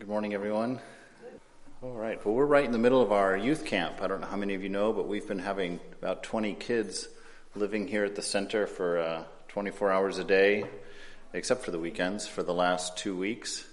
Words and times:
Good 0.00 0.08
morning, 0.08 0.34
everyone. 0.34 0.80
All 1.80 1.92
right. 1.92 2.18
Well, 2.26 2.34
we're 2.34 2.46
right 2.46 2.64
in 2.64 2.72
the 2.72 2.78
middle 2.78 3.00
of 3.00 3.12
our 3.12 3.36
youth 3.36 3.64
camp. 3.64 4.02
I 4.02 4.08
don't 4.08 4.20
know 4.20 4.26
how 4.26 4.36
many 4.36 4.54
of 4.54 4.62
you 4.64 4.68
know, 4.68 4.92
but 4.92 5.06
we've 5.06 5.26
been 5.26 5.38
having 5.38 5.78
about 6.02 6.24
20 6.24 6.54
kids 6.54 7.06
living 7.54 7.86
here 7.86 8.04
at 8.04 8.16
the 8.16 8.20
center 8.20 8.66
for 8.66 8.98
uh, 8.98 9.24
24 9.46 9.92
hours 9.92 10.18
a 10.18 10.24
day, 10.24 10.64
except 11.32 11.64
for 11.64 11.70
the 11.70 11.78
weekends, 11.78 12.26
for 12.26 12.42
the 12.42 12.52
last 12.52 12.96
two 12.96 13.16
weeks. 13.16 13.64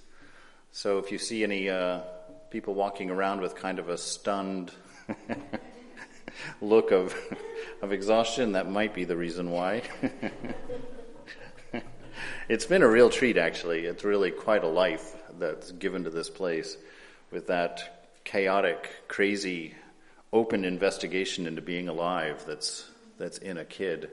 So 0.72 1.00
if 1.00 1.12
you 1.12 1.18
see 1.18 1.44
any 1.44 1.70
uh, 1.70 2.02
people 2.52 2.76
walking 2.76 3.10
around 3.10 3.42
with 3.42 3.56
kind 3.56 3.80
of 3.80 3.90
a 3.90 3.98
stunned 3.98 4.72
look 6.62 6.92
of, 6.92 7.16
of 7.82 7.92
exhaustion, 7.92 8.52
that 8.52 8.70
might 8.70 8.94
be 8.94 9.06
the 9.06 9.18
reason 9.18 9.50
why. 9.50 9.82
it's 12.50 12.66
been 12.66 12.84
a 12.84 12.88
real 12.88 13.10
treat, 13.10 13.38
actually. 13.38 13.86
It's 13.86 14.04
really 14.04 14.32
quite 14.32 14.64
a 14.64 14.68
life 14.68 15.16
that's 15.40 15.72
given 15.72 16.04
to 16.04 16.10
this 16.10 16.30
place 16.30 16.78
with 17.32 17.48
that 17.48 18.08
chaotic, 18.24 18.90
crazy, 19.08 19.76
open 20.34 20.66
investigation 20.66 21.48
into 21.48 21.62
being 21.62 21.88
alive 21.88 22.44
that's 22.48 22.90
that's 23.18 23.38
in 23.38 23.58
a 23.58 23.66
kid. 23.66 24.10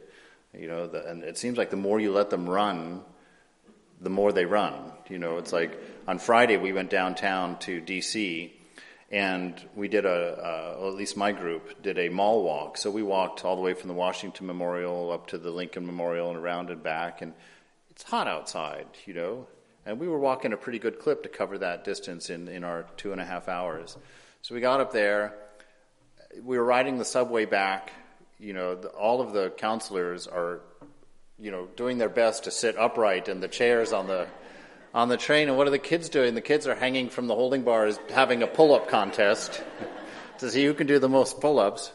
You 0.52 0.68
know, 0.68 0.86
the, 0.86 1.06
and 1.08 1.22
it 1.22 1.38
seems 1.38 1.58
like 1.58 1.70
the 1.70 1.76
more 1.76 2.00
you 2.00 2.12
let 2.12 2.30
them 2.30 2.48
run, 2.48 3.02
the 4.00 4.10
more 4.10 4.32
they 4.32 4.44
run. 4.44 4.92
You 5.08 5.18
know, 5.18 5.38
it's 5.38 5.52
like 5.52 5.78
on 6.06 6.18
Friday 6.18 6.56
we 6.56 6.72
went 6.72 6.90
downtown 6.90 7.58
to 7.60 7.80
D.C. 7.80 8.52
and 9.10 9.54
we 9.74 9.88
did 9.88 10.04
a, 10.04 10.78
uh, 10.80 10.88
at 10.88 10.94
least 10.94 11.16
my 11.16 11.32
group 11.32 11.82
did 11.82 11.98
a 11.98 12.08
mall 12.08 12.42
walk. 12.42 12.76
So 12.76 12.90
we 12.90 13.02
walked 13.02 13.44
all 13.44 13.56
the 13.56 13.62
way 13.62 13.74
from 13.74 13.88
the 13.88 13.94
Washington 13.94 14.46
Memorial 14.46 15.10
up 15.12 15.28
to 15.28 15.38
the 15.38 15.50
Lincoln 15.50 15.86
Memorial 15.86 16.28
and 16.28 16.38
around 16.38 16.70
and 16.70 16.82
back. 16.82 17.22
And 17.22 17.34
it's 17.98 18.08
hot 18.08 18.28
outside, 18.28 18.86
you 19.06 19.12
know, 19.12 19.48
and 19.84 19.98
we 19.98 20.06
were 20.06 20.20
walking 20.20 20.52
a 20.52 20.56
pretty 20.56 20.78
good 20.78 21.00
clip 21.00 21.24
to 21.24 21.28
cover 21.28 21.58
that 21.58 21.82
distance 21.82 22.30
in, 22.30 22.46
in 22.46 22.62
our 22.62 22.86
two 22.96 23.10
and 23.10 23.20
a 23.20 23.24
half 23.24 23.48
hours. 23.48 23.96
So 24.40 24.54
we 24.54 24.60
got 24.60 24.80
up 24.80 24.92
there. 24.92 25.34
We 26.40 26.58
were 26.58 26.64
riding 26.64 26.98
the 26.98 27.04
subway 27.04 27.44
back. 27.44 27.92
You 28.38 28.52
know, 28.52 28.76
the, 28.76 28.86
all 28.90 29.20
of 29.20 29.32
the 29.32 29.50
counselors 29.50 30.28
are, 30.28 30.60
you 31.40 31.50
know, 31.50 31.66
doing 31.74 31.98
their 31.98 32.08
best 32.08 32.44
to 32.44 32.52
sit 32.52 32.78
upright 32.78 33.28
in 33.28 33.40
the 33.40 33.48
chairs 33.48 33.92
on 33.92 34.06
the 34.06 34.28
on 34.94 35.08
the 35.08 35.16
train. 35.16 35.48
And 35.48 35.58
what 35.58 35.66
are 35.66 35.70
the 35.70 35.78
kids 35.80 36.08
doing? 36.08 36.36
The 36.36 36.40
kids 36.40 36.68
are 36.68 36.76
hanging 36.76 37.10
from 37.10 37.26
the 37.26 37.34
holding 37.34 37.62
bars, 37.62 37.98
having 38.10 38.44
a 38.44 38.46
pull-up 38.46 38.88
contest 38.88 39.60
to 40.38 40.48
see 40.48 40.64
who 40.64 40.72
can 40.72 40.86
do 40.86 41.00
the 41.00 41.08
most 41.08 41.40
pull-ups. 41.40 41.90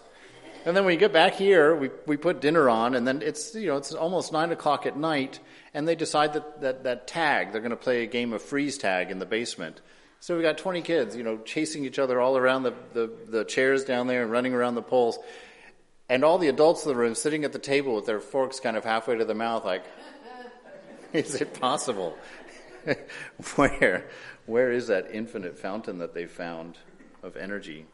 And 0.65 0.75
then 0.75 0.83
when 0.83 0.97
get 0.97 1.13
back 1.13 1.35
here, 1.35 1.73
we, 1.73 1.91
we 2.05 2.17
put 2.17 2.41
dinner 2.41 2.69
on, 2.69 2.93
and 2.93 3.07
then 3.07 3.21
it's 3.21 3.55
you 3.55 3.67
know 3.67 3.77
it's 3.77 3.93
almost 3.93 4.33
nine 4.33 4.51
o'clock 4.51 4.85
at 4.85 4.97
night, 4.97 5.39
and 5.73 5.87
they 5.87 5.95
decide 5.95 6.33
that, 6.33 6.61
that, 6.61 6.83
that 6.83 7.07
tag, 7.07 7.51
they're 7.51 7.61
going 7.61 7.71
to 7.71 7.75
play 7.75 8.03
a 8.03 8.07
game 8.07 8.31
of 8.33 8.41
freeze 8.41 8.77
tag 8.77 9.09
in 9.09 9.19
the 9.19 9.25
basement. 9.25 9.81
So 10.19 10.37
we 10.37 10.43
got 10.43 10.57
20 10.57 10.81
kids, 10.81 11.15
you 11.15 11.23
know, 11.23 11.39
chasing 11.39 11.83
each 11.83 11.99
other 11.99 12.21
all 12.21 12.37
around 12.37 12.63
the, 12.63 12.73
the, 12.93 13.11
the 13.27 13.43
chairs 13.43 13.83
down 13.83 14.07
there 14.07 14.21
and 14.23 14.31
running 14.31 14.53
around 14.53 14.75
the 14.75 14.81
poles. 14.81 15.17
And 16.07 16.23
all 16.23 16.37
the 16.37 16.47
adults 16.47 16.85
in 16.85 16.89
the 16.89 16.95
room 16.95 17.15
sitting 17.15 17.43
at 17.43 17.53
the 17.53 17.59
table 17.59 17.95
with 17.95 18.05
their 18.05 18.19
forks 18.19 18.59
kind 18.59 18.77
of 18.77 18.85
halfway 18.85 19.17
to 19.17 19.25
their 19.25 19.35
mouth, 19.35 19.65
like, 19.65 19.83
is 21.13 21.35
it 21.41 21.59
possible? 21.59 22.17
where, 23.55 24.07
where 24.45 24.71
is 24.71 24.87
that 24.87 25.09
infinite 25.11 25.57
fountain 25.57 25.97
that 25.97 26.13
they 26.13 26.25
found 26.25 26.77
of 27.23 27.35
energy? 27.35 27.87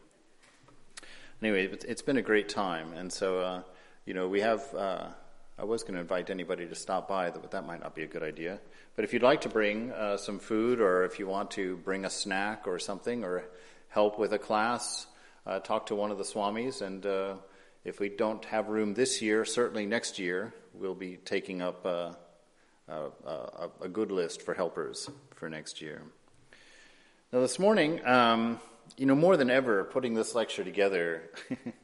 Anyway, 1.41 1.69
it's 1.87 2.01
been 2.01 2.17
a 2.17 2.21
great 2.21 2.49
time. 2.49 2.91
And 2.93 3.11
so, 3.11 3.39
uh, 3.39 3.61
you 4.05 4.13
know, 4.13 4.27
we 4.27 4.41
have. 4.41 4.75
Uh, 4.75 5.07
I 5.59 5.65
was 5.65 5.83
going 5.83 5.95
to 5.95 5.99
invite 5.99 6.29
anybody 6.29 6.65
to 6.65 6.75
stop 6.75 7.09
by, 7.09 7.31
but 7.31 7.51
that 7.51 7.65
might 7.65 7.81
not 7.81 7.93
be 7.93 8.03
a 8.03 8.07
good 8.07 8.23
idea. 8.23 8.61
But 8.95 9.03
if 9.03 9.11
you'd 9.11 9.23
like 9.23 9.41
to 9.41 9.49
bring 9.49 9.91
uh, 9.91 10.15
some 10.15 10.39
food, 10.39 10.79
or 10.79 11.03
if 11.03 11.19
you 11.19 11.27
want 11.27 11.51
to 11.51 11.75
bring 11.77 12.05
a 12.05 12.09
snack 12.09 12.65
or 12.65 12.79
something, 12.79 13.25
or 13.25 13.43
help 13.89 14.17
with 14.17 14.31
a 14.31 14.39
class, 14.39 15.05
uh, 15.45 15.59
talk 15.59 15.87
to 15.87 15.95
one 15.95 16.11
of 16.11 16.17
the 16.17 16.23
swamis. 16.23 16.81
And 16.81 17.05
uh, 17.05 17.35
if 17.83 17.99
we 17.99 18.07
don't 18.07 18.45
have 18.45 18.69
room 18.69 18.93
this 18.93 19.21
year, 19.21 19.43
certainly 19.43 19.85
next 19.85 20.17
year, 20.17 20.53
we'll 20.73 20.95
be 20.95 21.17
taking 21.17 21.61
up 21.61 21.85
uh, 21.85 22.13
a, 22.87 22.93
a, 23.27 23.69
a, 23.81 23.89
good 23.89 24.11
list 24.11 24.41
for 24.41 24.53
helpers 24.53 25.09
for 25.35 25.49
next 25.49 25.81
year. 25.81 26.03
Now, 27.33 27.41
this 27.41 27.59
morning, 27.59 28.05
um, 28.05 28.61
you 28.95 29.05
know, 29.05 29.15
more 29.15 29.35
than 29.35 29.49
ever, 29.49 29.83
putting 29.83 30.13
this 30.13 30.35
lecture 30.35 30.63
together. 30.63 31.29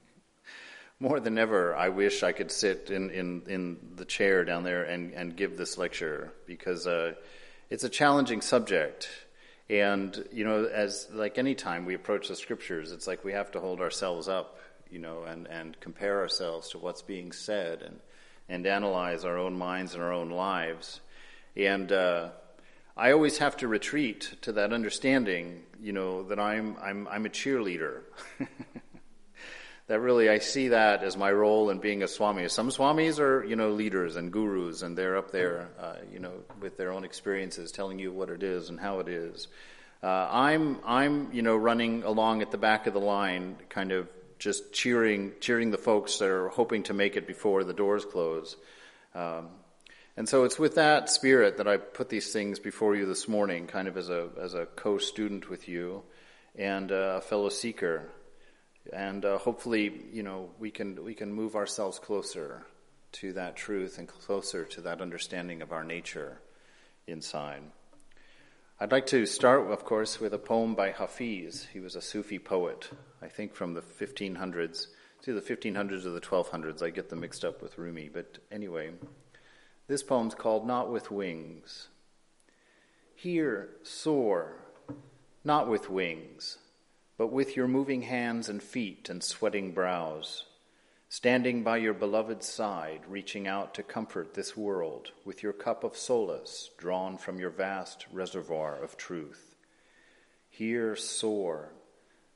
more 1.00 1.20
than 1.20 1.38
ever, 1.38 1.76
I 1.76 1.90
wish 1.90 2.24
I 2.24 2.32
could 2.32 2.52
sit 2.52 2.90
in, 2.90 3.10
in, 3.10 3.42
in 3.48 3.78
the 3.96 4.06
chair 4.06 4.46
down 4.46 4.64
there 4.64 4.84
and, 4.84 5.14
and 5.14 5.36
give 5.36 5.58
this 5.58 5.78
lecture 5.78 6.32
because 6.46 6.88
uh, 6.88 7.14
it's 7.70 7.84
a 7.84 7.90
challenging 7.90 8.42
subject. 8.42 9.10
And, 9.70 10.26
you 10.32 10.46
know, 10.46 10.66
as 10.66 11.08
like 11.12 11.38
any 11.38 11.56
time 11.56 11.86
we 11.86 11.96
approach 11.96 12.30
the 12.30 12.36
scriptures, 12.36 12.92
it's 12.92 13.08
like 13.08 13.24
we 13.24 13.34
have 13.34 13.52
to 13.52 13.60
hold 13.60 13.82
ourselves 13.82 14.30
up, 14.30 14.60
you 14.90 15.00
know, 15.00 15.24
and, 15.24 15.48
and 15.48 15.78
compare 15.82 16.20
ourselves 16.20 16.70
to 16.70 16.78
what's 16.78 17.02
being 17.02 17.32
said 17.34 17.82
and, 17.82 18.00
and 18.48 18.66
analyze 18.66 19.26
our 19.26 19.38
own 19.38 19.58
minds 19.58 19.96
and 19.96 20.04
our 20.04 20.14
own 20.14 20.30
lives. 20.30 21.02
And 21.58 21.92
uh, 21.92 22.30
I 22.96 23.12
always 23.12 23.40
have 23.40 23.58
to 23.58 23.68
retreat 23.68 24.36
to 24.44 24.54
that 24.54 24.72
understanding, 24.72 25.64
you 25.82 25.92
know, 25.92 26.24
that 26.24 26.40
I'm, 26.40 26.78
I'm, 26.82 27.08
I'm 27.10 27.26
a 27.26 27.30
cheerleader. 27.30 28.02
that 29.88 30.00
really 30.00 30.30
I 30.30 30.40
see 30.40 30.70
that 30.70 31.04
as 31.04 31.16
my 31.16 31.32
role 31.32 31.70
in 31.70 31.80
being 31.80 32.02
a 32.02 32.08
swami. 32.08 32.48
Some 32.50 32.70
swamis 32.70 33.20
are 33.20 33.44
you 33.44 33.56
know 33.56 33.72
leaders 33.72 34.16
and 34.16 34.32
gurus, 34.32 34.82
and 34.82 34.98
they're 34.98 35.18
up 35.18 35.32
there 35.32 35.70
uh, 35.80 35.96
you 36.12 36.20
know 36.20 36.34
with 36.60 36.78
their 36.78 36.92
own 36.92 37.04
experiences, 37.04 37.72
telling 37.72 38.00
you 38.00 38.12
what 38.12 38.30
it 38.30 38.44
is 38.44 38.70
and 38.70 38.80
how 38.80 39.00
it 39.00 39.08
is. 39.08 39.48
Uh, 40.02 40.28
I'm 40.32 40.80
I'm 40.86 41.32
you 41.34 41.42
know 41.42 41.56
running 41.56 42.04
along 42.04 42.42
at 42.42 42.52
the 42.52 42.58
back 42.58 42.88
of 42.88 42.94
the 42.94 43.00
line, 43.00 43.58
kind 43.70 43.92
of 43.92 44.08
just 44.40 44.74
cheering 44.74 45.34
cheering 45.40 45.72
the 45.72 45.78
folks 45.78 46.18
that 46.18 46.30
are 46.30 46.50
hoping 46.50 46.84
to 46.84 46.94
make 46.94 47.16
it 47.16 47.28
before 47.28 47.64
the 47.64 47.74
doors 47.74 48.06
close. 48.06 48.56
Um, 49.14 49.50
and 50.18 50.28
so 50.28 50.46
it's 50.46 50.58
with 50.58 50.76
that 50.76 51.10
spirit 51.10 51.58
that 51.58 51.68
I 51.68 51.78
put 51.78 52.10
these 52.10 52.32
things 52.32 52.58
before 52.58 52.96
you 52.96 53.06
this 53.06 53.28
morning, 53.28 53.68
kind 53.68 53.88
of 53.88 53.98
as 53.98 54.10
a 54.10 54.30
as 54.42 54.56
a 54.56 54.66
co-student 54.66 55.50
with 55.50 55.68
you 55.68 56.04
and 56.58 56.90
a 56.90 57.22
fellow 57.22 57.50
seeker 57.50 58.10
and 58.94 59.26
uh, 59.26 59.38
hopefully, 59.38 59.92
you 60.12 60.24
know, 60.24 60.50
we 60.60 60.72
can 60.72 61.04
we 61.04 61.14
can 61.14 61.34
move 61.34 61.56
ourselves 61.56 62.00
closer 62.00 62.66
to 63.14 63.34
that 63.34 63.56
truth 63.56 63.98
and 63.98 64.08
closer 64.08 64.66
to 64.66 64.82
that 64.82 65.02
understanding 65.02 65.62
of 65.62 65.72
our 65.72 65.84
nature 65.84 66.40
inside. 67.08 67.62
I'd 68.80 68.92
like 68.92 69.06
to 69.08 69.26
start, 69.26 69.72
of 69.72 69.86
course, 69.86 70.20
with 70.20 70.34
a 70.34 70.38
poem 70.38 70.76
by 70.76 70.92
Hafiz. 70.92 71.68
He 71.72 71.80
was 71.80 71.96
a 71.96 72.02
Sufi 72.02 72.40
poet, 72.40 72.90
I 73.22 73.28
think 73.28 73.56
from 73.56 73.74
the 73.74 73.82
1500s. 73.82 74.88
It's 75.18 75.28
either 75.30 75.40
the 75.40 75.56
1500s 75.56 76.06
or 76.06 76.10
the 76.10 76.20
1200s. 76.20 76.84
I 76.84 76.90
get 76.90 77.10
them 77.10 77.22
mixed 77.22 77.46
up 77.46 77.62
with 77.62 77.78
Rumi. 77.78 78.10
But 78.14 78.40
anyway, 78.52 78.92
this 79.88 80.04
poem's 80.04 80.36
called 80.36 80.68
Not 80.68 80.92
with 80.92 81.10
Wings. 81.10 81.88
Here, 83.16 83.70
soar, 83.84 84.58
not 85.46 85.70
with 85.70 85.90
wings 85.90 86.58
but 87.18 87.28
with 87.28 87.56
your 87.56 87.68
moving 87.68 88.02
hands 88.02 88.50
and 88.50 88.62
feet 88.62 89.10
and 89.10 89.24
sweating 89.24 89.72
brows, 89.72 90.44
standing 91.08 91.64
by 91.64 91.78
your 91.78 91.94
beloved's 91.94 92.48
side, 92.48 93.02
reaching 93.08 93.48
out 93.48 93.74
to 93.74 93.84
comfort 93.84 94.34
this 94.34 94.58
world 94.58 95.12
with 95.24 95.42
your 95.42 95.54
cup 95.54 95.84
of 95.84 95.96
solace 95.96 96.70
drawn 96.78 97.18
from 97.18 97.40
your 97.40 97.50
vast 97.50 98.06
reservoir 98.12 98.78
of 98.84 98.98
truth. 98.98 99.56
Here 100.50 100.96
soar, 100.96 101.72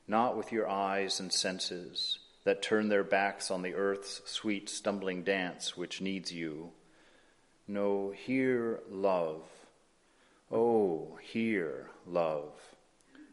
not 0.07 0.37
with 0.37 0.51
your 0.51 0.69
eyes 0.69 1.19
and 1.19 1.31
senses 1.31 2.19
that 2.45 2.61
turn 2.61 2.87
their 2.87 3.03
backs 3.03 3.51
on 3.51 3.61
the 3.61 3.75
earth's 3.75 4.21
sweet 4.25 4.69
stumbling 4.69 5.23
dance 5.23 5.75
which 5.75 5.99
needs 5.99 6.31
you. 6.31 6.71
No, 7.67 8.11
here 8.11 8.79
love. 8.89 9.43
Oh, 10.51 11.19
here 11.21 11.89
love 12.07 12.53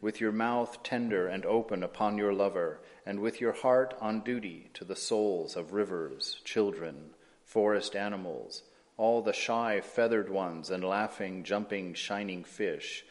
with 0.01 0.21
your 0.21 0.31
mouth 0.31 0.83
tender 0.83 1.27
and 1.27 1.45
open 1.45 1.83
upon 1.83 2.17
your 2.17 2.33
lover, 2.33 2.79
and 3.05 3.19
with 3.19 3.41
your 3.41 3.53
heart 3.53 3.95
on 3.99 4.21
duty 4.21 4.69
to 4.73 4.83
the 4.83 4.95
souls 4.95 5.55
of 5.55 5.73
rivers, 5.73 6.41
children, 6.43 7.11
forest 7.43 7.95
animals, 7.95 8.63
all 8.97 9.21
the 9.21 9.33
shy 9.33 9.79
feathered 9.79 10.29
ones 10.29 10.69
and 10.69 10.83
laughing, 10.83 11.43
jumping, 11.43 11.93
shining 11.93 12.43
fish. 12.43 13.05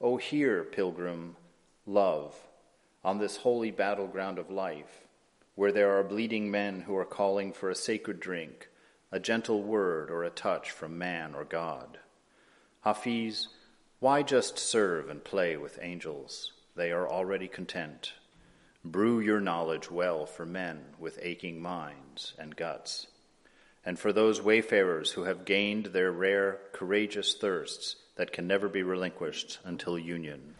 O 0.00 0.16
hear, 0.16 0.64
pilgrim, 0.64 1.36
love, 1.86 2.34
on 3.04 3.18
this 3.18 3.38
holy 3.38 3.70
battleground 3.70 4.38
of 4.38 4.50
life, 4.50 5.06
where 5.54 5.72
there 5.72 5.98
are 5.98 6.04
bleeding 6.04 6.50
men 6.50 6.80
who 6.82 6.96
are 6.96 7.04
calling 7.04 7.52
for 7.52 7.70
a 7.70 7.74
sacred 7.74 8.20
drink, 8.20 8.68
a 9.12 9.18
gentle 9.18 9.62
word 9.62 10.10
or 10.10 10.24
a 10.24 10.30
touch 10.30 10.70
from 10.70 10.96
man 10.96 11.34
or 11.34 11.44
God. 11.44 11.98
Hafiz, 12.82 13.48
why 14.00 14.22
just 14.22 14.58
serve 14.58 15.10
and 15.10 15.22
play 15.22 15.58
with 15.58 15.78
angels? 15.82 16.52
They 16.74 16.90
are 16.90 17.06
already 17.06 17.48
content. 17.48 18.14
Brew 18.82 19.20
your 19.20 19.40
knowledge 19.40 19.90
well 19.90 20.24
for 20.24 20.46
men 20.46 20.80
with 20.98 21.18
aching 21.20 21.60
minds 21.60 22.32
and 22.38 22.56
guts, 22.56 23.08
and 23.84 23.98
for 23.98 24.10
those 24.10 24.40
wayfarers 24.40 25.12
who 25.12 25.24
have 25.24 25.44
gained 25.44 25.86
their 25.86 26.10
rare, 26.10 26.60
courageous 26.72 27.34
thirsts 27.34 27.96
that 28.16 28.32
can 28.32 28.46
never 28.46 28.70
be 28.70 28.82
relinquished 28.82 29.58
until 29.64 29.98
union. 29.98 30.54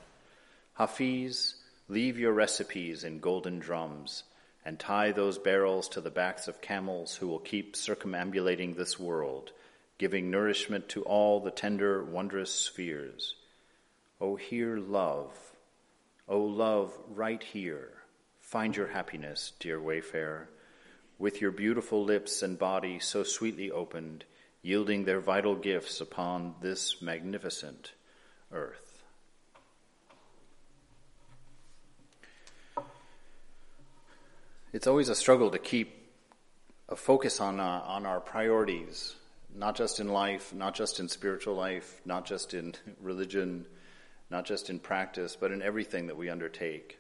Hafiz, 0.75 1.55
leave 1.89 2.19
your 2.19 2.35
recipes 2.35 3.05
in 3.05 3.21
golden 3.21 3.59
drums 3.59 4.25
and 4.67 4.79
tie 4.79 5.13
those 5.13 5.39
barrels 5.39 5.89
to 5.89 6.03
the 6.03 6.11
backs 6.11 6.47
of 6.47 6.61
camels 6.61 7.17
who 7.17 7.27
will 7.27 7.39
keep 7.39 7.75
circumambulating 7.75 8.75
this 8.75 8.99
world, 9.01 9.53
giving 10.00 10.31
nourishment 10.31 10.88
to 10.88 11.02
all 11.02 11.41
the 11.41 11.50
tender, 11.50 12.02
wondrous 12.02 12.50
spheres. 12.50 13.35
O 14.19 14.32
oh, 14.32 14.37
hear 14.37 14.79
love. 14.79 15.37
O 16.26 16.37
oh, 16.37 16.41
love, 16.41 16.99
right 17.14 17.43
here. 17.43 17.91
Find 18.41 18.75
your 18.75 18.87
happiness, 18.87 19.52
dear 19.61 19.79
wayfarer, 19.79 20.49
with 21.19 21.43
your 21.43 21.50
beautiful 21.50 22.02
lips 22.02 22.43
and 22.43 22.58
body 22.58 22.99
so 22.99 23.23
sweetly 23.23 23.70
opened, 23.70 24.25
yielding 24.62 25.05
their 25.05 25.20
vital 25.20 25.55
gifts 25.55 26.00
upon 26.00 26.55
this 26.62 27.02
magnificent 27.02 27.93
earth. 28.50 28.91
it's 34.73 34.87
always 34.87 35.11
a 35.11 35.14
struggle 35.14 35.50
to 35.50 35.58
keep 35.58 36.08
a 36.88 36.97
focus 36.97 37.38
on 37.41 37.61
uh, 37.61 37.82
on 37.85 38.06
our 38.06 38.20
priorities, 38.20 39.14
not 39.55 39.76
just 39.76 40.00
in 40.00 40.08
life, 40.08 40.55
not 40.55 40.75
just 40.75 41.00
in 41.00 41.08
spiritual 41.08 41.55
life, 41.55 42.00
not 42.05 42.25
just 42.25 42.55
in 42.55 42.75
religion, 43.00 43.67
not 44.31 44.44
just 44.44 44.70
in 44.70 44.79
practice, 44.79 45.37
but 45.38 45.52
in 45.52 45.62
everything 45.62 46.06
that 46.06 46.17
we 46.17 46.29
undertake. 46.29 46.99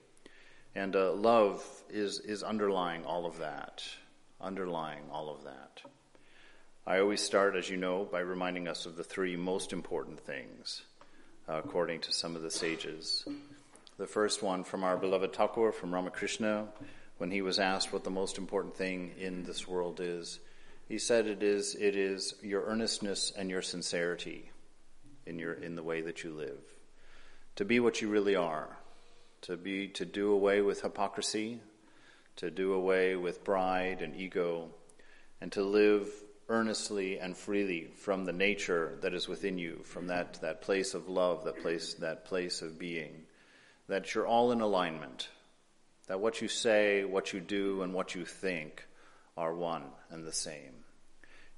And 0.74 0.94
uh, 0.94 1.12
love 1.12 1.64
is 1.88 2.20
is 2.20 2.42
underlying 2.42 3.04
all 3.04 3.26
of 3.26 3.38
that, 3.38 3.82
underlying 4.40 5.02
all 5.10 5.28
of 5.28 5.44
that. 5.44 5.82
I 6.86 7.00
always 7.00 7.20
start, 7.20 7.56
as 7.56 7.68
you 7.68 7.76
know, 7.76 8.04
by 8.04 8.20
reminding 8.20 8.66
us 8.66 8.86
of 8.86 8.96
the 8.96 9.04
three 9.04 9.36
most 9.36 9.72
important 9.72 10.20
things, 10.20 10.82
uh, 11.48 11.60
according 11.64 12.00
to 12.02 12.12
some 12.12 12.36
of 12.36 12.42
the 12.42 12.50
sages. 12.50 13.26
The 13.98 14.06
first 14.06 14.42
one 14.42 14.64
from 14.64 14.82
our 14.82 14.96
beloved 14.96 15.34
Thakur, 15.34 15.72
from 15.72 15.92
Ramakrishna 15.92 16.68
when 17.20 17.30
he 17.30 17.42
was 17.42 17.58
asked 17.58 17.92
what 17.92 18.02
the 18.02 18.10
most 18.10 18.38
important 18.38 18.74
thing 18.74 19.12
in 19.18 19.44
this 19.44 19.68
world 19.68 20.00
is, 20.00 20.38
he 20.90 20.98
said 20.98 21.28
it 21.28 21.40
is 21.40 21.76
it 21.76 21.94
is 21.94 22.34
your 22.42 22.64
earnestness 22.64 23.32
and 23.36 23.48
your 23.48 23.62
sincerity 23.62 24.50
in 25.24 25.38
your 25.38 25.52
in 25.52 25.76
the 25.76 25.84
way 25.84 26.00
that 26.00 26.24
you 26.24 26.32
live. 26.32 26.58
To 27.56 27.64
be 27.64 27.78
what 27.78 28.02
you 28.02 28.08
really 28.08 28.34
are, 28.34 28.76
to 29.42 29.56
be 29.56 29.86
to 29.86 30.04
do 30.04 30.32
away 30.32 30.62
with 30.62 30.82
hypocrisy, 30.82 31.60
to 32.36 32.50
do 32.50 32.72
away 32.72 33.14
with 33.14 33.44
pride 33.44 34.02
and 34.02 34.16
ego, 34.16 34.70
and 35.40 35.52
to 35.52 35.62
live 35.62 36.10
earnestly 36.48 37.20
and 37.20 37.36
freely 37.36 37.92
from 37.94 38.24
the 38.24 38.32
nature 38.32 38.98
that 39.02 39.14
is 39.14 39.28
within 39.28 39.58
you, 39.58 39.82
from 39.84 40.08
that, 40.08 40.40
that 40.40 40.60
place 40.60 40.94
of 40.94 41.08
love, 41.08 41.44
that 41.44 41.62
place 41.62 41.94
that 41.94 42.24
place 42.24 42.62
of 42.62 42.80
being, 42.80 43.22
that 43.86 44.12
you're 44.12 44.26
all 44.26 44.50
in 44.50 44.60
alignment 44.60 45.28
that 46.08 46.18
what 46.18 46.42
you 46.42 46.48
say, 46.48 47.04
what 47.04 47.32
you 47.32 47.38
do, 47.38 47.82
and 47.82 47.94
what 47.94 48.16
you 48.16 48.24
think 48.24 48.84
are 49.36 49.54
one 49.54 49.84
and 50.10 50.26
the 50.26 50.32
same. 50.32 50.79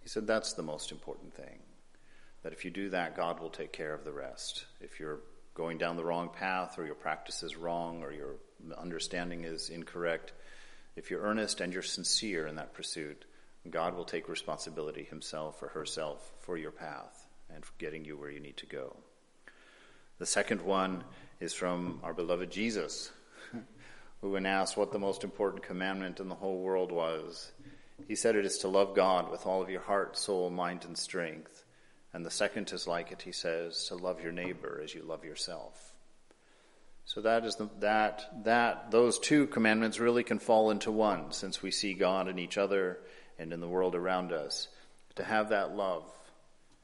He 0.03 0.09
said 0.09 0.27
that's 0.27 0.55
the 0.55 0.63
most 0.63 0.93
important 0.93 1.35
thing. 1.35 1.59
That 2.43 2.53
if 2.53 2.65
you 2.65 2.71
do 2.71 2.91
that, 2.91 3.17
God 3.17 3.41
will 3.41 3.51
take 3.51 3.73
care 3.73 3.95
of 3.95 4.05
the 4.05 4.13
rest. 4.13 4.65
If 4.81 4.99
you're 4.99 5.21
going 5.55 5.79
down 5.79 5.97
the 5.97 6.05
wrong 6.05 6.29
path, 6.29 6.79
or 6.79 6.85
your 6.85 6.95
practice 6.95 7.43
is 7.43 7.57
wrong, 7.57 8.03
or 8.03 8.13
your 8.13 8.35
understanding 8.77 9.45
is 9.45 9.69
incorrect, 9.69 10.33
if 10.97 11.11
you're 11.11 11.23
earnest 11.23 11.61
and 11.61 11.73
you're 11.73 11.83
sincere 11.83 12.47
in 12.47 12.57
that 12.57 12.75
pursuit, 12.75 13.25
God 13.71 13.95
will 13.95 14.05
take 14.05 14.29
responsibility 14.29 15.05
himself 15.05 15.63
or 15.63 15.69
herself 15.69 16.33
for 16.41 16.57
your 16.57 16.73
path 16.73 17.27
and 17.55 17.65
for 17.65 17.73
getting 17.79 18.05
you 18.05 18.17
where 18.17 18.31
you 18.31 18.41
need 18.41 18.57
to 18.59 18.67
go. 18.67 18.97
The 20.19 20.27
second 20.27 20.63
one 20.63 21.05
is 21.41 21.53
from 21.53 22.01
our 22.03 22.15
beloved 22.15 22.51
Jesus, 22.51 23.11
who, 24.21 24.31
when 24.31 24.47
asked 24.47 24.77
what 24.77 24.93
the 24.93 24.99
most 24.99 25.25
important 25.25 25.63
commandment 25.63 26.21
in 26.21 26.29
the 26.29 26.35
whole 26.35 26.59
world 26.59 26.93
was, 26.93 27.53
he 28.09 28.15
said 28.15 28.37
it 28.37 28.45
is 28.45 28.59
to 28.59 28.69
love 28.69 28.95
God 28.95 29.31
with 29.31 29.47
all 29.47 29.63
of 29.63 29.71
your 29.71 29.81
heart, 29.81 30.17
soul, 30.17 30.51
mind, 30.51 30.85
and 30.85 30.97
strength. 30.97 31.65
And 32.13 32.27
the 32.27 32.31
second 32.31 32.71
is 32.73 32.87
like 32.87 33.13
it, 33.13 33.23
he 33.23 33.33
says, 33.33 33.87
to 33.89 33.95
love 33.95 34.23
your 34.23 34.33
neighbor 34.33 34.81
as 34.83 34.95
you 34.95 35.03
love 35.03 35.25
yourself. 35.25 35.95
So 37.05 37.21
that 37.23 37.45
is 37.45 37.57
the, 37.57 37.69
that 37.81 38.45
that 38.45 38.91
those 38.91 39.19
two 39.19 39.47
commandments 39.47 39.99
really 39.99 40.23
can 40.23 40.39
fall 40.39 40.71
into 40.71 40.93
one, 40.93 41.33
since 41.33 41.63
we 41.63 41.71
see 41.71 41.95
God 41.95 42.29
in 42.29 42.39
each 42.39 42.59
other 42.59 42.99
and 43.39 43.53
in 43.53 43.61
the 43.61 43.69
world 43.69 43.95
around 43.95 44.33
us. 44.33 44.69
To 45.17 45.25
have 45.25 45.51
that 45.51 45.75
love, 45.75 46.05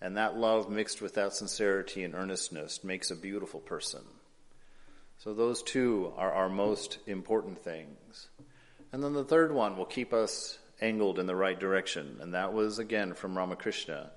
and 0.00 0.16
that 0.16 0.36
love 0.36 0.68
mixed 0.68 1.00
with 1.00 1.14
that 1.14 1.34
sincerity 1.34 2.04
and 2.04 2.14
earnestness 2.14 2.82
makes 2.84 3.10
a 3.10 3.16
beautiful 3.16 3.60
person. 3.60 4.02
So 5.18 5.34
those 5.34 5.62
two 5.62 6.12
are 6.16 6.32
our 6.32 6.48
most 6.48 6.98
important 7.06 7.62
things. 7.62 8.28
And 8.92 9.02
then 9.02 9.12
the 9.12 9.24
third 9.24 9.52
one 9.52 9.76
will 9.76 9.86
keep 9.86 10.12
us 10.12 10.58
angled 10.80 11.18
in 11.18 11.26
the 11.26 11.36
right 11.36 11.58
direction. 11.58 12.18
And 12.20 12.34
that 12.34 12.52
was 12.52 12.78
again 12.78 13.14
from 13.14 13.36
Ramakrishna 13.36 14.10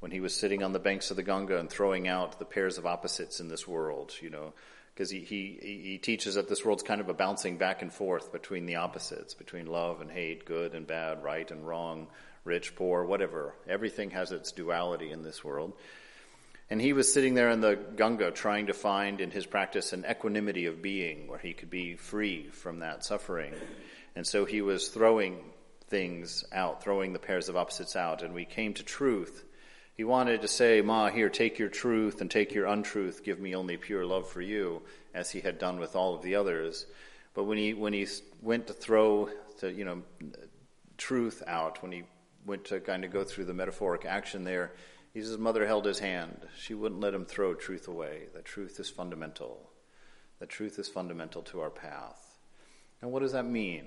when 0.00 0.10
he 0.10 0.20
was 0.20 0.34
sitting 0.34 0.62
on 0.62 0.72
the 0.72 0.78
banks 0.78 1.10
of 1.10 1.16
the 1.16 1.22
Ganga 1.22 1.58
and 1.58 1.70
throwing 1.70 2.08
out 2.08 2.38
the 2.38 2.44
pairs 2.44 2.78
of 2.78 2.86
opposites 2.86 3.40
in 3.40 3.48
this 3.48 3.66
world, 3.66 4.12
you 4.20 4.30
know, 4.30 4.52
because 4.94 5.10
he, 5.10 5.20
he, 5.20 5.58
he 5.60 5.98
teaches 5.98 6.34
that 6.34 6.48
this 6.48 6.64
world's 6.64 6.82
kind 6.82 7.00
of 7.00 7.08
a 7.08 7.14
bouncing 7.14 7.56
back 7.56 7.82
and 7.82 7.92
forth 7.92 8.30
between 8.30 8.66
the 8.66 8.76
opposites, 8.76 9.34
between 9.34 9.66
love 9.66 10.00
and 10.00 10.10
hate, 10.10 10.44
good 10.44 10.74
and 10.74 10.86
bad, 10.86 11.22
right 11.22 11.50
and 11.50 11.66
wrong, 11.66 12.06
rich, 12.44 12.76
poor, 12.76 13.04
whatever. 13.04 13.54
Everything 13.66 14.10
has 14.10 14.30
its 14.30 14.52
duality 14.52 15.10
in 15.10 15.22
this 15.22 15.42
world. 15.42 15.72
And 16.70 16.80
he 16.80 16.92
was 16.92 17.12
sitting 17.12 17.34
there 17.34 17.50
in 17.50 17.60
the 17.60 17.78
Ganga 17.96 18.30
trying 18.30 18.66
to 18.66 18.72
find 18.72 19.20
in 19.20 19.30
his 19.30 19.46
practice 19.46 19.92
an 19.92 20.04
equanimity 20.08 20.66
of 20.66 20.82
being 20.82 21.28
where 21.28 21.38
he 21.38 21.52
could 21.52 21.70
be 21.70 21.96
free 21.96 22.48
from 22.48 22.80
that 22.80 23.04
suffering. 23.04 23.54
And 24.16 24.26
so 24.26 24.44
he 24.44 24.62
was 24.62 24.88
throwing 24.88 25.38
things 25.88 26.44
out, 26.52 26.82
throwing 26.82 27.12
the 27.12 27.18
pairs 27.18 27.48
of 27.48 27.56
opposites 27.56 27.96
out. 27.96 28.22
And 28.22 28.34
we 28.34 28.44
came 28.44 28.74
to 28.74 28.82
truth. 28.82 29.44
He 29.96 30.04
wanted 30.04 30.42
to 30.42 30.48
say, 30.48 30.80
Ma, 30.80 31.10
here, 31.10 31.28
take 31.28 31.58
your 31.58 31.68
truth 31.68 32.20
and 32.20 32.30
take 32.30 32.52
your 32.52 32.66
untruth. 32.66 33.22
Give 33.22 33.38
me 33.38 33.54
only 33.54 33.76
pure 33.76 34.04
love 34.04 34.28
for 34.28 34.40
you, 34.40 34.82
as 35.14 35.30
he 35.30 35.40
had 35.40 35.58
done 35.58 35.78
with 35.78 35.94
all 35.94 36.14
of 36.14 36.22
the 36.22 36.34
others. 36.34 36.86
But 37.34 37.44
when 37.44 37.58
he, 37.58 37.74
when 37.74 37.92
he 37.92 38.06
went 38.42 38.66
to 38.68 38.72
throw 38.72 39.28
the, 39.60 39.72
you 39.72 39.84
know, 39.84 40.02
truth 40.98 41.42
out, 41.46 41.82
when 41.82 41.92
he 41.92 42.02
went 42.46 42.64
to 42.66 42.80
kind 42.80 43.04
of 43.04 43.12
go 43.12 43.24
through 43.24 43.44
the 43.44 43.54
metaphoric 43.54 44.04
action 44.04 44.44
there, 44.44 44.72
his 45.12 45.38
mother 45.38 45.64
held 45.66 45.84
his 45.84 46.00
hand. 46.00 46.40
She 46.58 46.74
wouldn't 46.74 47.00
let 47.00 47.14
him 47.14 47.24
throw 47.24 47.54
truth 47.54 47.86
away. 47.86 48.24
The 48.34 48.42
truth 48.42 48.80
is 48.80 48.90
fundamental. 48.90 49.70
The 50.40 50.46
truth 50.46 50.78
is 50.78 50.88
fundamental 50.88 51.42
to 51.42 51.60
our 51.60 51.70
path. 51.70 52.38
And 53.00 53.12
what 53.12 53.20
does 53.20 53.32
that 53.32 53.46
mean? 53.46 53.86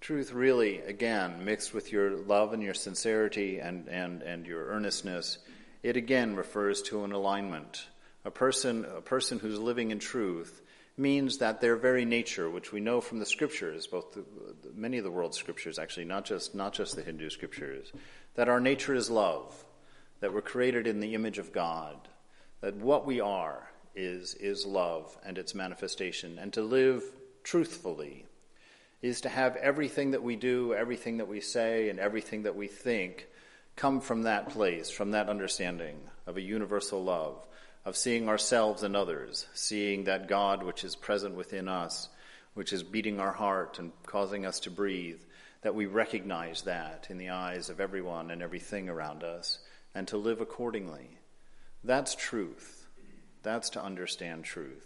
Truth 0.00 0.32
really, 0.32 0.78
again, 0.80 1.44
mixed 1.44 1.74
with 1.74 1.90
your 1.90 2.10
love 2.10 2.52
and 2.52 2.62
your 2.62 2.74
sincerity 2.74 3.58
and, 3.58 3.88
and, 3.88 4.22
and 4.22 4.46
your 4.46 4.66
earnestness, 4.66 5.38
it 5.82 5.96
again 5.96 6.36
refers 6.36 6.82
to 6.82 7.04
an 7.04 7.12
alignment. 7.12 7.86
A 8.24 8.30
person, 8.30 8.84
a 8.84 9.00
person 9.00 9.38
who's 9.38 9.58
living 9.58 9.90
in 9.90 9.98
truth 9.98 10.62
means 10.96 11.38
that 11.38 11.60
their 11.60 11.76
very 11.76 12.04
nature, 12.04 12.48
which 12.48 12.72
we 12.72 12.80
know 12.80 13.00
from 13.00 13.18
the 13.18 13.26
scriptures, 13.26 13.86
both 13.86 14.12
the, 14.14 14.24
many 14.74 14.98
of 14.98 15.04
the 15.04 15.10
world's 15.10 15.36
scriptures 15.36 15.78
actually, 15.78 16.06
not 16.06 16.24
just, 16.24 16.54
not 16.54 16.72
just 16.72 16.96
the 16.96 17.02
Hindu 17.02 17.30
scriptures, 17.30 17.92
that 18.34 18.48
our 18.48 18.60
nature 18.60 18.94
is 18.94 19.10
love 19.10 19.54
that 20.20 20.32
we're 20.32 20.40
created 20.40 20.86
in 20.86 21.00
the 21.00 21.14
image 21.14 21.38
of 21.38 21.52
God, 21.52 21.96
that 22.60 22.76
what 22.76 23.06
we 23.06 23.20
are 23.20 23.68
is, 23.94 24.34
is 24.34 24.64
love 24.64 25.16
and 25.24 25.38
its 25.38 25.54
manifestation, 25.54 26.38
and 26.38 26.52
to 26.54 26.62
live 26.62 27.02
truthfully 27.44 28.26
is 29.02 29.20
to 29.22 29.28
have 29.28 29.56
everything 29.56 30.12
that 30.12 30.22
we 30.22 30.36
do, 30.36 30.74
everything 30.74 31.18
that 31.18 31.28
we 31.28 31.40
say, 31.40 31.88
and 31.88 31.98
everything 31.98 32.42
that 32.44 32.56
we 32.56 32.66
think 32.66 33.28
come 33.76 34.00
from 34.00 34.22
that 34.22 34.48
place, 34.50 34.90
from 34.90 35.10
that 35.10 35.28
understanding 35.28 36.00
of 36.26 36.36
a 36.36 36.42
universal 36.42 37.02
love, 37.02 37.46
of 37.84 37.96
seeing 37.96 38.28
ourselves 38.28 38.82
and 38.82 38.96
others, 38.96 39.46
seeing 39.54 40.04
that 40.04 40.28
God 40.28 40.62
which 40.62 40.82
is 40.82 40.96
present 40.96 41.34
within 41.34 41.68
us, 41.68 42.08
which 42.54 42.72
is 42.72 42.82
beating 42.82 43.20
our 43.20 43.32
heart 43.32 43.78
and 43.78 43.92
causing 44.06 44.46
us 44.46 44.60
to 44.60 44.70
breathe, 44.70 45.20
that 45.60 45.74
we 45.74 45.86
recognize 45.86 46.62
that 46.62 47.06
in 47.10 47.18
the 47.18 47.30
eyes 47.30 47.68
of 47.68 47.80
everyone 47.80 48.30
and 48.30 48.42
everything 48.42 48.88
around 48.88 49.22
us 49.22 49.58
and 49.94 50.08
to 50.08 50.16
live 50.16 50.40
accordingly. 50.40 51.18
That's 51.84 52.14
truth. 52.14 52.86
That's 53.42 53.70
to 53.70 53.82
understand 53.82 54.44
truth. 54.44 54.85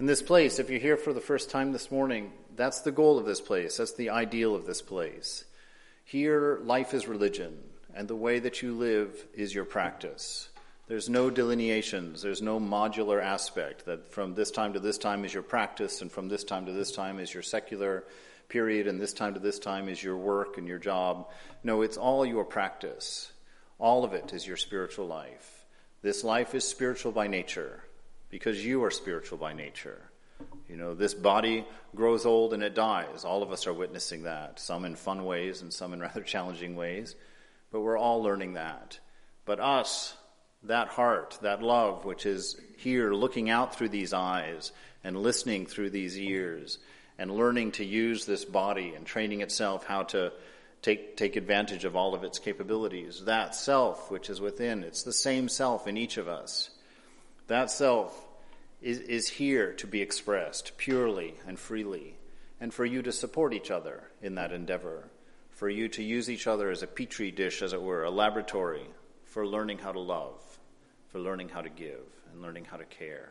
In 0.00 0.06
this 0.06 0.22
place, 0.22 0.58
if 0.58 0.70
you're 0.70 0.80
here 0.80 0.96
for 0.96 1.12
the 1.12 1.20
first 1.20 1.50
time 1.50 1.72
this 1.72 1.90
morning, 1.90 2.32
that's 2.56 2.80
the 2.80 2.90
goal 2.90 3.18
of 3.18 3.26
this 3.26 3.42
place. 3.42 3.76
That's 3.76 3.92
the 3.92 4.08
ideal 4.08 4.54
of 4.54 4.64
this 4.64 4.80
place. 4.80 5.44
Here, 6.06 6.58
life 6.64 6.94
is 6.94 7.06
religion, 7.06 7.58
and 7.94 8.08
the 8.08 8.16
way 8.16 8.38
that 8.38 8.62
you 8.62 8.72
live 8.72 9.26
is 9.34 9.54
your 9.54 9.66
practice. 9.66 10.48
There's 10.86 11.10
no 11.10 11.28
delineations, 11.28 12.22
there's 12.22 12.40
no 12.40 12.58
modular 12.58 13.22
aspect 13.22 13.84
that 13.84 14.10
from 14.10 14.34
this 14.34 14.50
time 14.50 14.72
to 14.72 14.80
this 14.80 14.96
time 14.96 15.22
is 15.26 15.34
your 15.34 15.42
practice, 15.42 16.00
and 16.00 16.10
from 16.10 16.28
this 16.28 16.44
time 16.44 16.64
to 16.64 16.72
this 16.72 16.92
time 16.92 17.18
is 17.18 17.34
your 17.34 17.42
secular 17.42 18.04
period, 18.48 18.86
and 18.86 18.98
this 18.98 19.12
time 19.12 19.34
to 19.34 19.40
this 19.40 19.58
time 19.58 19.86
is 19.86 20.02
your 20.02 20.16
work 20.16 20.56
and 20.56 20.66
your 20.66 20.78
job. 20.78 21.28
No, 21.62 21.82
it's 21.82 21.98
all 21.98 22.24
your 22.24 22.46
practice. 22.46 23.30
All 23.78 24.04
of 24.04 24.14
it 24.14 24.32
is 24.32 24.46
your 24.46 24.56
spiritual 24.56 25.06
life. 25.06 25.66
This 26.00 26.24
life 26.24 26.54
is 26.54 26.66
spiritual 26.66 27.12
by 27.12 27.26
nature. 27.26 27.82
Because 28.30 28.64
you 28.64 28.82
are 28.84 28.90
spiritual 28.90 29.38
by 29.38 29.52
nature. 29.52 30.00
You 30.68 30.76
know, 30.76 30.94
this 30.94 31.14
body 31.14 31.66
grows 31.94 32.24
old 32.24 32.54
and 32.54 32.62
it 32.62 32.74
dies. 32.74 33.24
All 33.24 33.42
of 33.42 33.52
us 33.52 33.66
are 33.66 33.72
witnessing 33.74 34.22
that, 34.22 34.60
some 34.60 34.84
in 34.84 34.94
fun 34.94 35.24
ways 35.24 35.62
and 35.62 35.72
some 35.72 35.92
in 35.92 36.00
rather 36.00 36.22
challenging 36.22 36.76
ways, 36.76 37.14
but 37.70 37.80
we're 37.80 37.98
all 37.98 38.22
learning 38.22 38.54
that. 38.54 38.98
But 39.44 39.60
us, 39.60 40.14
that 40.64 40.88
heart, 40.88 41.38
that 41.42 41.62
love, 41.62 42.04
which 42.04 42.26
is 42.26 42.56
here 42.78 43.12
looking 43.12 43.50
out 43.50 43.74
through 43.74 43.88
these 43.88 44.12
eyes 44.12 44.72
and 45.02 45.16
listening 45.16 45.66
through 45.66 45.90
these 45.90 46.18
ears 46.18 46.78
and 47.18 47.30
learning 47.30 47.72
to 47.72 47.84
use 47.84 48.24
this 48.24 48.44
body 48.44 48.94
and 48.94 49.04
training 49.04 49.40
itself 49.40 49.84
how 49.84 50.04
to 50.04 50.32
take, 50.82 51.16
take 51.16 51.36
advantage 51.36 51.84
of 51.84 51.96
all 51.96 52.14
of 52.14 52.24
its 52.24 52.38
capabilities. 52.38 53.24
That 53.24 53.54
self 53.54 54.10
which 54.10 54.30
is 54.30 54.40
within, 54.40 54.84
it's 54.84 55.02
the 55.02 55.12
same 55.12 55.48
self 55.48 55.86
in 55.86 55.96
each 55.96 56.16
of 56.16 56.28
us. 56.28 56.70
That 57.50 57.68
self 57.68 58.28
is, 58.80 59.00
is 59.00 59.28
here 59.28 59.72
to 59.72 59.88
be 59.88 60.00
expressed 60.00 60.78
purely 60.78 61.34
and 61.48 61.58
freely, 61.58 62.14
and 62.60 62.72
for 62.72 62.84
you 62.84 63.02
to 63.02 63.10
support 63.10 63.52
each 63.52 63.72
other 63.72 64.04
in 64.22 64.36
that 64.36 64.52
endeavor, 64.52 65.08
for 65.50 65.68
you 65.68 65.88
to 65.88 66.02
use 66.04 66.30
each 66.30 66.46
other 66.46 66.70
as 66.70 66.84
a 66.84 66.86
petri 66.86 67.32
dish, 67.32 67.60
as 67.60 67.72
it 67.72 67.82
were, 67.82 68.04
a 68.04 68.10
laboratory 68.10 68.86
for 69.24 69.44
learning 69.44 69.78
how 69.78 69.90
to 69.90 69.98
love, 69.98 70.40
for 71.08 71.18
learning 71.18 71.48
how 71.48 71.60
to 71.60 71.68
give, 71.68 72.06
and 72.30 72.40
learning 72.40 72.66
how 72.66 72.76
to 72.76 72.84
care. 72.84 73.30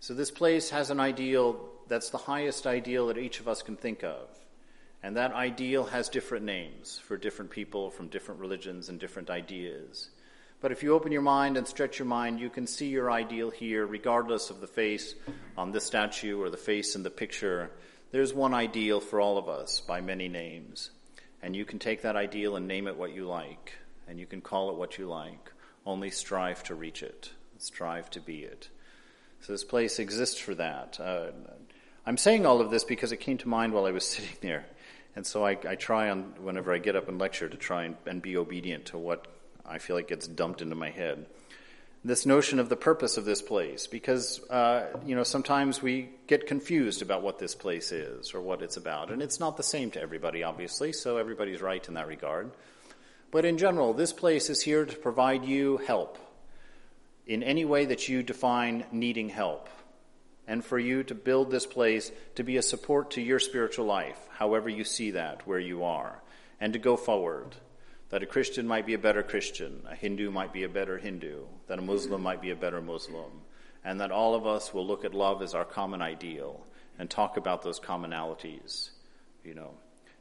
So 0.00 0.14
this 0.14 0.32
place 0.32 0.70
has 0.70 0.90
an 0.90 0.98
ideal 0.98 1.60
that's 1.86 2.10
the 2.10 2.18
highest 2.18 2.66
ideal 2.66 3.06
that 3.06 3.18
each 3.18 3.38
of 3.38 3.46
us 3.46 3.62
can 3.62 3.76
think 3.76 4.02
of. 4.02 4.28
And 5.00 5.16
that 5.16 5.32
ideal 5.32 5.84
has 5.84 6.08
different 6.08 6.44
names 6.44 6.98
for 6.98 7.16
different 7.16 7.52
people 7.52 7.92
from 7.92 8.08
different 8.08 8.40
religions 8.40 8.88
and 8.88 8.98
different 8.98 9.30
ideas. 9.30 10.10
But 10.62 10.70
if 10.70 10.84
you 10.84 10.94
open 10.94 11.10
your 11.10 11.22
mind 11.22 11.56
and 11.56 11.66
stretch 11.66 11.98
your 11.98 12.06
mind, 12.06 12.38
you 12.38 12.48
can 12.48 12.68
see 12.68 12.86
your 12.86 13.10
ideal 13.10 13.50
here, 13.50 13.84
regardless 13.84 14.48
of 14.48 14.60
the 14.60 14.68
face 14.68 15.16
on 15.58 15.72
this 15.72 15.84
statue 15.84 16.40
or 16.40 16.50
the 16.50 16.56
face 16.56 16.94
in 16.94 17.02
the 17.02 17.10
picture. 17.10 17.72
There's 18.12 18.32
one 18.32 18.54
ideal 18.54 19.00
for 19.00 19.20
all 19.20 19.38
of 19.38 19.48
us 19.48 19.80
by 19.80 20.00
many 20.00 20.28
names. 20.28 20.90
And 21.42 21.56
you 21.56 21.64
can 21.64 21.80
take 21.80 22.02
that 22.02 22.14
ideal 22.14 22.54
and 22.54 22.68
name 22.68 22.86
it 22.86 22.96
what 22.96 23.12
you 23.12 23.26
like, 23.26 23.72
and 24.06 24.20
you 24.20 24.26
can 24.26 24.40
call 24.40 24.70
it 24.70 24.76
what 24.76 24.98
you 24.98 25.08
like. 25.08 25.52
Only 25.84 26.10
strive 26.10 26.62
to 26.64 26.76
reach 26.76 27.02
it, 27.02 27.32
strive 27.58 28.08
to 28.10 28.20
be 28.20 28.44
it. 28.44 28.68
So 29.40 29.52
this 29.52 29.64
place 29.64 29.98
exists 29.98 30.38
for 30.38 30.54
that. 30.54 31.00
Uh, 31.00 31.32
I'm 32.06 32.16
saying 32.16 32.46
all 32.46 32.60
of 32.60 32.70
this 32.70 32.84
because 32.84 33.10
it 33.10 33.16
came 33.16 33.38
to 33.38 33.48
mind 33.48 33.72
while 33.72 33.86
I 33.86 33.90
was 33.90 34.06
sitting 34.08 34.36
there. 34.40 34.66
And 35.16 35.26
so 35.26 35.44
I, 35.44 35.58
I 35.68 35.74
try 35.74 36.08
on, 36.08 36.34
whenever 36.40 36.72
I 36.72 36.78
get 36.78 36.94
up 36.94 37.08
and 37.08 37.18
lecture, 37.18 37.48
to 37.48 37.56
try 37.56 37.82
and, 37.82 37.96
and 38.06 38.22
be 38.22 38.36
obedient 38.36 38.86
to 38.86 38.98
what 38.98 39.26
I 39.66 39.78
feel 39.78 39.96
like 39.96 40.08
gets 40.08 40.26
dumped 40.26 40.62
into 40.62 40.74
my 40.74 40.90
head. 40.90 41.26
This 42.04 42.26
notion 42.26 42.58
of 42.58 42.68
the 42.68 42.76
purpose 42.76 43.16
of 43.16 43.24
this 43.24 43.40
place, 43.40 43.86
because 43.86 44.40
uh, 44.50 44.86
you 45.06 45.14
know 45.14 45.22
sometimes 45.22 45.80
we 45.80 46.10
get 46.26 46.48
confused 46.48 47.00
about 47.00 47.22
what 47.22 47.38
this 47.38 47.54
place 47.54 47.92
is 47.92 48.34
or 48.34 48.40
what 48.40 48.60
it's 48.60 48.76
about, 48.76 49.10
and 49.12 49.22
it's 49.22 49.38
not 49.38 49.56
the 49.56 49.62
same 49.62 49.90
to 49.92 50.00
everybody, 50.00 50.42
obviously. 50.42 50.92
So 50.92 51.16
everybody's 51.16 51.62
right 51.62 51.86
in 51.86 51.94
that 51.94 52.08
regard. 52.08 52.50
But 53.30 53.44
in 53.44 53.56
general, 53.56 53.94
this 53.94 54.12
place 54.12 54.50
is 54.50 54.60
here 54.60 54.84
to 54.84 54.96
provide 54.96 55.44
you 55.44 55.78
help 55.78 56.18
in 57.26 57.42
any 57.42 57.64
way 57.64 57.84
that 57.84 58.08
you 58.08 58.22
define 58.22 58.84
needing 58.90 59.28
help, 59.28 59.68
and 60.48 60.64
for 60.64 60.78
you 60.78 61.04
to 61.04 61.14
build 61.14 61.50
this 61.50 61.66
place 61.66 62.10
to 62.34 62.42
be 62.42 62.56
a 62.56 62.62
support 62.62 63.12
to 63.12 63.22
your 63.22 63.38
spiritual 63.38 63.86
life, 63.86 64.18
however 64.30 64.68
you 64.68 64.82
see 64.82 65.12
that 65.12 65.46
where 65.46 65.60
you 65.60 65.84
are, 65.84 66.20
and 66.60 66.72
to 66.72 66.80
go 66.80 66.96
forward 66.96 67.54
that 68.12 68.22
a 68.22 68.26
Christian 68.26 68.68
might 68.68 68.84
be 68.84 68.92
a 68.92 68.98
better 68.98 69.22
Christian, 69.22 69.80
a 69.88 69.94
Hindu 69.94 70.30
might 70.30 70.52
be 70.52 70.64
a 70.64 70.68
better 70.68 70.98
Hindu, 70.98 71.46
that 71.66 71.78
a 71.78 71.82
Muslim 71.82 72.22
might 72.22 72.42
be 72.42 72.50
a 72.50 72.54
better 72.54 72.82
Muslim, 72.82 73.40
and 73.82 73.98
that 74.02 74.10
all 74.10 74.34
of 74.34 74.46
us 74.46 74.74
will 74.74 74.86
look 74.86 75.06
at 75.06 75.14
love 75.14 75.40
as 75.40 75.54
our 75.54 75.64
common 75.64 76.02
ideal 76.02 76.66
and 76.98 77.08
talk 77.08 77.38
about 77.38 77.62
those 77.62 77.80
commonalities, 77.80 78.90
you 79.42 79.54
know. 79.54 79.70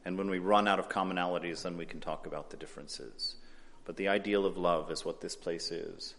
And 0.05 0.17
when 0.17 0.29
we 0.29 0.39
run 0.39 0.69
out 0.69 0.79
of 0.79 0.87
commonalities, 0.87 1.63
then 1.63 1.75
we 1.75 1.85
can 1.85 1.99
talk 1.99 2.25
about 2.25 2.49
the 2.49 2.55
differences. 2.55 3.35
But 3.83 3.97
the 3.97 4.07
ideal 4.07 4.45
of 4.45 4.57
love 4.57 4.89
is 4.89 5.03
what 5.03 5.19
this 5.19 5.35
place 5.35 5.69
is. 5.69 6.15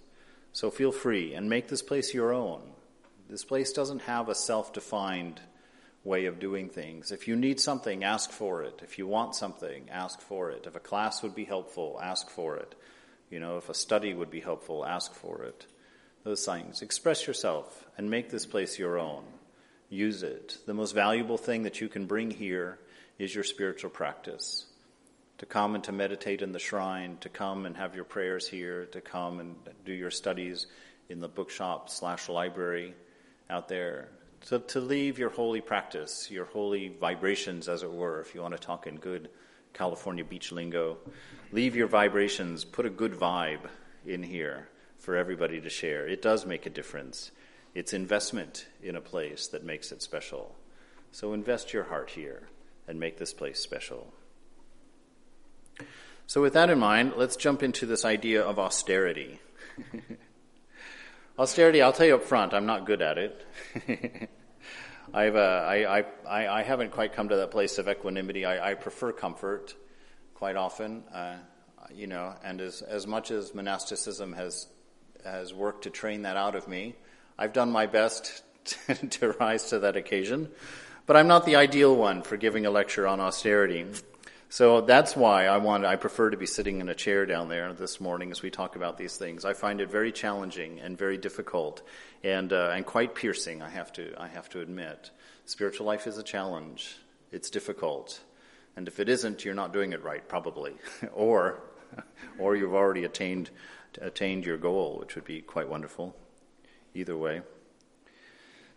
So 0.53 0.71
feel 0.71 0.93
free 0.93 1.33
and 1.33 1.49
make 1.49 1.69
this 1.69 1.83
place 1.83 2.13
your 2.13 2.35
own. 2.35 2.61
This 3.31 3.47
place 3.47 3.73
doesn't 3.73 4.03
have 4.03 4.29
a 4.29 4.35
self 4.35 4.75
defined 4.75 5.41
way 6.05 6.27
of 6.27 6.41
doing 6.41 6.69
things. 6.69 7.13
If 7.13 7.29
you 7.29 7.37
need 7.37 7.61
something, 7.61 8.03
ask 8.03 8.31
for 8.31 8.63
it. 8.63 8.81
If 8.83 8.99
you 8.99 9.07
want 9.07 9.35
something, 9.35 9.89
ask 9.91 10.21
for 10.21 10.51
it. 10.51 10.67
If 10.67 10.75
a 10.75 10.81
class 10.81 11.23
would 11.23 11.35
be 11.35 11.45
helpful, 11.45 12.01
ask 12.03 12.29
for 12.29 12.57
it. 12.57 12.75
You 13.31 13.39
know, 13.41 13.57
if 13.57 13.69
a 13.69 13.75
study 13.75 14.13
would 14.13 14.31
be 14.31 14.41
helpful, 14.41 14.85
ask 14.85 15.15
for 15.15 15.45
it. 15.45 15.67
Those 16.25 16.45
things. 16.45 16.83
Express 16.83 17.27
yourself 17.27 17.85
and 17.97 18.11
make 18.11 18.31
this 18.31 18.47
place 18.47 18.79
your 18.79 18.99
own. 18.99 19.25
Use 19.89 20.23
it. 20.23 20.59
The 20.67 20.75
most 20.75 20.93
valuable 20.93 21.39
thing 21.39 21.63
that 21.65 21.81
you 21.81 21.89
can 21.89 22.07
bring 22.07 22.31
here 22.31 22.79
is 23.19 23.35
your 23.35 23.45
spiritual 23.45 23.91
practice. 23.91 24.67
To 25.39 25.47
come 25.47 25.75
and 25.75 25.85
to 25.85 25.93
meditate 25.93 26.43
in 26.43 26.53
the 26.53 26.59
shrine, 26.59 27.17
to 27.21 27.29
come 27.29 27.67
and 27.67 27.77
have 27.77 27.95
your 27.95 28.05
prayers 28.05 28.47
here, 28.47 28.87
to 28.87 29.01
come 29.01 29.41
and 29.41 29.57
do 29.85 29.93
your 29.93 30.11
studies 30.11 30.67
in 31.09 31.21
the 31.21 31.29
bookshop 31.29 31.91
slash 31.91 32.29
library 32.29 32.95
out 33.51 33.69
there, 33.69 34.09
to, 34.47 34.59
to 34.59 34.81
leave 34.81 35.19
your 35.19 35.31
holy 35.31 35.61
practice, 35.61 36.31
your 36.31 36.47
holy 36.47 36.89
vibrations, 36.89 37.69
as 37.69 37.83
it 37.83 37.93
were, 37.93 38.21
if 38.21 38.35
you 38.35 38.43
want 38.43 38.55
to 38.55 38.61
talk 38.61 38.87
in 38.87 38.97
good 38.97 39.29
California 39.73 40.25
beach 40.25 40.53
lingo. 40.53 40.99
Leave 41.53 41.77
your 41.77 41.87
vibrations, 41.87 42.65
put 42.65 42.87
a 42.87 42.91
good 42.91 43.13
vibe 43.13 43.69
in 44.07 44.23
here 44.23 44.69
for 44.99 45.17
everybody 45.17 45.61
to 45.61 45.71
share. 45.71 46.07
It 46.07 46.23
does 46.23 46.47
make 46.47 46.67
a 46.67 46.71
difference. 46.71 47.31
It's 47.75 47.93
investment 47.93 48.67
in 48.83 48.97
a 48.97 49.01
place 49.01 49.47
that 49.49 49.65
makes 49.65 49.93
it 49.93 50.03
special. 50.03 50.55
So 51.11 51.33
invest 51.33 51.73
your 51.73 51.85
heart 51.85 52.11
here 52.11 52.49
and 52.87 52.99
make 52.99 53.19
this 53.19 53.33
place 53.33 53.61
special. 53.61 54.13
So, 56.27 56.41
with 56.41 56.55
that 56.55 56.71
in 56.71 56.79
mind, 56.79 57.15
let's 57.17 57.37
jump 57.37 57.63
into 57.63 57.85
this 57.85 58.05
idea 58.05 58.43
of 58.43 58.59
austerity. 58.59 59.41
Austerity, 61.39 61.81
I'll 61.81 61.95
tell 61.95 62.07
you 62.07 62.17
up 62.17 62.25
front, 62.25 62.53
I'm 62.53 62.67
not 62.67 62.85
good 62.85 63.01
at 63.01 63.17
it. 63.17 63.47
I've, 65.15 65.35
uh, 65.35 65.65
I, 65.67 66.05
I, 66.29 66.59
I 66.59 66.63
haven't 66.63 66.93
quite 66.93 67.15
come 67.15 67.31
to 67.31 67.37
that 67.37 67.51
place 67.51 67.79
of 67.79 67.89
equanimity. 67.89 68.45
I, 68.45 68.73
I 68.73 68.75
prefer 68.75 69.13
comfort 69.13 69.75
quite 70.35 70.57
often, 70.57 71.05
uh, 71.13 71.37
you 71.91 72.07
know, 72.07 72.35
and 72.45 72.61
as, 72.61 72.83
as 72.83 73.07
much 73.07 73.31
as 73.31 73.55
monasticism 73.55 74.35
has, 74.35 74.67
has 75.25 75.55
worked 75.55 75.85
to 75.85 75.91
train 75.91 76.23
that 76.23 76.37
out 76.37 76.55
of 76.55 76.69
me, 76.69 76.97
I've 77.39 77.55
done 77.55 77.71
my 77.71 77.87
best 77.87 78.43
to, 78.65 78.95
to 79.09 79.29
rise 79.33 79.71
to 79.71 79.79
that 79.79 79.97
occasion. 79.97 80.51
But 81.07 81.17
I'm 81.17 81.29
not 81.29 81.47
the 81.47 81.57
ideal 81.57 81.97
one 81.97 82.23
for 82.23 82.37
giving 82.37 82.67
a 82.67 82.71
lecture 82.71 83.07
on 83.07 83.21
austerity. 83.21 83.87
So 84.53 84.83
that's 84.83 85.17
why 85.17 85.47
I 85.47 85.57
want 85.57 85.87
I 85.87 85.97
prefer 85.97 86.29
to 86.29 86.37
be 86.37 86.45
sitting 86.45 86.83
in 86.83 86.91
a 86.91 86.95
chair 86.95 87.25
down 87.25 87.49
there 87.49 87.73
this 87.73 88.03
morning 88.03 88.31
as 88.31 88.43
we 88.43 88.51
talk 88.51 88.77
about 88.77 88.99
these 88.99 89.17
things. 89.17 89.47
I 89.47 89.55
find 89.55 89.81
it 89.81 89.91
very 89.91 90.13
challenging 90.13 90.79
and 90.79 90.99
very 90.99 91.17
difficult 91.17 91.81
and 92.23 92.53
uh, 92.53 92.71
and 92.75 92.85
quite 92.85 93.15
piercing. 93.15 93.63
I 93.63 93.71
have 93.71 93.95
to 93.95 94.13
I 94.19 94.29
have 94.29 94.51
to 94.51 94.61
admit, 94.61 95.11
spiritual 95.47 95.87
life 95.87 96.07
is 96.07 96.19
a 96.19 96.23
challenge. 96.23 96.99
It's 97.31 97.49
difficult, 97.49 98.21
and 98.77 98.87
if 98.89 99.01
it 99.01 99.09
isn't, 99.09 99.43
you're 99.43 99.55
not 99.55 99.73
doing 99.73 99.95
it 99.95 100.05
right, 100.05 100.29
probably, 100.29 100.75
or 101.15 101.63
or 102.39 102.55
you've 102.55 102.75
already 102.75 103.05
attained 103.05 103.49
attained 104.03 104.45
your 104.45 104.59
goal, 104.59 104.99
which 104.99 105.15
would 105.15 105.25
be 105.25 105.41
quite 105.41 105.71
wonderful. 105.71 106.15
Either 106.93 107.17
way. 107.17 107.41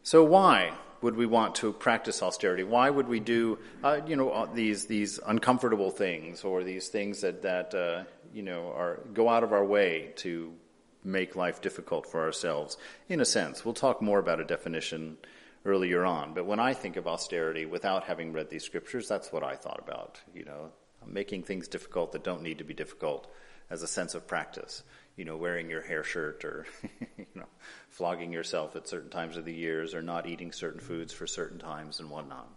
So 0.03 0.23
why? 0.23 0.71
Would 1.05 1.15
we 1.15 1.27
want 1.27 1.53
to 1.53 1.71
practice 1.71 2.23
austerity? 2.23 2.63
Why 2.63 2.89
would 2.89 3.07
we 3.07 3.19
do, 3.19 3.59
uh, 3.83 4.01
you 4.07 4.15
know, 4.15 4.31
uh, 4.31 4.47
these 4.51 4.87
these 4.87 5.19
uncomfortable 5.23 5.91
things 5.91 6.43
or 6.43 6.63
these 6.63 6.87
things 6.87 7.21
that 7.21 7.43
that 7.43 7.75
uh, 7.75 8.05
you 8.33 8.41
know 8.41 8.73
are 8.75 9.01
go 9.13 9.29
out 9.29 9.43
of 9.43 9.53
our 9.53 9.63
way 9.63 10.13
to 10.23 10.51
make 11.03 11.35
life 11.35 11.61
difficult 11.61 12.07
for 12.07 12.23
ourselves? 12.23 12.77
In 13.07 13.21
a 13.21 13.25
sense, 13.25 13.63
we'll 13.63 13.75
talk 13.75 14.01
more 14.01 14.17
about 14.17 14.39
a 14.39 14.45
definition 14.45 15.17
earlier 15.63 16.03
on. 16.05 16.33
But 16.33 16.47
when 16.47 16.59
I 16.59 16.73
think 16.73 16.97
of 16.97 17.05
austerity, 17.05 17.67
without 17.67 18.05
having 18.05 18.33
read 18.33 18.49
these 18.49 18.63
scriptures, 18.63 19.07
that's 19.07 19.31
what 19.31 19.43
I 19.43 19.55
thought 19.55 19.81
about. 19.87 20.19
You 20.33 20.45
know, 20.45 20.71
making 21.05 21.43
things 21.43 21.67
difficult 21.67 22.13
that 22.13 22.23
don't 22.23 22.41
need 22.41 22.57
to 22.57 22.63
be 22.63 22.73
difficult 22.73 23.31
as 23.69 23.83
a 23.83 23.87
sense 23.87 24.15
of 24.15 24.25
practice 24.27 24.81
you 25.17 25.25
know, 25.25 25.37
wearing 25.37 25.69
your 25.69 25.81
hair 25.81 26.03
shirt 26.03 26.43
or, 26.43 26.65
you 27.17 27.25
know, 27.35 27.47
flogging 27.89 28.33
yourself 28.33 28.75
at 28.75 28.87
certain 28.87 29.09
times 29.09 29.37
of 29.37 29.45
the 29.45 29.53
years 29.53 29.93
or 29.93 30.01
not 30.01 30.27
eating 30.27 30.51
certain 30.51 30.79
foods 30.79 31.13
for 31.13 31.25
certain 31.25 31.59
times 31.59 31.99
and 31.99 32.09
whatnot. 32.09 32.47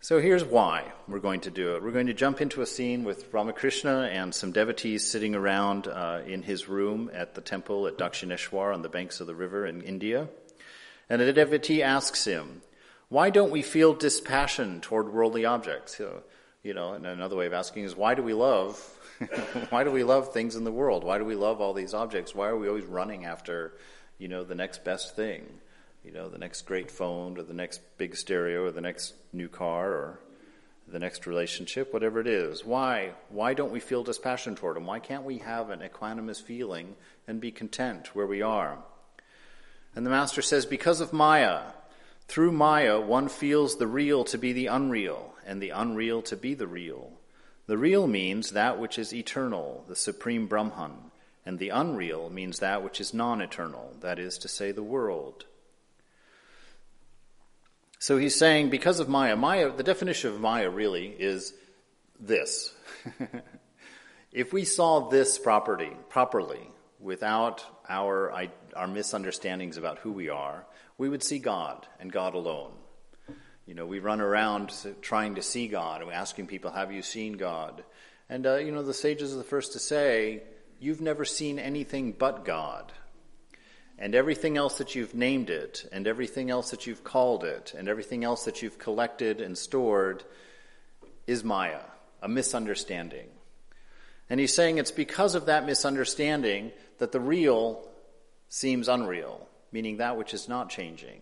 So 0.00 0.20
here's 0.20 0.44
why 0.44 0.92
we're 1.08 1.18
going 1.18 1.40
to 1.40 1.50
do 1.50 1.76
it. 1.76 1.82
We're 1.82 1.90
going 1.90 2.08
to 2.08 2.14
jump 2.14 2.42
into 2.42 2.60
a 2.60 2.66
scene 2.66 3.04
with 3.04 3.32
Ramakrishna 3.32 4.10
and 4.12 4.34
some 4.34 4.52
devotees 4.52 5.08
sitting 5.08 5.34
around 5.34 5.88
uh, 5.88 6.20
in 6.26 6.42
his 6.42 6.68
room 6.68 7.10
at 7.14 7.34
the 7.34 7.40
temple 7.40 7.86
at 7.86 7.96
Dakshineshwar 7.96 8.74
on 8.74 8.82
the 8.82 8.90
banks 8.90 9.20
of 9.20 9.26
the 9.26 9.34
river 9.34 9.64
in 9.64 9.80
India. 9.80 10.28
And 11.08 11.22
a 11.22 11.32
devotee 11.32 11.82
asks 11.82 12.26
him, 12.26 12.60
why 13.08 13.30
don't 13.30 13.50
we 13.50 13.62
feel 13.62 13.94
dispassion 13.94 14.82
toward 14.82 15.10
worldly 15.10 15.46
objects? 15.46 15.98
Know, 15.98 16.22
you 16.62 16.74
know, 16.74 16.92
and 16.92 17.06
another 17.06 17.36
way 17.36 17.46
of 17.46 17.52
asking 17.54 17.84
is, 17.84 17.96
why 17.96 18.14
do 18.14 18.22
we 18.22 18.34
love 18.34 18.78
why 19.70 19.84
do 19.84 19.90
we 19.90 20.04
love 20.04 20.32
things 20.32 20.56
in 20.56 20.64
the 20.64 20.72
world? 20.72 21.04
Why 21.04 21.18
do 21.18 21.24
we 21.24 21.34
love 21.34 21.60
all 21.60 21.72
these 21.72 21.94
objects? 21.94 22.34
Why 22.34 22.48
are 22.48 22.56
we 22.56 22.68
always 22.68 22.84
running 22.84 23.24
after, 23.24 23.74
you 24.18 24.28
know, 24.28 24.44
the 24.44 24.54
next 24.54 24.84
best 24.84 25.16
thing, 25.16 25.46
you 26.04 26.12
know, 26.12 26.28
the 26.28 26.38
next 26.38 26.62
great 26.62 26.90
phone 26.90 27.38
or 27.38 27.42
the 27.42 27.54
next 27.54 27.80
big 27.98 28.16
stereo 28.16 28.64
or 28.64 28.70
the 28.70 28.80
next 28.80 29.14
new 29.32 29.48
car 29.48 29.90
or 29.92 30.20
the 30.86 30.98
next 30.98 31.26
relationship, 31.26 31.92
whatever 31.92 32.20
it 32.20 32.26
is. 32.26 32.64
Why? 32.64 33.12
Why 33.30 33.54
don't 33.54 33.72
we 33.72 33.80
feel 33.80 34.02
dispassion 34.02 34.54
toward 34.54 34.76
them? 34.76 34.86
Why 34.86 34.98
can't 34.98 35.24
we 35.24 35.38
have 35.38 35.70
an 35.70 35.80
equanimous 35.80 36.42
feeling 36.42 36.96
and 37.26 37.40
be 37.40 37.50
content 37.50 38.14
where 38.14 38.26
we 38.26 38.42
are? 38.42 38.78
And 39.96 40.04
the 40.04 40.10
Master 40.10 40.42
says, 40.42 40.66
because 40.66 41.00
of 41.00 41.12
Maya, 41.12 41.62
through 42.26 42.52
Maya, 42.52 43.00
one 43.00 43.28
feels 43.28 43.76
the 43.76 43.86
real 43.86 44.24
to 44.24 44.38
be 44.38 44.52
the 44.52 44.66
unreal, 44.66 45.34
and 45.46 45.62
the 45.62 45.70
unreal 45.70 46.20
to 46.22 46.36
be 46.36 46.54
the 46.54 46.66
real. 46.66 47.12
The 47.66 47.78
real 47.78 48.06
means 48.06 48.50
that 48.50 48.78
which 48.78 48.98
is 48.98 49.14
eternal, 49.14 49.84
the 49.88 49.96
supreme 49.96 50.46
Brahman, 50.46 51.10
and 51.46 51.58
the 51.58 51.70
unreal 51.70 52.30
means 52.30 52.58
that 52.58 52.82
which 52.82 53.00
is 53.00 53.14
non 53.14 53.40
eternal, 53.40 53.94
that 54.00 54.18
is 54.18 54.38
to 54.38 54.48
say, 54.48 54.72
the 54.72 54.82
world. 54.82 55.44
So 57.98 58.18
he's 58.18 58.34
saying, 58.34 58.68
because 58.68 59.00
of 59.00 59.08
Maya, 59.08 59.34
Maya, 59.34 59.70
the 59.70 59.82
definition 59.82 60.30
of 60.30 60.40
Maya 60.40 60.68
really 60.68 61.06
is 61.06 61.54
this. 62.20 62.74
if 64.32 64.52
we 64.52 64.64
saw 64.64 65.08
this 65.08 65.38
property 65.38 65.92
properly, 66.10 66.68
without 67.00 67.64
our, 67.88 68.48
our 68.76 68.86
misunderstandings 68.86 69.76
about 69.76 69.98
who 69.98 70.12
we 70.12 70.28
are, 70.28 70.66
we 70.98 71.08
would 71.08 71.22
see 71.22 71.38
God 71.38 71.86
and 71.98 72.12
God 72.12 72.34
alone. 72.34 72.72
You 73.66 73.74
know, 73.74 73.86
we 73.86 73.98
run 73.98 74.20
around 74.20 74.74
trying 75.00 75.36
to 75.36 75.42
see 75.42 75.68
God 75.68 76.02
and 76.02 76.10
asking 76.12 76.48
people, 76.48 76.70
Have 76.70 76.92
you 76.92 77.02
seen 77.02 77.34
God? 77.34 77.82
And, 78.28 78.46
uh, 78.46 78.56
you 78.56 78.72
know, 78.72 78.82
the 78.82 78.94
sages 78.94 79.32
are 79.32 79.38
the 79.38 79.44
first 79.44 79.72
to 79.72 79.78
say, 79.78 80.42
You've 80.78 81.00
never 81.00 81.24
seen 81.24 81.58
anything 81.58 82.12
but 82.12 82.44
God. 82.44 82.92
And 83.98 84.14
everything 84.14 84.56
else 84.56 84.78
that 84.78 84.94
you've 84.94 85.14
named 85.14 85.50
it, 85.50 85.88
and 85.92 86.06
everything 86.06 86.50
else 86.50 86.72
that 86.72 86.86
you've 86.86 87.04
called 87.04 87.44
it, 87.44 87.74
and 87.78 87.88
everything 87.88 88.24
else 88.24 88.44
that 88.44 88.60
you've 88.60 88.78
collected 88.78 89.40
and 89.40 89.56
stored 89.56 90.24
is 91.26 91.44
Maya, 91.44 91.80
a 92.20 92.28
misunderstanding. 92.28 93.28
And 94.28 94.40
he's 94.40 94.52
saying 94.52 94.78
it's 94.78 94.90
because 94.90 95.34
of 95.34 95.46
that 95.46 95.64
misunderstanding 95.64 96.72
that 96.98 97.12
the 97.12 97.20
real 97.20 97.86
seems 98.48 98.88
unreal, 98.88 99.48
meaning 99.72 99.98
that 99.98 100.16
which 100.16 100.34
is 100.34 100.48
not 100.48 100.70
changing, 100.70 101.20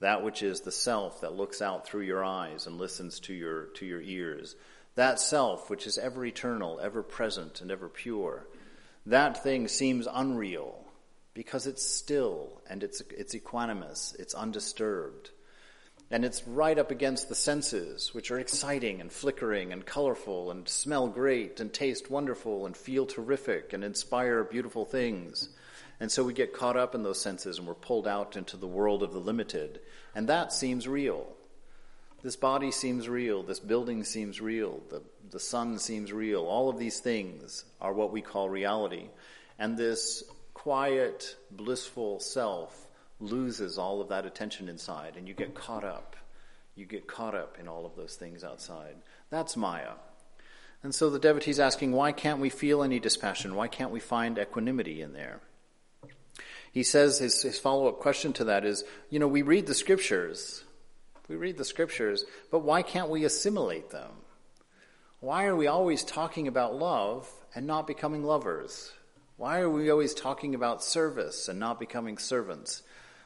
that 0.00 0.22
which 0.22 0.42
is 0.42 0.60
the 0.60 0.72
self 0.72 1.20
that 1.20 1.36
looks 1.36 1.62
out 1.62 1.86
through 1.86 2.02
your 2.02 2.24
eyes 2.24 2.66
and 2.66 2.78
listens 2.78 3.20
to 3.20 3.34
your, 3.34 3.66
to 3.74 3.86
your 3.86 4.00
ears, 4.00 4.56
that 4.94 5.20
self 5.20 5.70
which 5.70 5.86
is 5.86 5.98
ever 5.98 6.24
eternal, 6.24 6.80
ever 6.82 7.02
present, 7.02 7.60
and 7.60 7.70
ever 7.70 7.88
pure, 7.88 8.46
that 9.06 9.42
thing 9.42 9.68
seems 9.68 10.08
unreal 10.12 10.84
because 11.34 11.66
it's 11.66 11.84
still 11.84 12.60
and 12.68 12.82
it's, 12.82 13.00
it's 13.10 13.34
equanimous, 13.34 14.18
it's 14.18 14.34
undisturbed. 14.34 15.30
And 16.12 16.24
it's 16.24 16.46
right 16.48 16.76
up 16.76 16.90
against 16.90 17.28
the 17.28 17.36
senses, 17.36 18.12
which 18.12 18.32
are 18.32 18.40
exciting 18.40 19.00
and 19.00 19.12
flickering 19.12 19.72
and 19.72 19.86
colorful 19.86 20.50
and 20.50 20.68
smell 20.68 21.06
great 21.06 21.60
and 21.60 21.72
taste 21.72 22.10
wonderful 22.10 22.66
and 22.66 22.76
feel 22.76 23.06
terrific 23.06 23.72
and 23.72 23.84
inspire 23.84 24.42
beautiful 24.42 24.84
things. 24.84 25.48
And 26.00 26.10
so 26.10 26.24
we 26.24 26.32
get 26.32 26.54
caught 26.54 26.78
up 26.78 26.94
in 26.94 27.02
those 27.02 27.20
senses 27.20 27.58
and 27.58 27.66
we're 27.66 27.74
pulled 27.74 28.08
out 28.08 28.36
into 28.36 28.56
the 28.56 28.66
world 28.66 29.02
of 29.02 29.12
the 29.12 29.18
limited. 29.18 29.80
And 30.14 30.28
that 30.28 30.52
seems 30.52 30.88
real. 30.88 31.26
This 32.22 32.36
body 32.36 32.70
seems 32.70 33.08
real. 33.08 33.42
This 33.42 33.60
building 33.60 34.04
seems 34.04 34.40
real. 34.40 34.80
The, 34.88 35.02
the 35.30 35.40
sun 35.40 35.78
seems 35.78 36.12
real. 36.12 36.44
All 36.44 36.70
of 36.70 36.78
these 36.78 37.00
things 37.00 37.64
are 37.80 37.92
what 37.92 38.12
we 38.12 38.22
call 38.22 38.48
reality. 38.48 39.08
And 39.58 39.76
this 39.76 40.24
quiet, 40.54 41.36
blissful 41.50 42.20
self 42.20 42.86
loses 43.20 43.76
all 43.76 44.00
of 44.00 44.08
that 44.08 44.24
attention 44.24 44.70
inside 44.70 45.16
and 45.16 45.28
you 45.28 45.34
get 45.34 45.54
caught 45.54 45.84
up. 45.84 46.16
You 46.74 46.86
get 46.86 47.06
caught 47.06 47.34
up 47.34 47.58
in 47.60 47.68
all 47.68 47.84
of 47.84 47.94
those 47.94 48.14
things 48.14 48.42
outside. 48.42 48.96
That's 49.28 49.56
Maya. 49.56 49.92
And 50.82 50.94
so 50.94 51.10
the 51.10 51.18
devotee 51.18 51.50
is 51.50 51.60
asking, 51.60 51.92
why 51.92 52.12
can't 52.12 52.40
we 52.40 52.48
feel 52.48 52.82
any 52.82 52.98
dispassion? 52.98 53.54
Why 53.54 53.68
can't 53.68 53.90
we 53.90 54.00
find 54.00 54.38
equanimity 54.38 55.02
in 55.02 55.12
there? 55.12 55.40
He 56.72 56.82
says 56.82 57.18
his, 57.18 57.42
his 57.42 57.58
follow 57.58 57.88
up 57.88 57.98
question 57.98 58.32
to 58.34 58.44
that 58.44 58.64
is, 58.64 58.84
you 59.08 59.18
know, 59.18 59.28
we 59.28 59.42
read 59.42 59.66
the 59.66 59.74
scriptures. 59.74 60.64
We 61.28 61.36
read 61.36 61.58
the 61.58 61.64
scriptures, 61.64 62.24
but 62.50 62.60
why 62.60 62.82
can't 62.82 63.08
we 63.08 63.24
assimilate 63.24 63.90
them? 63.90 64.10
Why 65.20 65.44
are 65.44 65.56
we 65.56 65.66
always 65.66 66.02
talking 66.02 66.48
about 66.48 66.74
love 66.74 67.30
and 67.54 67.66
not 67.66 67.86
becoming 67.86 68.24
lovers? 68.24 68.92
Why 69.36 69.60
are 69.60 69.70
we 69.70 69.90
always 69.90 70.14
talking 70.14 70.54
about 70.54 70.82
service 70.82 71.48
and 71.48 71.58
not 71.58 71.78
becoming 71.78 72.18
servants? 72.18 72.82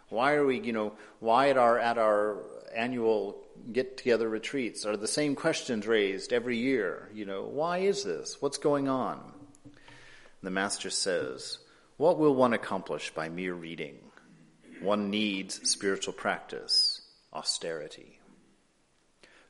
Why 0.09 0.35
are 0.35 0.45
we, 0.45 0.61
you 0.61 0.73
know, 0.73 0.93
why 1.21 1.51
at 1.51 1.57
our, 1.57 1.79
at 1.79 1.99
our 1.99 2.43
annual 2.75 3.43
get 3.73 3.97
together 3.97 4.29
retreats 4.29 4.85
are 4.85 4.97
the 4.97 5.09
same 5.09 5.35
questions 5.35 5.87
raised 5.87 6.33
every 6.33 6.59
year? 6.59 7.09
You 7.15 7.25
know, 7.25 7.45
why 7.45 7.79
is 7.79 8.05
this? 8.05 8.41
What's 8.41 8.59
going 8.59 8.89
on? 8.89 9.21
The 10.43 10.51
Master 10.51 10.91
says, 10.91 11.59
What 11.97 12.19
will 12.19 12.35
one 12.35 12.53
accomplish 12.53 13.11
by 13.15 13.29
mere 13.29 13.55
reading? 13.55 13.99
One 14.81 15.11
needs 15.11 15.69
spiritual 15.69 16.13
practice, 16.13 17.01
austerity. 17.33 18.19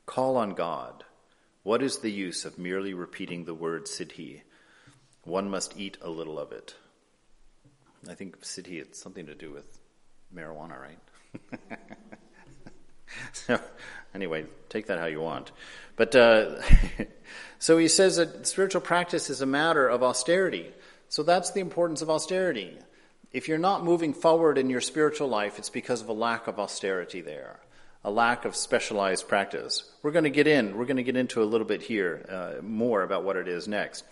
Call 0.06 0.36
on 0.36 0.50
God. 0.50 1.04
What 1.62 1.82
is 1.82 1.98
the 1.98 2.12
use 2.12 2.44
of 2.44 2.58
merely 2.58 2.92
repeating 2.92 3.44
the 3.44 3.54
word 3.54 3.86
siddhi? 3.86 4.42
One 5.22 5.48
must 5.48 5.78
eat 5.78 5.96
a 6.02 6.10
little 6.10 6.38
of 6.38 6.52
it. 6.52 6.74
I 8.08 8.14
think 8.14 8.38
siddhi, 8.42 8.80
it's 8.80 9.00
something 9.02 9.24
to 9.26 9.34
do 9.34 9.50
with 9.50 9.78
marijuana, 10.34 10.78
right? 10.78 10.98
so, 13.32 13.58
anyway, 14.14 14.44
take 14.68 14.88
that 14.88 14.98
how 14.98 15.06
you 15.06 15.22
want. 15.22 15.52
But 15.96 16.14
uh, 16.14 16.60
so 17.58 17.78
he 17.78 17.88
says 17.88 18.16
that 18.16 18.46
spiritual 18.46 18.82
practice 18.82 19.30
is 19.30 19.40
a 19.40 19.46
matter 19.46 19.88
of 19.88 20.02
austerity. 20.02 20.72
So 21.14 21.22
that's 21.22 21.52
the 21.52 21.60
importance 21.60 22.02
of 22.02 22.10
austerity. 22.10 22.76
If 23.30 23.46
you're 23.46 23.56
not 23.56 23.84
moving 23.84 24.14
forward 24.14 24.58
in 24.58 24.68
your 24.68 24.80
spiritual 24.80 25.28
life, 25.28 25.60
it's 25.60 25.70
because 25.70 26.02
of 26.02 26.08
a 26.08 26.12
lack 26.12 26.48
of 26.48 26.58
austerity 26.58 27.20
there, 27.20 27.60
a 28.02 28.10
lack 28.10 28.44
of 28.44 28.56
specialized 28.56 29.28
practice. 29.28 29.84
We're 30.02 30.10
going 30.10 30.24
to 30.24 30.30
get 30.30 30.48
in. 30.48 30.76
We're 30.76 30.86
going 30.86 30.96
to 30.96 31.04
get 31.04 31.16
into 31.16 31.40
a 31.40 31.44
little 31.44 31.68
bit 31.68 31.82
here 31.82 32.26
uh, 32.28 32.62
more 32.62 33.04
about 33.04 33.22
what 33.22 33.36
it 33.36 33.46
is 33.46 33.68
next. 33.68 34.02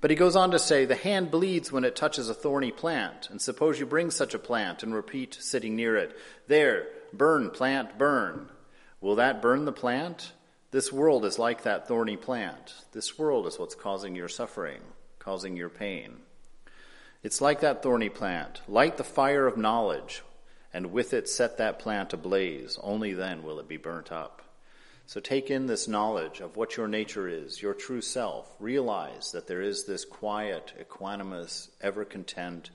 But 0.00 0.10
he 0.10 0.16
goes 0.16 0.36
on 0.36 0.52
to 0.52 0.60
say, 0.60 0.84
the 0.84 0.94
hand 0.94 1.32
bleeds 1.32 1.72
when 1.72 1.82
it 1.82 1.96
touches 1.96 2.30
a 2.30 2.34
thorny 2.34 2.70
plant. 2.70 3.28
And 3.28 3.42
suppose 3.42 3.80
you 3.80 3.84
bring 3.84 4.12
such 4.12 4.32
a 4.32 4.38
plant 4.38 4.84
and 4.84 4.94
repeat 4.94 5.36
sitting 5.40 5.74
near 5.74 5.96
it, 5.96 6.16
there, 6.46 6.86
burn, 7.12 7.50
plant, 7.50 7.98
burn. 7.98 8.50
Will 9.00 9.16
that 9.16 9.42
burn 9.42 9.64
the 9.64 9.72
plant? 9.72 10.30
This 10.70 10.92
world 10.92 11.24
is 11.24 11.40
like 11.40 11.64
that 11.64 11.88
thorny 11.88 12.16
plant. 12.16 12.72
This 12.92 13.18
world 13.18 13.48
is 13.48 13.58
what's 13.58 13.74
causing 13.74 14.14
your 14.14 14.28
suffering, 14.28 14.82
causing 15.18 15.56
your 15.56 15.70
pain. 15.70 16.18
It's 17.22 17.40
like 17.40 17.60
that 17.60 17.82
thorny 17.82 18.08
plant. 18.08 18.60
Light 18.68 18.96
the 18.96 19.04
fire 19.04 19.46
of 19.46 19.56
knowledge, 19.56 20.22
and 20.72 20.92
with 20.92 21.14
it 21.14 21.28
set 21.28 21.58
that 21.58 21.78
plant 21.78 22.12
ablaze. 22.12 22.78
Only 22.82 23.14
then 23.14 23.42
will 23.42 23.58
it 23.58 23.68
be 23.68 23.76
burnt 23.76 24.12
up. 24.12 24.42
So 25.06 25.20
take 25.20 25.50
in 25.50 25.66
this 25.66 25.86
knowledge 25.86 26.40
of 26.40 26.56
what 26.56 26.76
your 26.76 26.88
nature 26.88 27.28
is, 27.28 27.62
your 27.62 27.74
true 27.74 28.00
self. 28.00 28.54
Realize 28.58 29.30
that 29.32 29.46
there 29.46 29.62
is 29.62 29.84
this 29.84 30.04
quiet, 30.04 30.72
equanimous, 30.80 31.68
ever 31.80 32.04
content, 32.04 32.70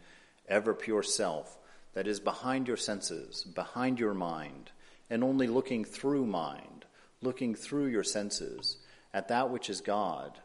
ever 0.48 0.74
pure 0.74 1.04
self 1.04 1.58
that 1.94 2.08
is 2.08 2.22
behind 2.22 2.68
your 2.68 2.78
senses, 2.78 3.44
behind 3.44 4.00
your 4.00 4.14
mind, 4.14 4.72
and 5.10 5.24
only 5.24 5.48
looking 5.48 5.84
through 5.84 6.26
mind, 6.26 6.86
looking 7.22 7.54
through 7.54 7.88
your 7.88 8.04
senses 8.04 8.78
at 9.14 9.28
that 9.28 9.50
which 9.50 9.70
is 9.70 9.82
God, 9.82 10.40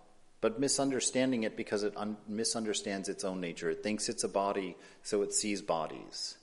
but 0.46 0.60
misunderstanding 0.60 1.42
it 1.42 1.56
because 1.56 1.82
it 1.82 1.92
un- 1.96 2.16
misunderstands 2.28 3.08
its 3.08 3.24
own 3.24 3.40
nature. 3.40 3.68
It 3.68 3.82
thinks 3.82 4.08
it's 4.08 4.22
a 4.22 4.28
body, 4.28 4.76
so 5.02 5.22
it 5.22 5.34
sees 5.34 5.60
bodies. 5.60 6.38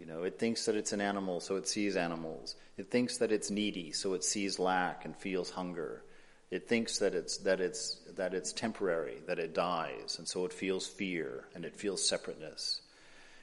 You 0.00 0.06
know, 0.06 0.24
it 0.24 0.36
thinks 0.36 0.64
that 0.66 0.74
it's 0.74 0.92
an 0.92 1.00
animal, 1.00 1.38
so 1.38 1.54
it 1.54 1.68
sees 1.68 1.96
animals. 1.96 2.56
It 2.76 2.90
thinks 2.90 3.18
that 3.18 3.30
it's 3.30 3.48
needy, 3.48 3.92
so 3.92 4.14
it 4.14 4.24
sees 4.24 4.58
lack 4.58 5.04
and 5.04 5.14
feels 5.16 5.50
hunger. 5.50 6.02
It 6.50 6.68
thinks 6.68 6.98
that 6.98 7.14
it's 7.14 7.36
that 7.36 7.60
it's 7.60 8.00
that 8.16 8.34
it's 8.34 8.52
temporary, 8.52 9.18
that 9.28 9.38
it 9.38 9.54
dies, 9.54 10.16
and 10.18 10.26
so 10.26 10.44
it 10.44 10.52
feels 10.52 10.88
fear 10.88 11.44
and 11.54 11.64
it 11.64 11.76
feels 11.76 12.04
separateness. 12.04 12.80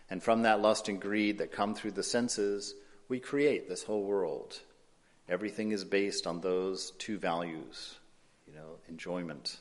And 0.10 0.22
from 0.22 0.42
that 0.42 0.60
lust 0.60 0.89
and 0.89 1.00
greed 1.00 1.38
that 1.38 1.54
come 1.54 1.76
through 1.76 1.92
the 1.92 2.04
senses, 2.04 2.76
we 3.08 3.22
create 3.22 3.70
this 3.70 3.84
whole 3.84 4.04
world. 4.04 4.60
Everything 5.30 5.72
is 5.72 5.86
based 5.86 6.28
on 6.28 6.42
those 6.42 6.92
two 7.00 7.18
values, 7.18 7.96
you 8.46 8.54
know, 8.54 8.80
enjoyment. 8.89 9.60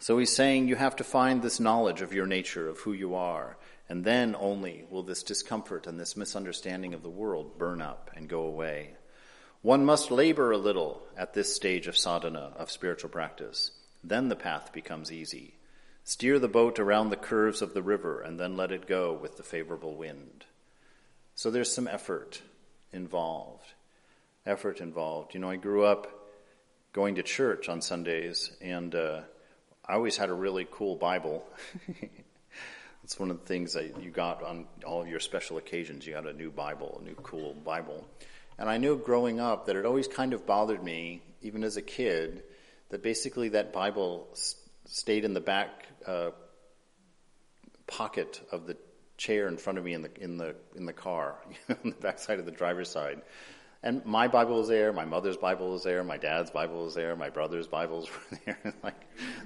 So 0.00 0.18
he's 0.18 0.34
saying 0.34 0.68
you 0.68 0.76
have 0.76 0.96
to 0.96 1.04
find 1.04 1.42
this 1.42 1.60
knowledge 1.60 2.02
of 2.02 2.12
your 2.12 2.26
nature, 2.26 2.68
of 2.68 2.78
who 2.80 2.92
you 2.92 3.14
are, 3.14 3.56
and 3.88 4.04
then 4.04 4.34
only 4.38 4.84
will 4.90 5.02
this 5.02 5.22
discomfort 5.22 5.86
and 5.86 5.98
this 6.00 6.16
misunderstanding 6.16 6.94
of 6.94 7.02
the 7.02 7.10
world 7.10 7.58
burn 7.58 7.82
up 7.82 8.10
and 8.16 8.28
go 8.28 8.42
away. 8.42 8.94
One 9.60 9.84
must 9.84 10.10
labor 10.10 10.50
a 10.50 10.58
little 10.58 11.02
at 11.16 11.34
this 11.34 11.54
stage 11.54 11.86
of 11.86 11.96
sadhana, 11.96 12.52
of 12.56 12.70
spiritual 12.70 13.10
practice. 13.10 13.70
Then 14.02 14.28
the 14.28 14.36
path 14.36 14.72
becomes 14.72 15.12
easy. 15.12 15.54
Steer 16.04 16.40
the 16.40 16.48
boat 16.48 16.80
around 16.80 17.10
the 17.10 17.16
curves 17.16 17.62
of 17.62 17.74
the 17.74 17.82
river 17.82 18.20
and 18.20 18.40
then 18.40 18.56
let 18.56 18.72
it 18.72 18.88
go 18.88 19.12
with 19.12 19.36
the 19.36 19.44
favorable 19.44 19.94
wind. 19.94 20.46
So 21.36 21.50
there's 21.50 21.72
some 21.72 21.86
effort 21.86 22.42
involved. 22.92 23.72
Effort 24.44 24.80
involved. 24.80 25.34
You 25.34 25.40
know, 25.40 25.50
I 25.50 25.56
grew 25.56 25.84
up 25.84 26.08
going 26.92 27.14
to 27.14 27.22
church 27.22 27.68
on 27.68 27.80
Sundays, 27.80 28.50
and 28.60 28.94
uh, 28.94 29.20
I 29.86 29.94
always 29.94 30.16
had 30.16 30.30
a 30.30 30.34
really 30.34 30.66
cool 30.70 30.96
Bible. 30.96 31.44
It's 33.04 33.18
one 33.18 33.30
of 33.30 33.40
the 33.40 33.46
things 33.46 33.72
that 33.72 34.00
you 34.00 34.10
got 34.10 34.42
on 34.42 34.66
all 34.86 35.02
of 35.02 35.08
your 35.08 35.18
special 35.18 35.56
occasions. 35.56 36.06
You 36.06 36.14
got 36.14 36.26
a 36.26 36.32
new 36.32 36.50
Bible, 36.50 36.98
a 37.00 37.04
new 37.04 37.16
cool 37.16 37.52
Bible. 37.52 38.06
And 38.58 38.68
I 38.68 38.78
knew 38.78 38.96
growing 38.96 39.40
up 39.40 39.66
that 39.66 39.76
it 39.76 39.84
always 39.84 40.06
kind 40.06 40.32
of 40.34 40.46
bothered 40.46 40.82
me, 40.82 41.22
even 41.40 41.64
as 41.64 41.76
a 41.76 41.82
kid, 41.82 42.44
that 42.90 43.02
basically 43.02 43.50
that 43.50 43.72
Bible 43.72 44.28
stayed 44.84 45.24
in 45.24 45.34
the 45.34 45.40
back 45.40 45.86
uh, 46.06 46.30
pocket 47.86 48.40
of 48.52 48.66
the 48.66 48.76
chair 49.16 49.48
in 49.48 49.56
front 49.56 49.78
of 49.78 49.84
me 49.84 49.94
in 49.94 50.02
the 50.02 50.10
in 50.20 50.36
the 50.36 50.54
in 50.76 50.86
the 50.86 50.92
car, 50.92 51.36
on 51.68 51.90
the 51.90 51.96
back 51.96 52.20
side 52.20 52.38
of 52.38 52.46
the 52.46 52.52
driver's 52.52 52.88
side. 52.88 53.20
And 53.84 54.04
my 54.06 54.28
Bible 54.28 54.58
was 54.58 54.68
there, 54.68 54.92
my 54.92 55.04
mother's 55.04 55.36
Bible 55.36 55.72
was 55.72 55.82
there, 55.82 56.04
my 56.04 56.16
dad's 56.16 56.52
Bible 56.52 56.84
was 56.84 56.94
there, 56.94 57.16
my 57.16 57.30
brother's 57.30 57.66
Bibles 57.66 58.08
were 58.30 58.38
there. 58.44 58.74
like 58.82 58.94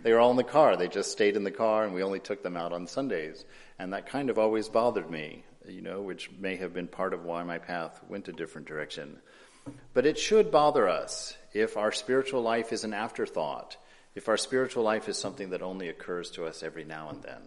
they 0.02 0.12
were 0.12 0.18
all 0.18 0.30
in 0.30 0.36
the 0.36 0.44
car. 0.44 0.76
They 0.76 0.88
just 0.88 1.10
stayed 1.10 1.36
in 1.36 1.44
the 1.44 1.50
car, 1.50 1.84
and 1.84 1.94
we 1.94 2.02
only 2.02 2.20
took 2.20 2.42
them 2.42 2.56
out 2.56 2.72
on 2.72 2.86
Sundays. 2.86 3.44
And 3.78 3.92
that 3.92 4.06
kind 4.06 4.28
of 4.28 4.38
always 4.38 4.68
bothered 4.68 5.10
me, 5.10 5.44
you 5.66 5.80
know, 5.80 6.02
which 6.02 6.30
may 6.38 6.56
have 6.56 6.74
been 6.74 6.86
part 6.86 7.14
of 7.14 7.24
why 7.24 7.42
my 7.44 7.58
path 7.58 7.98
went 8.08 8.28
a 8.28 8.32
different 8.32 8.66
direction. 8.66 9.18
But 9.94 10.06
it 10.06 10.18
should 10.18 10.50
bother 10.50 10.88
us 10.88 11.36
if 11.54 11.76
our 11.76 11.90
spiritual 11.90 12.42
life 12.42 12.72
is 12.72 12.84
an 12.84 12.92
afterthought, 12.92 13.76
if 14.14 14.28
our 14.28 14.36
spiritual 14.36 14.84
life 14.84 15.08
is 15.08 15.16
something 15.16 15.50
that 15.50 15.62
only 15.62 15.88
occurs 15.88 16.30
to 16.32 16.44
us 16.44 16.62
every 16.62 16.84
now 16.84 17.08
and 17.08 17.22
then. 17.22 17.40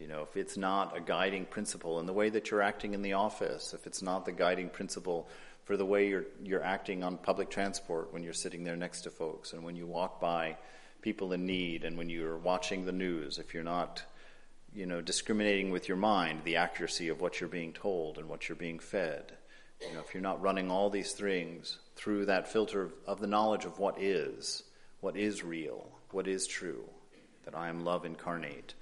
You 0.00 0.08
know, 0.08 0.22
if 0.22 0.36
it's 0.36 0.56
not 0.56 0.96
a 0.96 1.00
guiding 1.00 1.44
principle 1.44 2.00
in 2.00 2.06
the 2.06 2.12
way 2.12 2.28
that 2.28 2.50
you're 2.50 2.62
acting 2.62 2.94
in 2.94 3.02
the 3.02 3.12
office, 3.12 3.74
if 3.74 3.86
it's 3.86 4.02
not 4.02 4.24
the 4.24 4.32
guiding 4.32 4.68
principle 4.68 5.28
for 5.64 5.76
the 5.76 5.86
way 5.86 6.08
you're, 6.08 6.26
you're 6.42 6.62
acting 6.62 7.02
on 7.02 7.16
public 7.16 7.50
transport 7.50 8.12
when 8.12 8.22
you're 8.22 8.32
sitting 8.32 8.64
there 8.64 8.76
next 8.76 9.02
to 9.02 9.10
folks 9.10 9.52
and 9.52 9.64
when 9.64 9.76
you 9.76 9.86
walk 9.86 10.20
by 10.20 10.56
people 11.00 11.32
in 11.32 11.46
need 11.46 11.84
and 11.84 11.96
when 11.96 12.08
you're 12.08 12.36
watching 12.36 12.84
the 12.84 12.92
news, 12.92 13.38
if 13.38 13.54
you're 13.54 13.64
not, 13.64 14.02
you 14.74 14.86
know, 14.86 15.00
discriminating 15.00 15.70
with 15.70 15.88
your 15.88 15.96
mind 15.96 16.42
the 16.44 16.56
accuracy 16.56 17.08
of 17.08 17.20
what 17.20 17.40
you're 17.40 17.48
being 17.48 17.72
told 17.72 18.18
and 18.18 18.28
what 18.28 18.48
you're 18.48 18.56
being 18.56 18.78
fed. 18.78 19.32
You 19.80 19.94
know, 19.94 20.00
if 20.00 20.14
you're 20.14 20.22
not 20.22 20.40
running 20.40 20.70
all 20.70 20.90
these 20.90 21.12
things 21.12 21.78
through 21.96 22.26
that 22.26 22.48
filter 22.48 22.90
of 23.06 23.20
the 23.20 23.26
knowledge 23.26 23.64
of 23.64 23.78
what 23.78 24.00
is, 24.00 24.62
what 25.00 25.16
is 25.16 25.42
real, 25.42 25.88
what 26.10 26.28
is 26.28 26.46
true, 26.46 26.84
that 27.44 27.56
I 27.56 27.68
am 27.68 27.84
love 27.84 28.04
incarnate, 28.04 28.74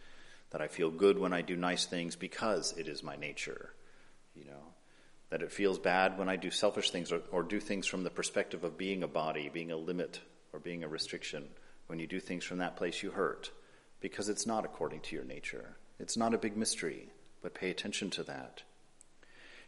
that 0.51 0.61
I 0.61 0.69
feel 0.69 0.91
good 0.91 1.19
when 1.19 1.33
I 1.33 1.43
do 1.43 1.57
nice 1.57 1.87
things 1.87 2.15
because 2.15 2.75
it 2.77 2.89
is 2.89 3.03
my 3.03 3.17
nature, 3.17 3.73
you 4.35 4.45
know, 4.45 4.72
that 5.33 5.41
it 5.41 5.51
feels 5.51 5.79
bad 5.79 6.19
when 6.19 6.29
I 6.29 6.37
do 6.37 6.51
selfish 6.51 6.91
things 6.91 7.11
or, 7.11 7.23
or 7.31 7.43
do 7.43 7.59
things 7.59 7.87
from 7.87 8.05
the 8.05 8.11
perspective 8.11 8.65
of 8.65 8.77
being 8.77 9.03
a 9.03 9.09
body, 9.09 9.51
being 9.51 9.73
a 9.73 9.79
limit, 9.79 10.21
or 10.53 10.61
being 10.61 10.85
a 10.85 10.89
restriction. 10.89 11.49
When 11.87 11.99
you 11.99 12.07
do 12.07 12.21
things 12.21 12.45
from 12.45 12.59
that 12.59 12.77
place, 12.77 13.03
you 13.03 13.13
hurt 13.13 13.51
because 14.03 14.29
it's 14.29 14.47
not 14.47 14.67
according 14.67 15.01
to 15.01 15.17
your 15.17 15.25
nature. 15.25 15.77
It's 15.99 16.19
not 16.19 16.35
a 16.35 16.39
big 16.39 16.55
mystery, 16.55 17.09
but 17.41 17.55
pay 17.55 17.71
attention 17.71 18.11
to 18.11 18.23
that. 18.25 18.63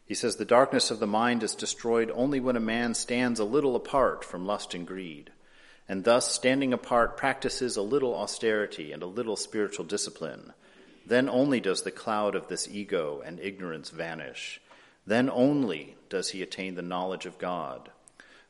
He 0.05 0.15
says 0.15 0.37
the 0.37 0.45
darkness 0.45 0.91
of 0.91 1.01
the 1.01 1.07
mind 1.07 1.43
is 1.43 1.55
destroyed 1.55 2.13
only 2.15 2.41
when 2.41 2.57
a 2.57 2.61
man 2.61 2.93
stands 2.93 3.41
a 3.41 3.45
little 3.45 3.75
apart 3.75 4.23
from 4.23 4.45
lust 4.45 4.75
and 4.75 4.87
greed, 4.87 5.33
and 5.89 6.05
thus, 6.05 6.31
standing 6.31 6.75
apart, 6.75 7.17
practices 7.17 7.79
a 7.79 7.83
little 7.83 8.15
austerity 8.15 8.93
and 8.93 9.03
a 9.03 9.07
little 9.07 9.37
spiritual 9.37 9.87
discipline. 9.87 10.53
Then 11.07 11.31
only 11.31 11.61
does 11.61 11.83
the 11.83 11.91
cloud 11.91 12.35
of 12.35 12.49
this 12.49 12.69
ego 12.69 13.23
and 13.25 13.41
ignorance 13.41 13.89
vanish, 13.89 14.61
then 15.07 15.29
only 15.31 15.97
does 16.09 16.31
he 16.31 16.43
attain 16.43 16.75
the 16.75 16.83
knowledge 16.83 17.27
of 17.27 17.39
God. 17.39 17.91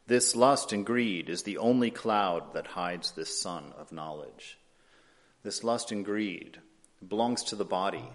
This 0.07 0.37
lust 0.37 0.73
and 0.73 0.85
greed 0.85 1.29
is 1.29 1.43
the 1.43 1.59
only 1.59 1.91
cloud 1.91 2.55
that 2.55 2.67
hides 2.69 3.13
this 3.13 3.41
sun 3.41 3.73
of 3.79 3.93
knowledge. 3.93 4.59
This 5.43 5.65
lust 5.65 5.93
and 5.93 6.05
greed 6.05 6.59
belongs 7.07 7.45
to 7.45 7.57
the 7.57 7.65
body. 7.65 8.09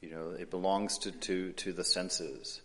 You 0.00 0.10
know, 0.10 0.30
it 0.30 0.50
belongs 0.50 0.98
to, 0.98 1.12
to, 1.12 1.52
to 1.52 1.72
the 1.72 1.84
senses. 1.84 2.62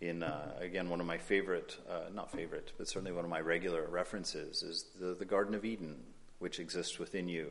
In, 0.00 0.22
uh, 0.22 0.54
again, 0.60 0.88
one 0.88 1.00
of 1.00 1.06
my 1.06 1.18
favorite, 1.18 1.76
uh, 1.90 2.08
not 2.14 2.30
favorite, 2.30 2.72
but 2.78 2.88
certainly 2.88 3.12
one 3.12 3.24
of 3.24 3.30
my 3.30 3.40
regular 3.40 3.86
references 3.86 4.62
is 4.62 4.86
the, 4.98 5.14
the 5.14 5.24
Garden 5.24 5.54
of 5.54 5.64
Eden, 5.64 5.96
which 6.38 6.60
exists 6.60 6.98
within 6.98 7.28
you 7.28 7.50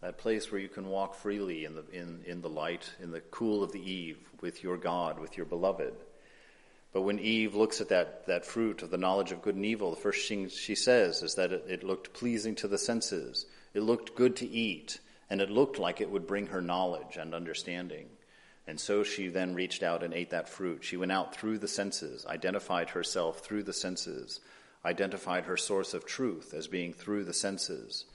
that 0.00 0.18
place 0.18 0.50
where 0.50 0.60
you 0.60 0.68
can 0.68 0.88
walk 0.88 1.14
freely 1.14 1.64
in 1.64 1.74
the, 1.74 1.84
in, 1.92 2.22
in 2.26 2.40
the 2.42 2.48
light, 2.48 2.92
in 3.00 3.10
the 3.10 3.20
cool 3.20 3.62
of 3.62 3.72
the 3.72 3.90
eve, 3.90 4.18
with 4.40 4.62
your 4.62 4.76
God, 4.76 5.18
with 5.18 5.36
your 5.36 5.46
beloved. 5.46 5.94
But 6.92 7.02
when 7.02 7.18
Eve 7.18 7.54
looks 7.54 7.80
at 7.80 7.88
that, 7.90 8.26
that 8.26 8.46
fruit 8.46 8.82
of 8.82 8.90
the 8.90 8.96
knowledge 8.96 9.32
of 9.32 9.42
good 9.42 9.54
and 9.54 9.66
evil, 9.66 9.90
the 9.90 10.00
first 10.00 10.28
thing 10.28 10.48
she 10.48 10.74
says 10.74 11.22
is 11.22 11.34
that 11.34 11.52
it, 11.52 11.64
it 11.68 11.84
looked 11.84 12.14
pleasing 12.14 12.54
to 12.56 12.68
the 12.68 12.78
senses. 12.78 13.46
It 13.74 13.82
looked 13.82 14.14
good 14.14 14.36
to 14.36 14.48
eat, 14.48 15.00
and 15.28 15.40
it 15.40 15.50
looked 15.50 15.78
like 15.78 16.00
it 16.00 16.10
would 16.10 16.26
bring 16.26 16.46
her 16.46 16.62
knowledge 16.62 17.16
and 17.18 17.34
understanding. 17.34 18.08
And 18.66 18.80
so 18.80 19.02
she 19.02 19.28
then 19.28 19.54
reached 19.54 19.82
out 19.82 20.02
and 20.02 20.14
ate 20.14 20.30
that 20.30 20.48
fruit. 20.48 20.84
She 20.84 20.96
went 20.96 21.12
out 21.12 21.34
through 21.34 21.58
the 21.58 21.68
senses, 21.68 22.24
identified 22.26 22.90
herself 22.90 23.40
through 23.40 23.64
the 23.64 23.72
senses, 23.72 24.40
identified 24.84 25.44
her 25.44 25.56
source 25.56 25.94
of 25.94 26.06
truth 26.06 26.54
as 26.54 26.66
being 26.66 26.92
through 26.92 27.24
the 27.24 27.34
senses 27.34 28.06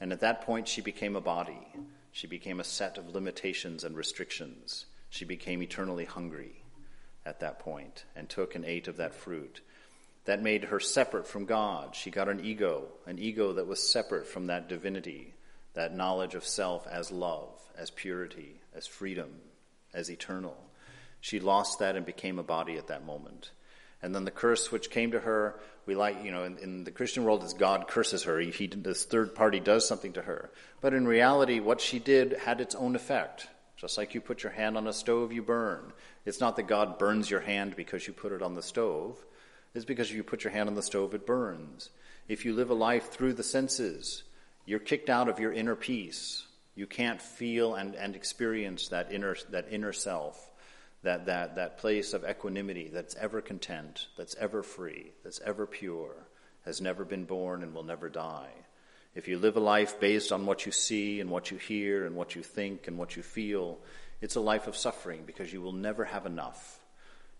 and 0.00 0.12
at 0.12 0.20
that 0.20 0.42
point, 0.42 0.68
she 0.68 0.80
became 0.80 1.16
a 1.16 1.20
body. 1.20 1.68
She 2.12 2.26
became 2.26 2.60
a 2.60 2.64
set 2.64 2.98
of 2.98 3.14
limitations 3.14 3.84
and 3.84 3.96
restrictions. 3.96 4.86
She 5.10 5.24
became 5.24 5.62
eternally 5.62 6.04
hungry 6.04 6.62
at 7.24 7.40
that 7.40 7.58
point 7.58 8.04
and 8.14 8.28
took 8.28 8.54
and 8.54 8.64
ate 8.64 8.88
of 8.88 8.96
that 8.96 9.14
fruit. 9.14 9.60
That 10.24 10.42
made 10.42 10.64
her 10.64 10.80
separate 10.80 11.26
from 11.26 11.46
God. 11.46 11.94
She 11.94 12.10
got 12.10 12.28
an 12.28 12.44
ego, 12.44 12.88
an 13.06 13.18
ego 13.18 13.54
that 13.54 13.66
was 13.66 13.90
separate 13.90 14.26
from 14.26 14.46
that 14.46 14.68
divinity, 14.68 15.34
that 15.74 15.96
knowledge 15.96 16.34
of 16.34 16.44
self 16.44 16.86
as 16.86 17.10
love, 17.10 17.58
as 17.76 17.90
purity, 17.90 18.60
as 18.74 18.86
freedom, 18.86 19.30
as 19.94 20.10
eternal. 20.10 20.56
She 21.20 21.40
lost 21.40 21.78
that 21.78 21.96
and 21.96 22.04
became 22.04 22.38
a 22.38 22.44
body 22.44 22.76
at 22.76 22.88
that 22.88 23.04
moment. 23.04 23.50
And 24.02 24.14
then 24.14 24.24
the 24.24 24.30
curse 24.30 24.70
which 24.70 24.90
came 24.90 25.10
to 25.10 25.20
her, 25.20 25.58
we 25.86 25.94
like, 25.94 26.22
you 26.24 26.30
know, 26.30 26.44
in, 26.44 26.58
in 26.58 26.84
the 26.84 26.90
Christian 26.90 27.24
world, 27.24 27.42
is 27.42 27.52
God 27.52 27.88
curses 27.88 28.24
her. 28.24 28.38
He, 28.38 28.50
he, 28.50 28.66
this 28.68 29.04
third 29.04 29.34
party 29.34 29.58
does 29.58 29.88
something 29.88 30.12
to 30.12 30.22
her. 30.22 30.50
But 30.80 30.94
in 30.94 31.06
reality, 31.06 31.58
what 31.58 31.80
she 31.80 31.98
did 31.98 32.34
had 32.44 32.60
its 32.60 32.74
own 32.74 32.94
effect. 32.94 33.48
Just 33.76 33.98
like 33.98 34.14
you 34.14 34.20
put 34.20 34.42
your 34.42 34.52
hand 34.52 34.76
on 34.76 34.86
a 34.86 34.92
stove, 34.92 35.32
you 35.32 35.42
burn. 35.42 35.92
It's 36.24 36.40
not 36.40 36.56
that 36.56 36.66
God 36.66 36.98
burns 36.98 37.30
your 37.30 37.40
hand 37.40 37.76
because 37.76 38.06
you 38.06 38.12
put 38.12 38.32
it 38.32 38.42
on 38.42 38.54
the 38.54 38.62
stove. 38.62 39.16
It's 39.74 39.84
because 39.84 40.10
if 40.10 40.16
you 40.16 40.24
put 40.24 40.44
your 40.44 40.52
hand 40.52 40.68
on 40.68 40.74
the 40.74 40.82
stove, 40.82 41.14
it 41.14 41.26
burns. 41.26 41.90
If 42.28 42.44
you 42.44 42.54
live 42.54 42.70
a 42.70 42.74
life 42.74 43.10
through 43.10 43.34
the 43.34 43.42
senses, 43.42 44.22
you're 44.64 44.78
kicked 44.78 45.08
out 45.10 45.28
of 45.28 45.38
your 45.38 45.52
inner 45.52 45.76
peace. 45.76 46.46
You 46.74 46.86
can't 46.86 47.22
feel 47.22 47.74
and, 47.74 47.94
and 47.94 48.14
experience 48.14 48.88
that 48.88 49.12
inner, 49.12 49.36
that 49.50 49.68
inner 49.70 49.92
self 49.92 50.47
that, 51.02 51.26
that, 51.26 51.56
that 51.56 51.78
place 51.78 52.12
of 52.12 52.24
equanimity 52.24 52.88
that's 52.92 53.14
ever 53.16 53.40
content, 53.40 54.08
that's 54.16 54.34
ever 54.36 54.62
free, 54.62 55.12
that's 55.22 55.40
ever 55.44 55.66
pure, 55.66 56.14
has 56.64 56.80
never 56.80 57.04
been 57.04 57.24
born 57.24 57.62
and 57.62 57.74
will 57.74 57.84
never 57.84 58.08
die. 58.08 58.50
If 59.14 59.28
you 59.28 59.38
live 59.38 59.56
a 59.56 59.60
life 59.60 60.00
based 60.00 60.32
on 60.32 60.46
what 60.46 60.66
you 60.66 60.72
see 60.72 61.20
and 61.20 61.30
what 61.30 61.50
you 61.50 61.56
hear 61.56 62.04
and 62.04 62.14
what 62.14 62.34
you 62.34 62.42
think 62.42 62.88
and 62.88 62.98
what 62.98 63.16
you 63.16 63.22
feel, 63.22 63.78
it's 64.20 64.36
a 64.36 64.40
life 64.40 64.66
of 64.66 64.76
suffering 64.76 65.22
because 65.26 65.52
you 65.52 65.62
will 65.62 65.72
never 65.72 66.04
have 66.04 66.26
enough. 66.26 66.80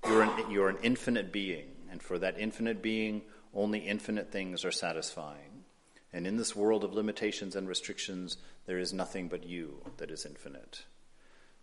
You're 0.07 0.23
an, 0.23 0.51
you're 0.51 0.69
an 0.69 0.79
infinite 0.83 1.33
being, 1.33 1.67
and 1.91 2.03
for 2.03 2.19
that 2.19 2.39
infinite 2.39 2.83
being, 2.83 3.23
only 3.55 3.81
infinite 3.81 4.31
things 4.31 4.65
are 4.65 4.71
satisfying. 4.71 5.65
And 6.13 6.27
in 6.27 6.37
this 6.37 6.57
world 6.57 6.85
of 6.85 6.95
limitations 6.95 7.57
and 7.57 7.69
restrictions, 7.69 8.39
there 8.67 8.79
is 8.79 8.93
nothing 8.93 9.29
but 9.29 9.45
you 9.45 9.83
that 9.99 10.11
is 10.11 10.25
infinite. 10.25 10.85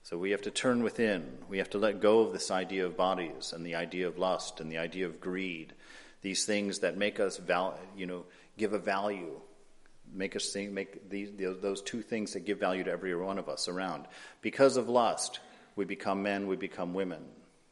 So 0.05 0.19
we 0.19 0.29
have 0.29 0.43
to 0.43 0.51
turn 0.51 0.83
within. 0.83 1.39
We 1.49 1.57
have 1.57 1.71
to 1.71 1.79
let 1.79 1.99
go 1.99 2.19
of 2.19 2.31
this 2.31 2.51
idea 2.51 2.85
of 2.85 2.95
bodies 2.95 3.53
and 3.53 3.65
the 3.65 3.73
idea 3.73 4.07
of 4.07 4.19
lust 4.19 4.59
and 4.59 4.71
the 4.71 4.77
idea 4.77 5.07
of 5.07 5.19
greed. 5.19 5.73
These 6.21 6.45
things 6.45 6.77
that 6.79 6.95
make 6.95 7.19
us, 7.19 7.37
val- 7.37 7.79
you 7.97 8.05
know, 8.05 8.25
give 8.55 8.73
a 8.73 8.77
value, 8.77 9.41
make 10.13 10.35
us 10.35 10.53
think, 10.53 10.71
make 10.71 11.09
these, 11.09 11.31
those 11.59 11.81
two 11.81 12.03
things 12.03 12.33
that 12.33 12.45
give 12.45 12.59
value 12.59 12.83
to 12.83 12.91
every 12.91 13.15
one 13.15 13.39
of 13.39 13.49
us 13.49 13.67
around. 13.67 14.05
Because 14.43 14.77
of 14.77 14.89
lust, 14.89 15.39
we 15.75 15.85
become 15.85 16.21
men, 16.21 16.45
we 16.45 16.55
become 16.55 16.93
women. 16.93 17.25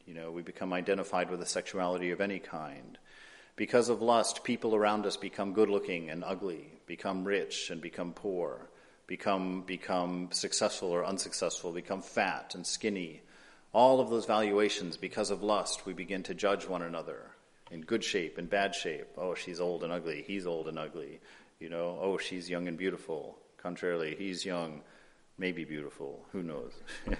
You 0.04 0.14
know, 0.14 0.32
we 0.32 0.42
become 0.42 0.72
identified 0.72 1.30
with 1.30 1.40
a 1.40 1.46
sexuality 1.46 2.10
of 2.10 2.20
any 2.20 2.40
kind. 2.40 2.98
Because 3.54 3.88
of 3.88 4.02
lust, 4.02 4.42
people 4.42 4.74
around 4.74 5.06
us 5.06 5.16
become 5.16 5.52
good 5.52 5.70
looking 5.70 6.10
and 6.10 6.24
ugly, 6.24 6.72
become 6.88 7.22
rich 7.22 7.70
and 7.70 7.80
become 7.80 8.12
poor 8.12 8.70
become, 9.06 9.62
become 9.62 10.28
successful 10.32 10.90
or 10.90 11.04
unsuccessful, 11.04 11.72
become 11.72 12.02
fat 12.02 12.54
and 12.54 12.66
skinny. 12.66 13.22
All 13.72 14.00
of 14.00 14.10
those 14.10 14.26
valuations, 14.26 14.96
because 14.96 15.30
of 15.30 15.42
lust, 15.42 15.86
we 15.86 15.92
begin 15.92 16.22
to 16.24 16.34
judge 16.34 16.66
one 16.66 16.82
another 16.82 17.30
in 17.70 17.80
good 17.80 18.04
shape 18.04 18.38
and 18.38 18.48
bad 18.48 18.74
shape. 18.74 19.08
Oh, 19.16 19.34
she's 19.34 19.60
old 19.60 19.82
and 19.82 19.92
ugly. 19.92 20.24
He's 20.26 20.46
old 20.46 20.68
and 20.68 20.78
ugly. 20.78 21.20
You 21.58 21.68
know, 21.68 21.98
oh, 22.00 22.18
she's 22.18 22.48
young 22.48 22.68
and 22.68 22.78
beautiful. 22.78 23.38
Contrarily, 23.56 24.14
he's 24.16 24.44
young, 24.44 24.82
Maybe 25.36 25.64
beautiful, 25.64 26.24
who 26.30 26.42
knows? 26.42 26.72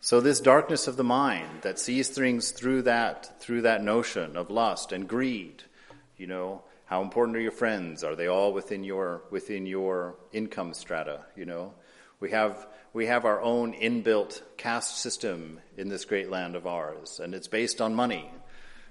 so 0.00 0.20
this 0.20 0.40
darkness 0.40 0.88
of 0.88 0.96
the 0.96 1.04
mind 1.04 1.62
that 1.62 1.78
sees 1.78 2.08
things 2.08 2.50
through 2.50 2.82
that 2.82 3.40
through 3.40 3.62
that 3.62 3.82
notion 3.82 4.36
of 4.36 4.50
lust 4.50 4.90
and 4.90 5.06
greed, 5.06 5.64
you 6.16 6.26
know, 6.26 6.62
how 6.86 7.00
important 7.00 7.36
are 7.36 7.40
your 7.40 7.50
friends? 7.50 8.04
Are 8.04 8.14
they 8.14 8.26
all 8.26 8.52
within 8.52 8.84
your 8.84 9.22
within 9.30 9.66
your 9.66 10.16
income 10.32 10.74
strata? 10.74 11.24
You 11.34 11.46
know, 11.46 11.74
we 12.20 12.30
have 12.30 12.66
we 12.92 13.06
have 13.06 13.24
our 13.24 13.40
own 13.40 13.72
inbuilt 13.72 14.42
caste 14.58 14.98
system 14.98 15.60
in 15.78 15.88
this 15.88 16.04
great 16.04 16.30
land 16.30 16.56
of 16.56 16.66
ours, 16.66 17.20
and 17.22 17.34
it's 17.34 17.48
based 17.48 17.80
on 17.80 17.94
money. 17.94 18.30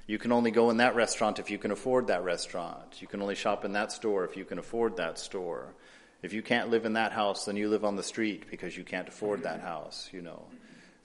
You 0.07 0.17
can 0.17 0.31
only 0.31 0.51
go 0.51 0.69
in 0.69 0.77
that 0.77 0.95
restaurant 0.95 1.39
if 1.39 1.49
you 1.51 1.57
can 1.57 1.71
afford 1.71 2.07
that 2.07 2.23
restaurant. 2.23 3.01
You 3.01 3.07
can 3.07 3.21
only 3.21 3.35
shop 3.35 3.63
in 3.63 3.73
that 3.73 3.91
store 3.91 4.25
if 4.25 4.35
you 4.35 4.43
can 4.43 4.57
afford 4.57 4.97
that 4.97 5.17
store. 5.19 5.73
If 6.23 6.33
you 6.33 6.41
can't 6.41 6.69
live 6.69 6.85
in 6.85 6.93
that 6.93 7.11
house, 7.11 7.45
then 7.45 7.57
you 7.57 7.69
live 7.69 7.85
on 7.85 7.95
the 7.95 8.03
street 8.03 8.49
because 8.49 8.75
you 8.75 8.83
can't 8.83 9.07
afford 9.07 9.43
that 9.43 9.61
house, 9.61 10.09
you 10.11 10.21
know. 10.21 10.47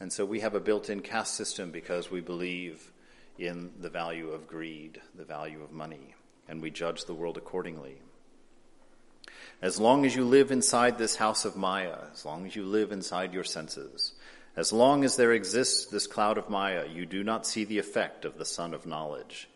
And 0.01 0.12
so 0.12 0.24
we 0.24 0.40
have 0.40 0.55
a 0.55 0.61
built 0.61 0.90
in 0.90 1.01
caste 1.01 1.35
system 1.35 1.70
because 1.70 2.11
we 2.11 2.20
believe 2.20 2.90
in 3.38 3.72
the 3.79 3.90
value 3.90 4.31
of 4.31 4.48
greed, 4.48 5.01
the 5.14 5.24
value 5.24 5.62
of 5.62 5.70
money 5.70 6.14
and 6.48 6.62
we 6.62 6.70
judge 6.70 7.04
the 7.04 7.14
world 7.14 7.37
accordingly. 7.37 7.98
As 9.61 9.80
long 9.80 10.06
as 10.06 10.14
you 10.14 10.24
live 10.24 10.50
inside 10.50 10.98
this 10.98 11.16
house 11.16 11.44
of 11.44 11.56
Maya, 11.56 11.96
as 12.12 12.24
long 12.24 12.46
as 12.46 12.54
you 12.54 12.64
live 12.64 12.92
inside 12.92 13.34
your 13.34 13.44
senses, 13.44 14.12
as 14.56 14.72
long 14.72 15.04
as 15.04 15.16
there 15.16 15.32
exists 15.32 15.87
this 15.87 16.06
cloud 16.06 16.38
of 16.38 16.48
Maya, 16.48 16.87
you 16.88 17.06
do 17.06 17.22
not 17.22 17.46
see 17.46 17.64
the 17.64 17.78
effect 17.78 18.24
of 18.24 18.38
the 18.38 18.44
sun 18.44 18.72
of 18.72 18.87
knowledge. 18.87 19.48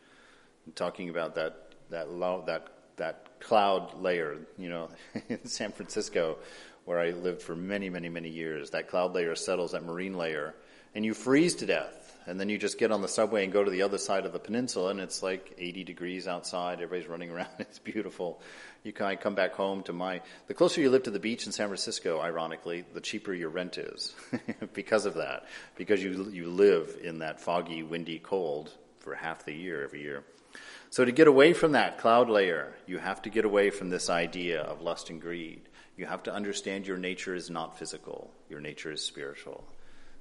I'm 0.67 0.73
talking 0.73 1.09
about 1.09 1.35
that 1.37 1.57
that 1.91 2.09
that 2.47 2.69
that 2.97 3.41
cloud 3.41 4.01
layer, 4.01 4.39
you 4.59 4.69
know, 4.69 4.91
in 5.29 5.47
San 5.47 5.73
Francisco, 5.73 6.39
where 6.85 6.99
I 6.99 7.11
lived 7.11 7.43
for 7.43 7.55
many, 7.55 7.89
many, 7.89 8.09
many 8.09 8.29
years. 8.29 8.71
That 8.71 8.89
cloud 8.89 9.15
layer 9.15 9.35
settles, 9.35 9.73
that 9.73 9.85
marine 9.85 10.17
layer, 10.17 10.55
and 10.95 11.05
you 11.05 11.15
freeze 11.15 11.55
to 11.57 11.67
death 11.67 12.02
and 12.27 12.39
then 12.39 12.49
you 12.49 12.59
just 12.59 12.79
get 12.79 12.93
on 12.93 13.03
the 13.03 13.09
subway 13.09 13.45
and 13.45 13.53
go 13.53 13.65
to 13.65 13.71
the 13.71 13.83
other 13.83 13.99
side 13.99 14.27
of 14.27 14.33
the 14.33 14.39
peninsula, 14.39 14.91
and 14.91 15.01
it's 15.01 15.23
like 15.23 15.55
80 15.59 15.85
degrees 15.85 16.29
outside. 16.29 16.75
Everybody's 16.75 17.09
running 17.09 17.31
around. 17.31 17.49
It's 17.59 17.79
beautiful. 17.79 18.41
You 18.83 18.93
can 18.93 19.17
come 19.17 19.35
back 19.35 19.55
home 19.55 19.83
to 19.85 19.93
my. 19.93 20.21
The 20.47 20.55
closer 20.55 20.81
you 20.81 20.91
live 20.91 21.05
to 21.05 21.11
the 21.11 21.19
beach 21.19 21.47
in 21.47 21.53
San 21.53 21.69
Francisco, 21.69 22.21
ironically, 22.21 22.85
the 22.93 23.01
cheaper 23.01 23.33
your 23.33 23.49
rent 23.49 23.79
is 23.79 24.15
because 24.73 25.07
of 25.07 25.15
that. 25.15 25.47
Because 25.77 26.03
you 26.03 26.29
you 26.31 26.51
live 26.51 26.99
in 27.03 27.21
that 27.21 27.41
foggy, 27.41 27.83
windy 27.83 28.19
cold 28.19 28.73
for 28.99 29.15
half 29.15 29.45
the 29.45 29.55
year 29.55 29.83
every 29.83 30.03
year. 30.03 30.25
So 30.91 31.05
to 31.05 31.13
get 31.13 31.27
away 31.27 31.55
from 31.55 31.73
that 31.73 31.99
cloud 31.99 32.29
layer, 32.29 32.75
you 32.87 32.99
have 32.99 33.23
to 33.23 33.31
get 33.31 33.45
away 33.45 33.71
from 33.71 33.89
this 33.89 34.11
idea 34.11 34.61
of 34.61 34.83
lust 34.83 35.09
and 35.09 35.21
greed. 35.21 35.63
You 35.97 36.07
have 36.07 36.25
to 36.25 36.33
understand 36.33 36.87
your 36.87 36.99
nature 36.99 37.35
is 37.35 37.49
not 37.49 37.79
physical. 37.79 38.31
Your 38.51 38.61
nature 38.61 38.93
is 38.93 39.03
spiritual 39.03 39.65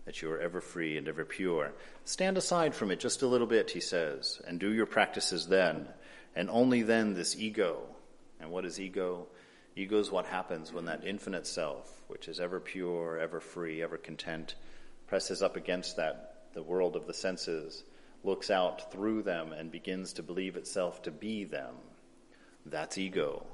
that 0.06 0.22
you 0.22 0.32
are 0.32 0.40
ever 0.40 0.62
free 0.62 0.98
and 0.98 1.08
ever 1.08 1.26
pure. 1.26 1.74
Stand 2.06 2.38
aside 2.38 2.74
from 2.74 2.92
it 2.92 3.00
just 3.00 3.22
a 3.22 3.28
little 3.28 3.48
bit, 3.48 3.72
he 3.72 3.80
says, 3.80 4.42
and 4.48 4.60
do 4.60 4.74
your 4.74 4.86
practices 4.86 5.48
then, 5.48 5.88
and 6.36 6.50
only 6.50 6.82
then 6.82 7.14
this 7.14 7.38
ego. 7.38 7.84
And 8.40 8.52
what 8.52 8.66
is 8.66 8.80
ego? 8.80 9.28
Ego 9.76 10.00
is 10.00 10.12
what 10.12 10.26
happens 10.26 10.74
when 10.74 10.86
that 10.86 11.06
infinite 11.06 11.46
self, 11.46 12.02
which 12.08 12.28
is 12.28 12.40
ever 12.40 12.60
pure, 12.60 13.20
ever 13.20 13.40
free, 13.40 13.82
ever 13.82 13.98
content, 13.98 14.56
presses 15.08 15.42
up 15.42 15.56
against 15.56 15.98
that, 15.98 16.46
the 16.54 16.64
world 16.64 16.96
of 16.96 17.08
the 17.08 17.14
senses, 17.14 17.84
looks 18.24 18.50
out 18.50 18.92
through 18.92 19.22
them, 19.22 19.54
and 19.54 19.72
begins 19.72 20.14
to 20.14 20.24
believe 20.24 20.56
itself 20.56 21.02
to 21.04 21.12
be 21.12 21.44
them. 21.44 21.76
That's 22.66 22.98
ego. 22.98 23.46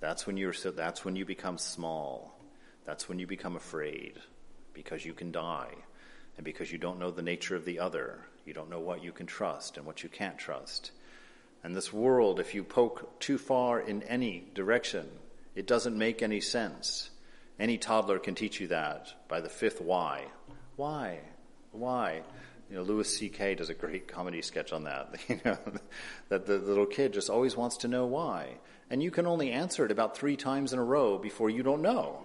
That's 0.00 0.26
when 0.26 0.36
you're 0.36 0.52
that's 0.52 1.04
when 1.04 1.16
you 1.16 1.24
become 1.24 1.58
small. 1.58 2.38
That's 2.84 3.08
when 3.08 3.18
you 3.18 3.26
become 3.26 3.56
afraid 3.56 4.18
because 4.74 5.04
you 5.04 5.14
can 5.14 5.32
die 5.32 5.74
and 6.36 6.44
because 6.44 6.72
you 6.72 6.78
don't 6.78 6.98
know 6.98 7.10
the 7.10 7.22
nature 7.22 7.56
of 7.56 7.64
the 7.64 7.78
other. 7.78 8.18
You 8.44 8.54
don't 8.54 8.70
know 8.70 8.80
what 8.80 9.04
you 9.04 9.12
can 9.12 9.26
trust 9.26 9.76
and 9.76 9.86
what 9.86 10.02
you 10.02 10.08
can't 10.08 10.38
trust. 10.38 10.90
And 11.62 11.74
this 11.74 11.92
world, 11.92 12.40
if 12.40 12.54
you 12.54 12.64
poke 12.64 13.20
too 13.20 13.38
far 13.38 13.80
in 13.80 14.02
any 14.04 14.48
direction, 14.54 15.06
it 15.54 15.66
doesn't 15.66 15.96
make 15.96 16.22
any 16.22 16.40
sense. 16.40 17.10
Any 17.60 17.78
toddler 17.78 18.18
can 18.18 18.34
teach 18.34 18.60
you 18.60 18.68
that 18.68 19.14
by 19.28 19.40
the 19.40 19.48
fifth 19.48 19.80
why. 19.80 20.24
Why? 20.76 21.20
Why? 21.70 22.22
You 22.68 22.76
know, 22.76 22.82
Louis 22.82 23.08
C.K. 23.16 23.54
does 23.54 23.68
a 23.68 23.74
great 23.74 24.08
comedy 24.08 24.42
sketch 24.42 24.72
on 24.72 24.84
that. 24.84 25.14
You 25.28 25.40
know, 25.44 25.58
that 26.30 26.46
the 26.46 26.58
little 26.58 26.86
kid 26.86 27.12
just 27.12 27.30
always 27.30 27.56
wants 27.56 27.78
to 27.78 27.88
know 27.88 28.06
why, 28.06 28.56
and 28.90 29.02
you 29.02 29.10
can 29.10 29.26
only 29.26 29.50
answer 29.50 29.84
it 29.84 29.90
about 29.90 30.16
three 30.16 30.36
times 30.36 30.72
in 30.72 30.78
a 30.78 30.84
row 30.84 31.18
before 31.18 31.50
you 31.50 31.62
don't 31.62 31.82
know. 31.82 32.24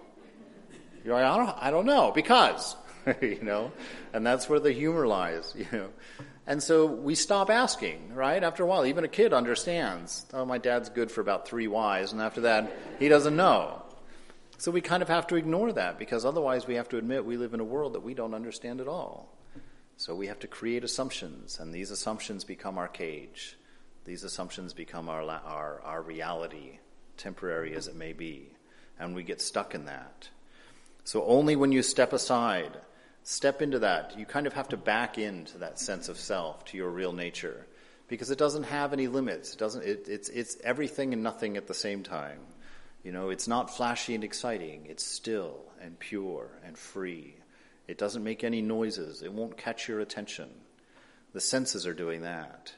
You're 1.04 1.14
like, 1.14 1.24
I 1.24 1.36
don't, 1.36 1.56
I 1.60 1.70
don't 1.70 1.86
know, 1.86 2.12
because, 2.14 2.76
you 3.22 3.42
know, 3.42 3.72
and 4.12 4.26
that's 4.26 4.48
where 4.48 4.60
the 4.60 4.72
humor 4.72 5.06
lies, 5.06 5.54
you 5.56 5.66
know. 5.72 5.88
And 6.46 6.62
so 6.62 6.86
we 6.86 7.14
stop 7.14 7.50
asking, 7.50 8.14
right? 8.14 8.42
After 8.42 8.62
a 8.62 8.66
while, 8.66 8.86
even 8.86 9.04
a 9.04 9.08
kid 9.08 9.34
understands, 9.34 10.24
oh, 10.32 10.46
my 10.46 10.56
dad's 10.56 10.88
good 10.88 11.10
for 11.10 11.20
about 11.20 11.46
three 11.46 11.68
whys, 11.68 12.12
and 12.12 12.22
after 12.22 12.42
that, 12.42 12.72
he 12.98 13.08
doesn't 13.08 13.36
know. 13.36 13.82
So 14.56 14.72
we 14.72 14.80
kind 14.80 15.02
of 15.02 15.08
have 15.08 15.26
to 15.28 15.36
ignore 15.36 15.72
that 15.72 15.98
because 15.98 16.24
otherwise 16.24 16.66
we 16.66 16.74
have 16.74 16.88
to 16.88 16.96
admit 16.96 17.24
we 17.24 17.36
live 17.36 17.54
in 17.54 17.60
a 17.60 17.64
world 17.64 17.92
that 17.92 18.02
we 18.02 18.14
don't 18.14 18.34
understand 18.34 18.80
at 18.80 18.88
all. 18.88 19.32
So 19.96 20.14
we 20.14 20.28
have 20.28 20.38
to 20.40 20.46
create 20.46 20.84
assumptions, 20.84 21.60
and 21.60 21.72
these 21.72 21.90
assumptions 21.90 22.44
become 22.44 22.78
our 22.78 22.88
cage. 22.88 23.56
These 24.04 24.24
assumptions 24.24 24.72
become 24.72 25.08
our, 25.08 25.22
our, 25.22 25.82
our 25.84 26.02
reality, 26.02 26.78
temporary 27.16 27.74
as 27.74 27.88
it 27.88 27.94
may 27.94 28.12
be, 28.12 28.52
and 28.98 29.14
we 29.14 29.22
get 29.22 29.40
stuck 29.40 29.74
in 29.74 29.84
that. 29.84 30.30
So 31.08 31.24
only 31.24 31.56
when 31.56 31.72
you 31.72 31.82
step 31.82 32.12
aside, 32.12 32.76
step 33.22 33.62
into 33.62 33.78
that, 33.78 34.18
you 34.18 34.26
kind 34.26 34.46
of 34.46 34.52
have 34.52 34.68
to 34.68 34.76
back 34.76 35.16
into 35.16 35.56
that 35.56 35.78
sense 35.78 36.10
of 36.10 36.18
self, 36.18 36.66
to 36.66 36.76
your 36.76 36.90
real 36.90 37.14
nature, 37.14 37.66
because 38.08 38.30
it 38.30 38.36
doesn't 38.36 38.64
have 38.64 38.92
any 38.92 39.06
limits. 39.06 39.54
It 39.54 39.58
doesn't. 39.58 39.86
It, 39.86 40.06
it's 40.06 40.28
it's 40.28 40.58
everything 40.62 41.14
and 41.14 41.22
nothing 41.22 41.56
at 41.56 41.66
the 41.66 41.72
same 41.72 42.02
time. 42.02 42.40
You 43.02 43.12
know, 43.12 43.30
it's 43.30 43.48
not 43.48 43.74
flashy 43.74 44.14
and 44.14 44.22
exciting. 44.22 44.84
It's 44.84 45.02
still 45.02 45.64
and 45.80 45.98
pure 45.98 46.50
and 46.62 46.76
free. 46.76 47.36
It 47.86 47.96
doesn't 47.96 48.22
make 48.22 48.44
any 48.44 48.60
noises. 48.60 49.22
It 49.22 49.32
won't 49.32 49.56
catch 49.56 49.88
your 49.88 50.00
attention. 50.00 50.50
The 51.32 51.40
senses 51.40 51.86
are 51.86 51.94
doing 51.94 52.20
that. 52.20 52.74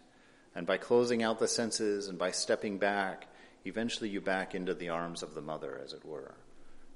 And 0.55 0.69
by 0.69 0.77
closing 0.77 1.25
out 1.25 1.41
the 1.41 1.49
senses 1.49 2.07
and 2.07 2.17
by 2.17 2.31
stepping 2.31 2.79
back, 2.79 3.27
eventually 3.65 4.09
you 4.09 4.21
back 4.21 4.55
into 4.55 4.73
the 4.73 4.91
arms 4.91 5.25
of 5.25 5.35
the 5.35 5.43
mother, 5.43 5.81
as 5.83 5.93
it 5.95 6.05
were. 6.05 6.37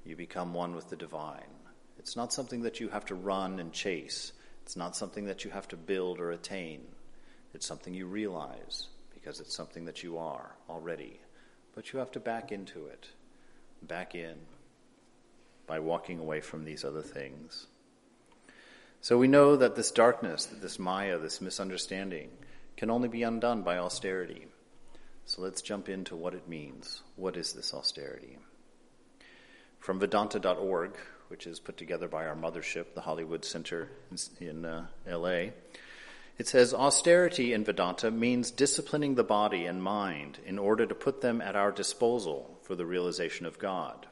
You 0.05 0.15
become 0.15 0.53
one 0.53 0.75
with 0.75 0.89
the 0.89 0.95
divine. 0.95 1.41
It's 1.97 2.15
not 2.15 2.31
something 2.31 2.61
that 2.61 2.79
you 2.79 2.89
have 2.89 3.05
to 3.05 3.15
run 3.15 3.59
and 3.59 3.73
chase. 3.73 4.31
It's 4.63 4.75
not 4.75 4.95
something 4.95 5.25
that 5.25 5.43
you 5.43 5.51
have 5.51 5.67
to 5.69 5.77
build 5.77 6.19
or 6.19 6.31
attain. 6.31 6.81
It's 7.53 7.65
something 7.65 7.93
you 7.93 8.05
realize 8.05 8.87
because 9.13 9.39
it's 9.39 9.55
something 9.55 9.85
that 9.85 10.03
you 10.03 10.17
are 10.17 10.55
already. 10.69 11.19
But 11.73 11.91
you 11.91 11.99
have 11.99 12.11
to 12.11 12.19
back 12.19 12.51
into 12.51 12.85
it, 12.85 13.07
back 13.81 14.13
in, 14.13 14.35
by 15.65 15.79
walking 15.79 16.19
away 16.19 16.41
from 16.41 16.63
these 16.63 16.85
other 16.85 17.01
things. 17.01 17.65
So 19.01 19.17
we 19.17 19.27
know 19.27 19.55
that 19.55 19.75
this 19.75 19.91
darkness, 19.91 20.45
that 20.45 20.61
this 20.61 20.79
Maya, 20.79 21.17
this 21.17 21.41
misunderstanding, 21.41 22.29
can 22.77 22.89
only 22.89 23.07
be 23.07 23.23
undone 23.23 23.63
by 23.63 23.77
austerity. 23.77 24.47
So 25.25 25.41
let's 25.41 25.61
jump 25.61 25.89
into 25.89 26.15
what 26.15 26.35
it 26.35 26.47
means. 26.47 27.01
What 27.15 27.37
is 27.37 27.53
this 27.53 27.73
austerity? 27.73 28.37
From 29.85 29.99
Vedanta.org, 29.99 30.97
which 31.27 31.45
is 31.45 31.59
put 31.59 31.77
together 31.77 32.07
by 32.07 32.25
our 32.25 32.35
mothership, 32.35 32.95
the 32.95 33.01
Hollywood 33.01 33.45
Center 33.45 33.87
in 34.41 34.65
uh, 34.65 34.87
LA. 35.07 35.51
It 36.39 36.47
says 36.47 36.73
austerity 36.73 37.53
in 37.53 37.63
Vedanta 37.63 38.09
means 38.09 38.49
disciplining 38.49 39.13
the 39.13 39.23
body 39.23 39.67
and 39.67 39.83
mind 39.83 40.39
in 40.43 40.57
order 40.57 40.87
to 40.87 40.95
put 40.95 41.21
them 41.21 41.39
at 41.39 41.55
our 41.55 41.71
disposal 41.71 42.57
for 42.63 42.75
the 42.75 42.85
realization 42.85 43.45
of 43.45 43.59
God. 43.59 44.07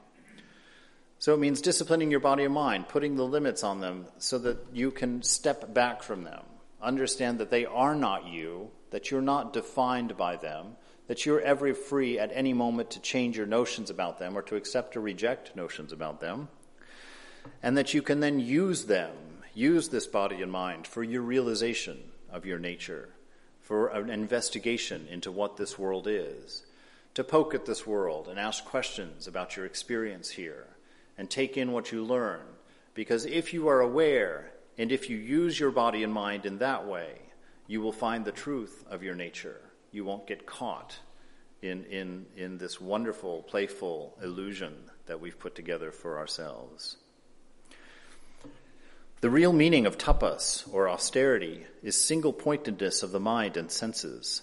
So 1.17 1.33
it 1.33 1.39
means 1.39 1.59
disciplining 1.59 2.11
your 2.11 2.19
body 2.19 2.43
and 2.43 2.53
mind, 2.53 2.87
putting 2.87 3.15
the 3.15 3.25
limits 3.25 3.63
on 3.63 3.79
them 3.79 4.05
so 4.19 4.37
that 4.37 4.59
you 4.73 4.91
can 4.91 5.23
step 5.23 5.73
back 5.73 6.03
from 6.03 6.23
them. 6.23 6.43
Understand 6.83 7.39
that 7.39 7.49
they 7.49 7.65
are 7.65 7.95
not 7.95 8.27
you, 8.27 8.69
that 8.91 9.09
you're 9.09 9.21
not 9.21 9.53
defined 9.53 10.17
by 10.17 10.35
them, 10.35 10.75
that 11.07 11.25
you're 11.25 11.41
ever 11.41 11.73
free 11.73 12.17
at 12.17 12.31
any 12.33 12.53
moment 12.53 12.91
to 12.91 12.99
change 12.99 13.37
your 13.37 13.45
notions 13.45 13.89
about 13.89 14.19
them 14.19 14.37
or 14.37 14.41
to 14.43 14.55
accept 14.55 14.95
or 14.95 15.01
reject 15.01 15.55
notions 15.55 15.91
about 15.91 16.21
them, 16.21 16.47
and 17.61 17.77
that 17.77 17.93
you 17.93 18.01
can 18.01 18.19
then 18.19 18.39
use 18.39 18.85
them, 18.85 19.11
use 19.53 19.89
this 19.89 20.07
body 20.07 20.41
and 20.41 20.51
mind 20.51 20.87
for 20.87 21.03
your 21.03 21.21
realization 21.21 21.99
of 22.31 22.45
your 22.45 22.59
nature, 22.59 23.09
for 23.61 23.87
an 23.87 24.09
investigation 24.09 25.05
into 25.09 25.31
what 25.31 25.57
this 25.57 25.77
world 25.77 26.07
is, 26.07 26.65
to 27.13 27.23
poke 27.23 27.53
at 27.53 27.65
this 27.65 27.85
world 27.85 28.27
and 28.27 28.39
ask 28.39 28.63
questions 28.65 29.27
about 29.27 29.55
your 29.55 29.65
experience 29.65 30.31
here, 30.31 30.67
and 31.17 31.29
take 31.29 31.57
in 31.57 31.71
what 31.71 31.91
you 31.91 32.03
learn. 32.03 32.41
Because 32.93 33.25
if 33.25 33.53
you 33.53 33.67
are 33.67 33.81
aware 33.81 34.51
and 34.77 34.91
if 34.91 35.09
you 35.09 35.17
use 35.17 35.59
your 35.59 35.71
body 35.71 36.03
and 36.03 36.13
mind 36.13 36.45
in 36.45 36.59
that 36.59 36.87
way, 36.87 37.11
you 37.67 37.81
will 37.81 37.91
find 37.91 38.25
the 38.25 38.31
truth 38.31 38.83
of 38.89 39.03
your 39.03 39.15
nature 39.15 39.61
you 39.93 40.03
won't 40.03 40.27
get 40.27 40.45
caught 40.45 40.97
in, 41.61 41.85
in, 41.85 42.25
in 42.35 42.57
this 42.57 42.81
wonderful, 42.81 43.43
playful 43.43 44.17
illusion 44.21 44.73
that 45.05 45.21
we've 45.21 45.39
put 45.39 45.55
together 45.55 45.91
for 45.91 46.17
ourselves. 46.17 46.97
The 49.21 49.29
real 49.29 49.53
meaning 49.53 49.85
of 49.85 49.97
tapas, 49.97 50.67
or 50.73 50.89
austerity, 50.89 51.65
is 51.81 51.95
single 51.95 52.33
pointedness 52.33 53.03
of 53.03 53.11
the 53.11 53.21
mind 53.21 53.55
and 53.55 53.71
senses. 53.71 54.41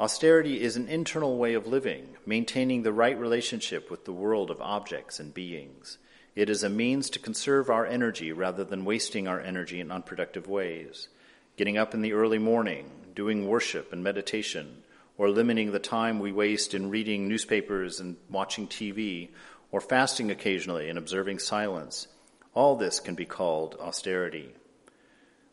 Austerity 0.00 0.60
is 0.60 0.76
an 0.76 0.88
internal 0.88 1.38
way 1.38 1.54
of 1.54 1.66
living, 1.66 2.16
maintaining 2.26 2.82
the 2.82 2.92
right 2.92 3.18
relationship 3.18 3.90
with 3.90 4.04
the 4.04 4.12
world 4.12 4.50
of 4.50 4.60
objects 4.60 5.20
and 5.20 5.32
beings. 5.32 5.98
It 6.34 6.50
is 6.50 6.62
a 6.62 6.68
means 6.68 7.10
to 7.10 7.18
conserve 7.18 7.70
our 7.70 7.86
energy 7.86 8.32
rather 8.32 8.64
than 8.64 8.84
wasting 8.84 9.28
our 9.28 9.40
energy 9.40 9.80
in 9.80 9.90
unproductive 9.90 10.48
ways. 10.48 11.08
Getting 11.56 11.78
up 11.78 11.94
in 11.94 12.02
the 12.02 12.12
early 12.12 12.38
morning, 12.38 12.90
doing 13.18 13.48
worship 13.48 13.92
and 13.92 14.04
meditation, 14.04 14.84
or 15.16 15.28
limiting 15.28 15.72
the 15.72 15.80
time 15.80 16.20
we 16.20 16.30
waste 16.30 16.72
in 16.72 16.88
reading 16.88 17.26
newspapers 17.26 17.98
and 17.98 18.16
watching 18.30 18.68
TV, 18.68 19.28
or 19.72 19.80
fasting 19.80 20.30
occasionally 20.30 20.88
and 20.88 20.96
observing 20.96 21.40
silence 21.40 22.06
all 22.54 22.76
this 22.76 23.00
can 23.00 23.14
be 23.14 23.24
called 23.24 23.76
austerity. 23.80 24.52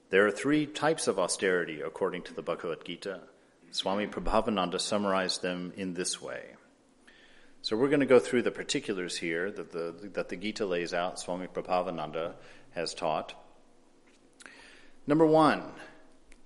There 0.10 0.26
are 0.26 0.32
three 0.32 0.66
types 0.66 1.08
of 1.08 1.20
austerity 1.20 1.82
according 1.82 2.24
to 2.24 2.34
the 2.34 2.42
Bhagavad 2.42 2.86
Gita. 2.86 3.22
Swami 3.72 4.08
Prabhavananda 4.08 4.80
summarized 4.80 5.42
them 5.42 5.74
in 5.76 5.94
this 5.94 6.22
way. 6.22 6.56
So 7.62 7.76
we're 7.76 7.90
going 7.90 8.00
to 8.02 8.06
go 8.06 8.20
through 8.20 8.44
the 8.44 8.52
particulars 8.52 9.18
here 9.18 9.52
that 9.52 9.72
the, 9.72 10.10
that 10.14 10.30
the 10.30 10.36
Gita 10.36 10.66
lays 10.66 10.94
out, 10.94 11.20
Swami 11.20 11.48
Prabhavananda 11.48 12.34
has 12.76 12.94
taught. 12.94 13.34
Number 15.08 15.26
one, 15.26 15.64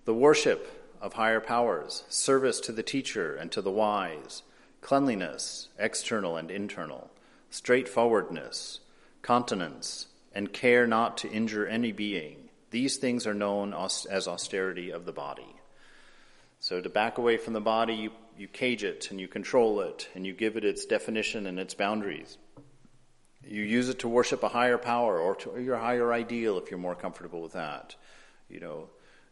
the 0.06 0.14
worship 0.14 0.79
of 1.02 1.14
higher 1.14 1.40
powers, 1.40 2.04
service 2.10 2.60
to 2.62 2.72
the 2.72 2.84
teacher 2.84 3.36
and 3.36 3.52
to 3.52 3.62
the 3.62 3.72
wise, 3.72 4.44
cleanliness, 4.82 5.70
external 5.78 6.38
and 6.38 6.52
internal, 6.52 7.10
straightforwardness, 7.50 8.80
continence, 9.22 10.08
and 10.34 10.54
care 10.54 10.86
not 10.86 11.18
to 11.18 11.30
injure 11.30 11.66
any 11.66 11.92
being. 11.92 12.50
These 12.72 12.98
things 12.98 13.26
are 13.26 13.34
known 13.34 13.74
as 13.74 14.28
austerity 14.28 14.92
of 14.92 15.06
the 15.06 15.12
body. 15.12 15.56
So 16.60 16.82
to 16.82 16.90
back 16.90 17.18
away 17.18 17.38
from 17.38 17.54
the 17.54 17.62
body, 17.62 17.96
you, 17.96 18.12
you 18.38 18.48
cage 18.48 18.84
it 18.84 19.10
and 19.12 19.20
you 19.20 19.28
control 19.28 19.82
it 19.82 20.10
and 20.14 20.26
you 20.26 20.34
give 20.34 20.58
it 20.58 20.66
its 20.66 20.86
definition 20.86 21.48
and 21.48 21.60
its 21.60 21.74
boundaries. 21.74 22.38
You 23.48 23.64
use 23.64 23.90
it 23.90 24.00
to 24.00 24.08
worship 24.08 24.44
a 24.44 24.50
higher 24.50 24.78
power 24.78 25.18
or 25.18 25.36
to 25.38 25.60
your 25.60 25.78
higher 25.78 26.14
ideal 26.14 26.58
if 26.58 26.70
you're 26.70 26.80
more 26.80 26.96
comfortable 26.96 27.42
with 27.42 27.54
that. 27.54 27.96
You 28.50 28.60
know, 28.60 28.90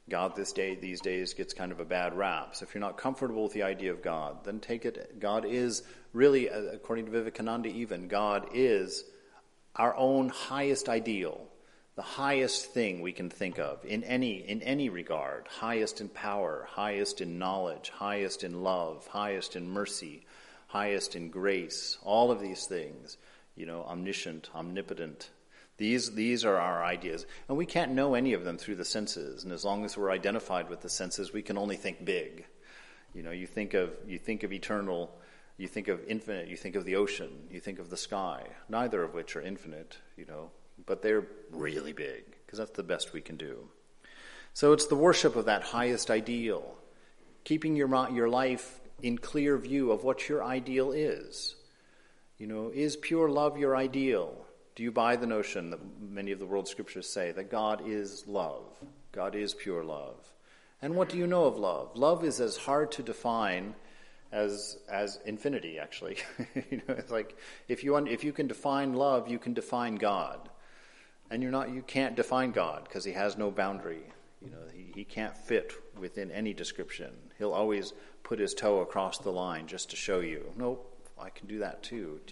God 0.10 0.36
this 0.36 0.54
day, 0.54 0.76
these 0.76 1.02
days 1.02 1.34
gets 1.34 1.54
kind 1.54 1.72
of 1.72 1.80
a 1.80 1.86
bad 1.86 2.18
rap. 2.18 2.56
So 2.56 2.64
if 2.64 2.74
you're 2.74 2.82
not 2.82 2.98
comfortable 2.98 3.44
with 3.44 3.54
the 3.54 3.64
idea 3.64 3.92
of 3.92 4.02
God, 4.02 4.46
then 4.46 4.60
take 4.60 4.86
it. 4.86 5.20
God 5.20 5.46
is 5.46 5.84
really, 6.14 6.50
uh, 6.50 6.62
according 6.74 7.06
to 7.06 7.12
Vivekananda 7.12 7.70
even, 7.70 8.08
God 8.08 8.48
is 8.54 9.04
our 9.76 9.96
own 9.96 10.30
highest 10.30 10.88
ideal, 10.88 11.48
the 11.96 12.02
highest 12.02 12.74
thing 12.74 13.02
we 13.02 13.12
can 13.12 13.30
think 13.30 13.60
of 13.60 13.84
in 13.84 14.04
any, 14.04 14.38
in 14.48 14.62
any 14.62 14.90
regard, 14.90 15.48
highest 15.50 16.00
in 16.00 16.10
power, 16.10 16.68
highest 16.70 17.22
in 17.22 17.38
knowledge, 17.38 17.90
highest 17.90 18.44
in 18.44 18.64
love, 18.64 19.06
highest 19.08 19.56
in 19.56 19.70
mercy, 19.70 20.26
highest 20.68 21.16
in 21.16 21.30
grace, 21.30 21.98
all 22.04 22.32
of 22.32 22.40
these 22.40 22.66
things, 22.66 23.18
you 23.56 23.66
know, 23.66 23.84
omniscient, 23.84 24.50
omnipotent. 24.56 25.30
These, 25.78 26.16
these 26.16 26.44
are 26.44 26.58
our 26.58 26.84
ideas. 26.84 27.26
And 27.48 27.58
we 27.58 27.66
can't 27.66 27.92
know 27.92 28.16
any 28.16 28.34
of 28.34 28.44
them 28.44 28.58
through 28.58 28.76
the 28.76 28.86
senses. 28.86 29.44
And 29.44 29.54
as 29.54 29.64
long 29.64 29.86
as 29.86 29.96
we're 29.96 30.12
identified 30.12 30.70
with 30.70 30.82
the 30.82 30.90
senses, 30.90 31.32
we 31.32 31.44
can 31.44 31.58
only 31.58 31.76
think 31.76 32.04
big. 32.04 32.46
You 33.14 33.24
know, 33.24 33.32
you 33.32 33.48
think 33.48 33.74
of, 33.74 33.96
you 34.08 34.18
think 34.18 34.44
of 34.44 34.52
eternal, 34.52 35.12
you 35.58 35.68
think 35.68 35.88
of 35.88 36.04
infinite, 36.08 36.48
you 36.48 36.58
think 36.58 36.76
of 36.76 36.86
the 36.86 36.96
ocean, 36.96 37.48
you 37.52 37.60
think 37.60 37.80
of 37.80 37.90
the 37.90 37.98
sky, 37.98 38.44
neither 38.70 39.04
of 39.04 39.14
which 39.14 39.36
are 39.36 39.42
infinite, 39.42 39.98
you 40.16 40.26
know, 40.26 40.52
but 40.86 41.02
they're 41.02 41.26
really 41.52 41.94
big, 41.94 42.24
because 42.46 42.60
that's 42.60 42.72
the 42.72 42.84
best 42.84 43.14
we 43.14 43.22
can 43.22 43.38
do. 43.38 43.68
So 44.54 44.74
it's 44.74 44.88
the 44.88 44.96
worship 44.96 45.36
of 45.36 45.46
that 45.46 45.64
highest 45.64 46.10
ideal, 46.12 46.76
keeping 47.44 47.76
your, 47.76 48.10
your 48.12 48.30
life 48.30 48.80
in 49.02 49.18
clear 49.18 49.58
view 49.58 49.92
of 49.92 50.04
what 50.04 50.28
your 50.28 50.44
ideal 50.44 50.92
is. 50.92 51.56
You 52.38 52.48
know, 52.48 52.72
is 52.74 52.96
pure 52.96 53.30
love 53.30 53.58
your 53.58 53.76
ideal? 53.76 54.47
Do 54.78 54.84
you 54.84 54.92
buy 54.92 55.16
the 55.16 55.26
notion 55.26 55.72
that 55.72 55.80
many 56.00 56.32
of 56.32 56.38
the 56.38 56.46
world 56.46 56.68
scriptures 56.68 57.10
say 57.10 57.32
that 57.32 57.50
God 57.50 57.82
is 57.88 58.28
love? 58.28 58.62
God 59.12 59.34
is 59.34 59.56
pure 59.56 59.84
love. 59.84 60.32
And 60.84 60.94
what 60.94 61.10
do 61.10 61.18
you 61.18 61.26
know 61.26 61.46
of 61.46 61.58
love? 61.58 61.96
Love 61.96 62.24
is 62.24 62.40
as 62.40 62.58
hard 62.58 62.92
to 62.92 63.02
define 63.02 63.74
as 64.32 64.78
as 64.88 65.18
infinity. 65.26 65.80
Actually, 65.80 66.18
you 66.70 66.78
know, 66.88 66.94
it's 66.94 67.12
like 67.12 67.36
if 67.68 67.84
you 67.84 67.98
if 68.06 68.24
you 68.24 68.32
can 68.32 68.46
define 68.46 68.94
love, 68.94 69.28
you 69.28 69.40
can 69.40 69.56
define 69.56 69.96
God, 69.96 70.48
and 71.32 71.42
you're 71.42 71.52
not 71.52 71.74
you 71.74 71.82
can't 71.82 72.16
define 72.16 72.52
God 72.52 72.84
because 72.84 73.04
He 73.04 73.14
has 73.14 73.36
no 73.36 73.50
boundary. 73.50 74.04
You 74.44 74.52
know, 74.52 74.62
he, 74.72 74.92
he 74.94 75.04
can't 75.06 75.36
fit 75.36 75.74
within 76.00 76.30
any 76.30 76.54
description. 76.54 77.10
He'll 77.40 77.54
always 77.54 77.94
put 78.22 78.38
his 78.38 78.54
toe 78.54 78.82
across 78.82 79.18
the 79.18 79.32
line 79.32 79.66
just 79.66 79.90
to 79.90 79.96
show 79.96 80.20
you. 80.20 80.54
Nope, 80.56 80.96
I 81.20 81.32
can 81.32 81.48
do 81.48 81.58
that 81.58 81.82
too. 81.82 82.20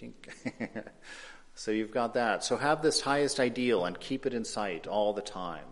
so 1.56 1.70
you've 1.72 1.90
got 1.90 2.14
that. 2.14 2.44
So 2.44 2.56
have 2.56 2.82
this 2.82 3.00
highest 3.00 3.40
ideal 3.40 3.84
and 3.84 3.98
keep 3.98 4.26
it 4.26 4.34
in 4.34 4.44
sight 4.44 4.86
all 4.86 5.12
the 5.12 5.22
time, 5.22 5.64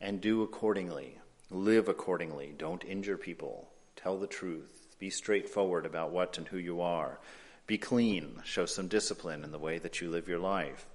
and 0.00 0.20
do 0.20 0.42
accordingly. 0.42 1.18
Live 1.50 1.88
accordingly. 1.88 2.54
Don't 2.56 2.84
injure 2.84 3.16
people. 3.16 3.68
Tell 3.96 4.18
the 4.18 4.26
truth 4.26 4.80
be 4.98 5.10
straightforward 5.10 5.86
about 5.86 6.10
what 6.10 6.36
and 6.38 6.46
who 6.48 6.58
you 6.58 6.80
are. 6.80 7.18
Be 7.66 7.78
clean. 7.78 8.40
Show 8.44 8.66
some 8.66 8.88
discipline 8.88 9.44
in 9.44 9.52
the 9.52 9.58
way 9.58 9.78
that 9.78 10.00
you 10.00 10.10
live 10.10 10.28
your 10.28 10.38
life. 10.38 10.86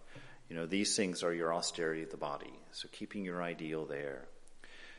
You 0.50 0.56
know, 0.56 0.66
these 0.66 0.96
things 0.96 1.24
are 1.24 1.34
your 1.34 1.54
austerity 1.54 2.04
of 2.04 2.12
the 2.12 2.18
body. 2.18 2.54
So 2.72 2.88
keeping 2.92 3.26
your 3.26 3.42
ideal 3.42 3.86
there. 3.86 4.28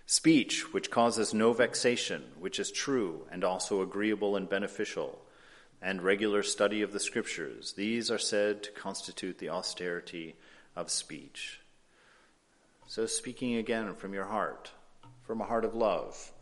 Speech, 0.06 0.72
which 0.72 0.90
causes 0.90 1.34
no 1.34 1.52
vexation, 1.52 2.22
which 2.38 2.58
is 2.58 2.70
true 2.70 3.26
and 3.30 3.44
also 3.44 3.82
agreeable 3.82 4.36
and 4.36 4.48
beneficial, 4.48 5.20
and 5.82 6.02
regular 6.02 6.42
study 6.42 6.82
of 6.82 6.92
the 6.92 7.00
scriptures. 7.00 7.74
These 7.74 8.10
are 8.10 8.18
said 8.18 8.62
to 8.64 8.70
constitute 8.72 9.38
the 9.38 9.50
austerity 9.50 10.36
of 10.74 10.90
speech. 10.90 11.60
So 12.86 13.06
speaking 13.06 13.56
again 13.56 13.94
from 13.94 14.14
your 14.14 14.26
heart, 14.26 14.70
from 15.26 15.40
a 15.40 15.44
heart 15.44 15.64
of 15.64 15.74
love 15.74 16.32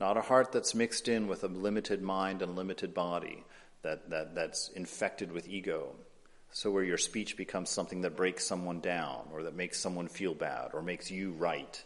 not 0.00 0.16
a 0.16 0.22
heart 0.22 0.52
that's 0.52 0.74
mixed 0.74 1.08
in 1.08 1.26
with 1.26 1.42
a 1.42 1.48
limited 1.48 2.02
mind 2.02 2.42
and 2.42 2.54
limited 2.54 2.94
body, 2.94 3.44
that, 3.82 4.10
that, 4.10 4.34
that's 4.34 4.68
infected 4.68 5.32
with 5.32 5.48
ego. 5.48 5.94
So, 6.50 6.70
where 6.70 6.84
your 6.84 6.98
speech 6.98 7.36
becomes 7.36 7.68
something 7.68 8.02
that 8.02 8.16
breaks 8.16 8.46
someone 8.46 8.80
down, 8.80 9.28
or 9.32 9.42
that 9.42 9.54
makes 9.54 9.78
someone 9.78 10.08
feel 10.08 10.34
bad, 10.34 10.70
or 10.72 10.80
makes 10.80 11.10
you 11.10 11.32
right, 11.32 11.82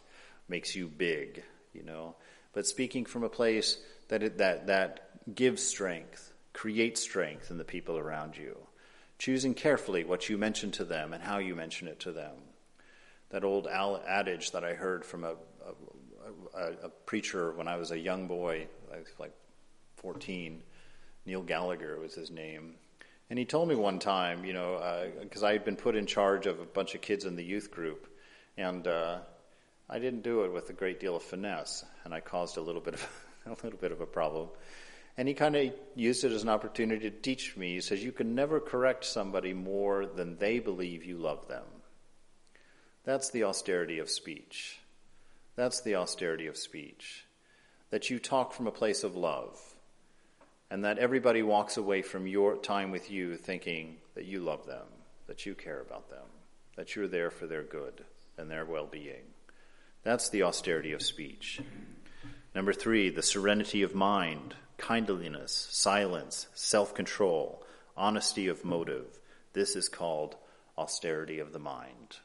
makes 0.47 0.75
you 0.75 0.87
big, 0.87 1.43
you 1.73 1.83
know. 1.83 2.15
But 2.53 2.65
speaking 2.65 3.05
from 3.05 3.23
a 3.23 3.29
place 3.29 3.77
that, 4.07 4.23
it, 4.23 4.37
that, 4.37 4.67
that 4.67 5.35
gives 5.35 5.63
strength, 5.63 6.32
creates 6.53 7.01
strength 7.01 7.51
in 7.51 7.57
the 7.57 7.63
people 7.63 7.97
around 7.97 8.37
you. 8.37 8.57
Choosing 9.19 9.53
carefully 9.53 10.03
what 10.03 10.29
you 10.29 10.37
mention 10.37 10.71
to 10.71 10.85
them 10.85 11.13
and 11.13 11.23
how 11.23 11.37
you 11.37 11.55
mention 11.55 11.87
it 11.87 11.99
to 12.01 12.11
them. 12.11 12.35
That 13.29 13.43
old 13.43 13.67
adage 13.67 14.51
that 14.51 14.63
I 14.63 14.73
heard 14.73 15.05
from 15.05 15.23
a, 15.23 15.31
a 15.65 15.73
a, 16.55 16.89
preacher 17.05 17.51
when 17.51 17.67
I 17.67 17.77
was 17.77 17.91
a 17.91 17.97
young 17.97 18.27
boy, 18.27 18.67
like 19.19 19.33
14. 19.97 20.61
Neil 21.25 21.41
Gallagher 21.41 21.99
was 21.99 22.13
his 22.13 22.29
name. 22.29 22.75
And 23.29 23.39
he 23.39 23.45
told 23.45 23.69
me 23.69 23.75
one 23.75 23.99
time, 23.99 24.45
you 24.45 24.53
know, 24.53 25.09
because 25.21 25.43
uh, 25.43 25.47
I 25.47 25.53
had 25.53 25.65
been 25.65 25.77
put 25.77 25.95
in 25.95 26.05
charge 26.05 26.45
of 26.45 26.59
a 26.59 26.65
bunch 26.65 26.95
of 26.95 27.01
kids 27.01 27.25
in 27.25 27.35
the 27.35 27.43
youth 27.43 27.71
group, 27.71 28.07
and 28.57 28.85
uh, 28.85 29.19
I 29.89 29.99
didn't 29.99 30.23
do 30.23 30.43
it 30.43 30.51
with 30.51 30.69
a 30.69 30.73
great 30.73 30.99
deal 30.99 31.15
of 31.15 31.23
finesse, 31.23 31.85
and 32.03 32.13
I 32.13 32.19
caused 32.19 32.57
a 32.57 32.61
little 32.61 32.81
bit 32.81 32.95
of 32.95 33.25
a 33.45 33.49
little 33.63 33.79
bit 33.79 33.91
of 33.91 34.01
a 34.01 34.05
problem. 34.05 34.49
And 35.15 35.27
he 35.27 35.33
kind 35.33 35.55
of 35.55 35.73
used 35.95 36.23
it 36.23 36.31
as 36.31 36.41
an 36.43 36.49
opportunity 36.49 37.09
to 37.09 37.15
teach 37.15 37.55
me. 37.55 37.75
He 37.75 37.81
says, 37.81 38.03
"You 38.03 38.11
can 38.11 38.33
never 38.33 38.59
correct 38.59 39.05
somebody 39.05 39.53
more 39.53 40.05
than 40.05 40.37
they 40.37 40.59
believe 40.59 41.05
you 41.05 41.17
love 41.17 41.47
them." 41.47 41.65
That's 43.03 43.29
the 43.29 43.43
austerity 43.43 43.99
of 43.99 44.09
speech. 44.09 44.79
That's 45.55 45.81
the 45.81 45.95
austerity 45.95 46.47
of 46.47 46.57
speech. 46.57 47.25
That 47.91 48.09
you 48.09 48.17
talk 48.17 48.53
from 48.53 48.65
a 48.65 48.71
place 48.71 49.03
of 49.03 49.15
love, 49.15 49.75
and 50.71 50.83
that 50.83 50.97
everybody 50.97 51.43
walks 51.43 51.77
away 51.77 52.01
from 52.01 52.25
your 52.25 52.57
time 52.57 52.89
with 52.89 53.11
you 53.11 53.37
thinking 53.37 54.01
that 54.15 54.25
you 54.25 54.39
love 54.39 54.65
them, 54.65 54.87
that 55.27 55.45
you 55.45 55.53
care 55.53 55.79
about 55.79 56.09
them, 56.09 56.25
that 56.75 56.95
you're 56.95 57.07
there 57.07 57.29
for 57.29 57.45
their 57.45 57.61
good 57.61 58.03
and 58.35 58.49
their 58.49 58.65
well 58.65 58.87
being. 58.87 59.31
That's 60.01 60.29
the 60.29 60.41
austerity 60.41 60.91
of 60.91 61.03
speech. 61.03 61.61
Number 62.55 62.73
three, 62.73 63.09
the 63.09 63.21
serenity 63.21 63.83
of 63.83 63.93
mind, 63.93 64.55
kindliness, 64.83 65.69
silence, 65.71 66.47
self 66.55 66.93
control, 66.93 67.63
honesty 67.95 68.47
of 68.49 68.65
motive. 68.65 69.07
This 69.53 69.77
is 69.77 69.87
called 69.87 70.35
austerity 70.77 71.39
of 71.39 71.53
the 71.53 71.59
mind. 71.59 72.17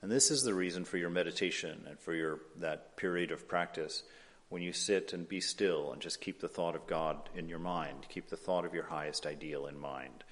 And 0.00 0.08
this 0.10 0.30
is 0.30 0.42
the 0.44 0.54
reason 0.54 0.84
for 0.84 0.98
your 0.98 1.10
meditation 1.10 1.84
and 1.88 1.98
for 1.98 2.14
your 2.14 2.38
that 2.60 2.96
period 2.96 3.32
of 3.32 3.48
practice 3.48 4.04
when 4.50 4.62
you 4.62 4.72
sit 4.72 5.12
and 5.12 5.28
be 5.28 5.40
still 5.40 5.92
and 5.92 6.00
just 6.00 6.20
keep 6.20 6.40
the 6.40 6.48
thought 6.48 6.76
of 6.76 6.86
God 6.86 7.16
in 7.34 7.48
your 7.48 7.58
mind, 7.58 8.06
keep 8.08 8.28
the 8.28 8.36
thought 8.36 8.64
of 8.64 8.74
your 8.74 8.84
highest 8.84 9.26
ideal 9.26 9.66
in 9.66 9.76
mind. 9.78 10.22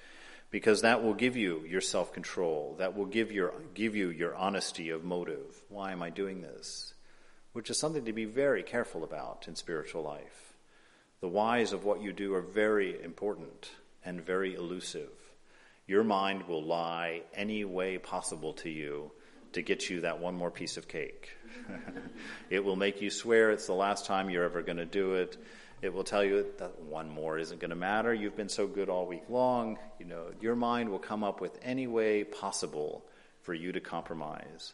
because 0.53 0.81
that 0.83 1.03
will 1.03 1.15
give 1.15 1.35
you 1.35 1.65
your 1.67 1.81
self-control. 1.81 2.75
That 2.77 2.95
will 2.95 3.07
give 3.07 3.31
your 3.31 3.53
give 3.73 3.95
you 3.95 4.09
your 4.09 4.35
honesty 4.35 4.91
of 4.91 5.03
motive. 5.03 5.63
Why 5.67 5.91
am 5.91 6.03
I 6.03 6.11
doing 6.11 6.41
this? 6.41 6.93
Which 7.53 7.71
is 7.71 7.79
something 7.79 8.05
to 8.05 8.13
be 8.13 8.25
very 8.25 8.61
careful 8.61 9.03
about 9.03 9.47
in 9.47 9.55
spiritual 9.55 10.03
life. 10.03 10.42
The 11.23 11.29
whys 11.29 11.71
of 11.71 11.85
what 11.85 12.01
you 12.01 12.11
do 12.11 12.33
are 12.33 12.41
very 12.41 13.01
important 13.01 13.71
and 14.03 14.19
very 14.19 14.55
elusive. 14.55 15.07
Your 15.87 16.03
mind 16.03 16.49
will 16.49 16.61
lie 16.61 17.21
any 17.33 17.63
way 17.63 17.97
possible 17.97 18.51
to 18.55 18.69
you 18.69 19.09
to 19.53 19.61
get 19.61 19.89
you 19.89 20.01
that 20.01 20.19
one 20.19 20.35
more 20.35 20.51
piece 20.51 20.75
of 20.75 20.89
cake. 20.89 21.29
it 22.49 22.61
will 22.61 22.75
make 22.75 23.01
you 23.01 23.09
swear 23.09 23.51
it's 23.51 23.67
the 23.67 23.73
last 23.73 24.05
time 24.05 24.29
you're 24.29 24.43
ever 24.43 24.61
going 24.61 24.75
to 24.75 24.85
do 24.85 25.13
it. 25.13 25.37
It 25.81 25.93
will 25.93 26.03
tell 26.03 26.25
you 26.25 26.45
that 26.57 26.81
one 26.81 27.09
more 27.09 27.37
isn't 27.37 27.61
going 27.61 27.69
to 27.69 27.77
matter. 27.77 28.13
You've 28.13 28.35
been 28.35 28.49
so 28.49 28.67
good 28.67 28.89
all 28.89 29.05
week 29.05 29.29
long. 29.29 29.79
You 29.99 30.05
know, 30.07 30.25
your 30.41 30.57
mind 30.57 30.89
will 30.89 30.99
come 30.99 31.23
up 31.23 31.39
with 31.39 31.57
any 31.63 31.87
way 31.87 32.25
possible 32.25 33.05
for 33.43 33.53
you 33.53 33.71
to 33.71 33.79
compromise. 33.79 34.73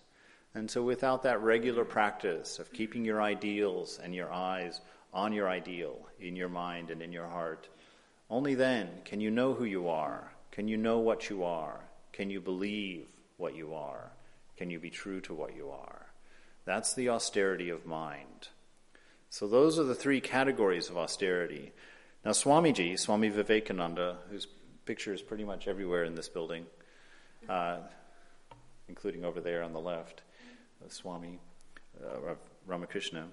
And 0.56 0.72
so, 0.72 0.82
without 0.82 1.22
that 1.24 1.44
regular 1.44 1.86
practice 1.86 2.58
of 2.58 2.74
keeping 2.74 3.06
your 3.06 3.22
ideals 3.22 4.00
and 4.04 4.16
your 4.16 4.34
eyes 4.34 4.82
on 5.14 5.34
your 5.34 5.50
ideal 5.50 5.98
in 6.20 6.36
your 6.36 6.50
mind 6.50 6.90
and 6.92 7.02
in 7.02 7.12
your 7.12 7.28
heart, 7.28 7.68
only 8.30 8.56
then 8.56 8.90
can 9.06 9.22
you 9.22 9.32
know 9.32 9.54
who 9.54 9.66
you 9.66 9.90
are. 9.90 10.32
Can 10.52 10.68
you 10.68 10.78
know 10.78 11.00
what 11.00 11.30
you 11.30 11.44
are? 11.44 11.80
Can 12.12 12.30
you 12.30 12.42
believe 12.42 13.08
what 13.38 13.56
you 13.56 13.74
are? 13.74 14.12
Can 14.58 14.70
you 14.70 14.80
be 14.80 14.90
true 14.90 15.22
to 15.22 15.34
what 15.34 15.56
you 15.56 15.70
are? 15.70 16.08
That's 16.66 16.94
the 16.94 17.10
austerity 17.10 17.70
of 17.70 17.86
mind. 17.86 18.50
So 19.30 19.48
those 19.48 19.80
are 19.80 19.84
the 19.84 19.96
three 19.96 20.22
categories 20.22 20.90
of 20.90 20.98
austerity. 20.98 21.72
Now, 22.26 22.32
Swamiji, 22.32 23.00
Swami 23.00 23.30
Vivekananda, 23.30 24.18
whose 24.30 24.48
picture 24.86 25.14
is 25.14 25.22
pretty 25.22 25.46
much 25.46 25.68
everywhere 25.68 26.04
in 26.04 26.16
this 26.16 26.28
building, 26.28 26.66
uh, 27.48 27.78
including 28.88 29.24
over 29.24 29.40
there 29.40 29.64
on 29.64 29.72
the 29.72 29.80
left, 29.80 30.24
uh, 30.84 30.90
Swami 30.90 31.40
uh, 32.04 32.36
Ramakrishna, 32.68 33.28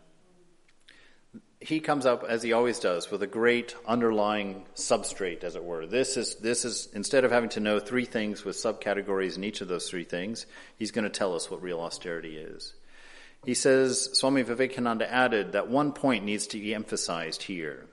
he 1.60 1.80
comes 1.80 2.06
up 2.06 2.22
as 2.22 2.42
he 2.42 2.52
always 2.52 2.78
does 2.78 3.10
with 3.10 3.22
a 3.22 3.26
great 3.26 3.74
underlying 3.86 4.66
substrate 4.74 5.42
as 5.42 5.56
it 5.56 5.64
were. 5.64 5.86
This 5.86 6.16
is 6.16 6.36
this 6.36 6.64
is 6.64 6.88
instead 6.92 7.24
of 7.24 7.32
having 7.32 7.48
to 7.50 7.60
know 7.60 7.80
three 7.80 8.04
things 8.04 8.44
with 8.44 8.56
subcategories 8.56 9.36
in 9.36 9.44
each 9.44 9.60
of 9.60 9.68
those 9.68 9.88
three 9.88 10.04
things 10.04 10.46
he's 10.78 10.90
going 10.90 11.04
to 11.04 11.10
tell 11.10 11.34
us 11.34 11.50
what 11.50 11.62
real 11.62 11.80
austerity 11.80 12.36
is. 12.36 12.74
He 13.44 13.54
says 13.54 14.10
swami 14.12 14.42
vivekananda 14.42 15.10
added 15.10 15.52
that 15.52 15.68
one 15.68 15.92
point 15.92 16.24
needs 16.24 16.46
to 16.48 16.60
be 16.60 16.74
emphasized 16.74 17.44
here. 17.44 17.86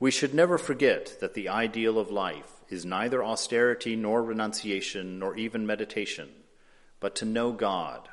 We 0.00 0.10
should 0.10 0.34
never 0.34 0.58
forget 0.58 1.18
that 1.20 1.34
the 1.34 1.48
ideal 1.48 1.98
of 1.98 2.10
life 2.10 2.60
is 2.68 2.84
neither 2.84 3.22
austerity 3.22 3.94
nor 3.94 4.22
renunciation 4.22 5.18
nor 5.18 5.36
even 5.36 5.66
meditation 5.66 6.28
but 6.98 7.14
to 7.16 7.24
know 7.24 7.52
god 7.52 8.08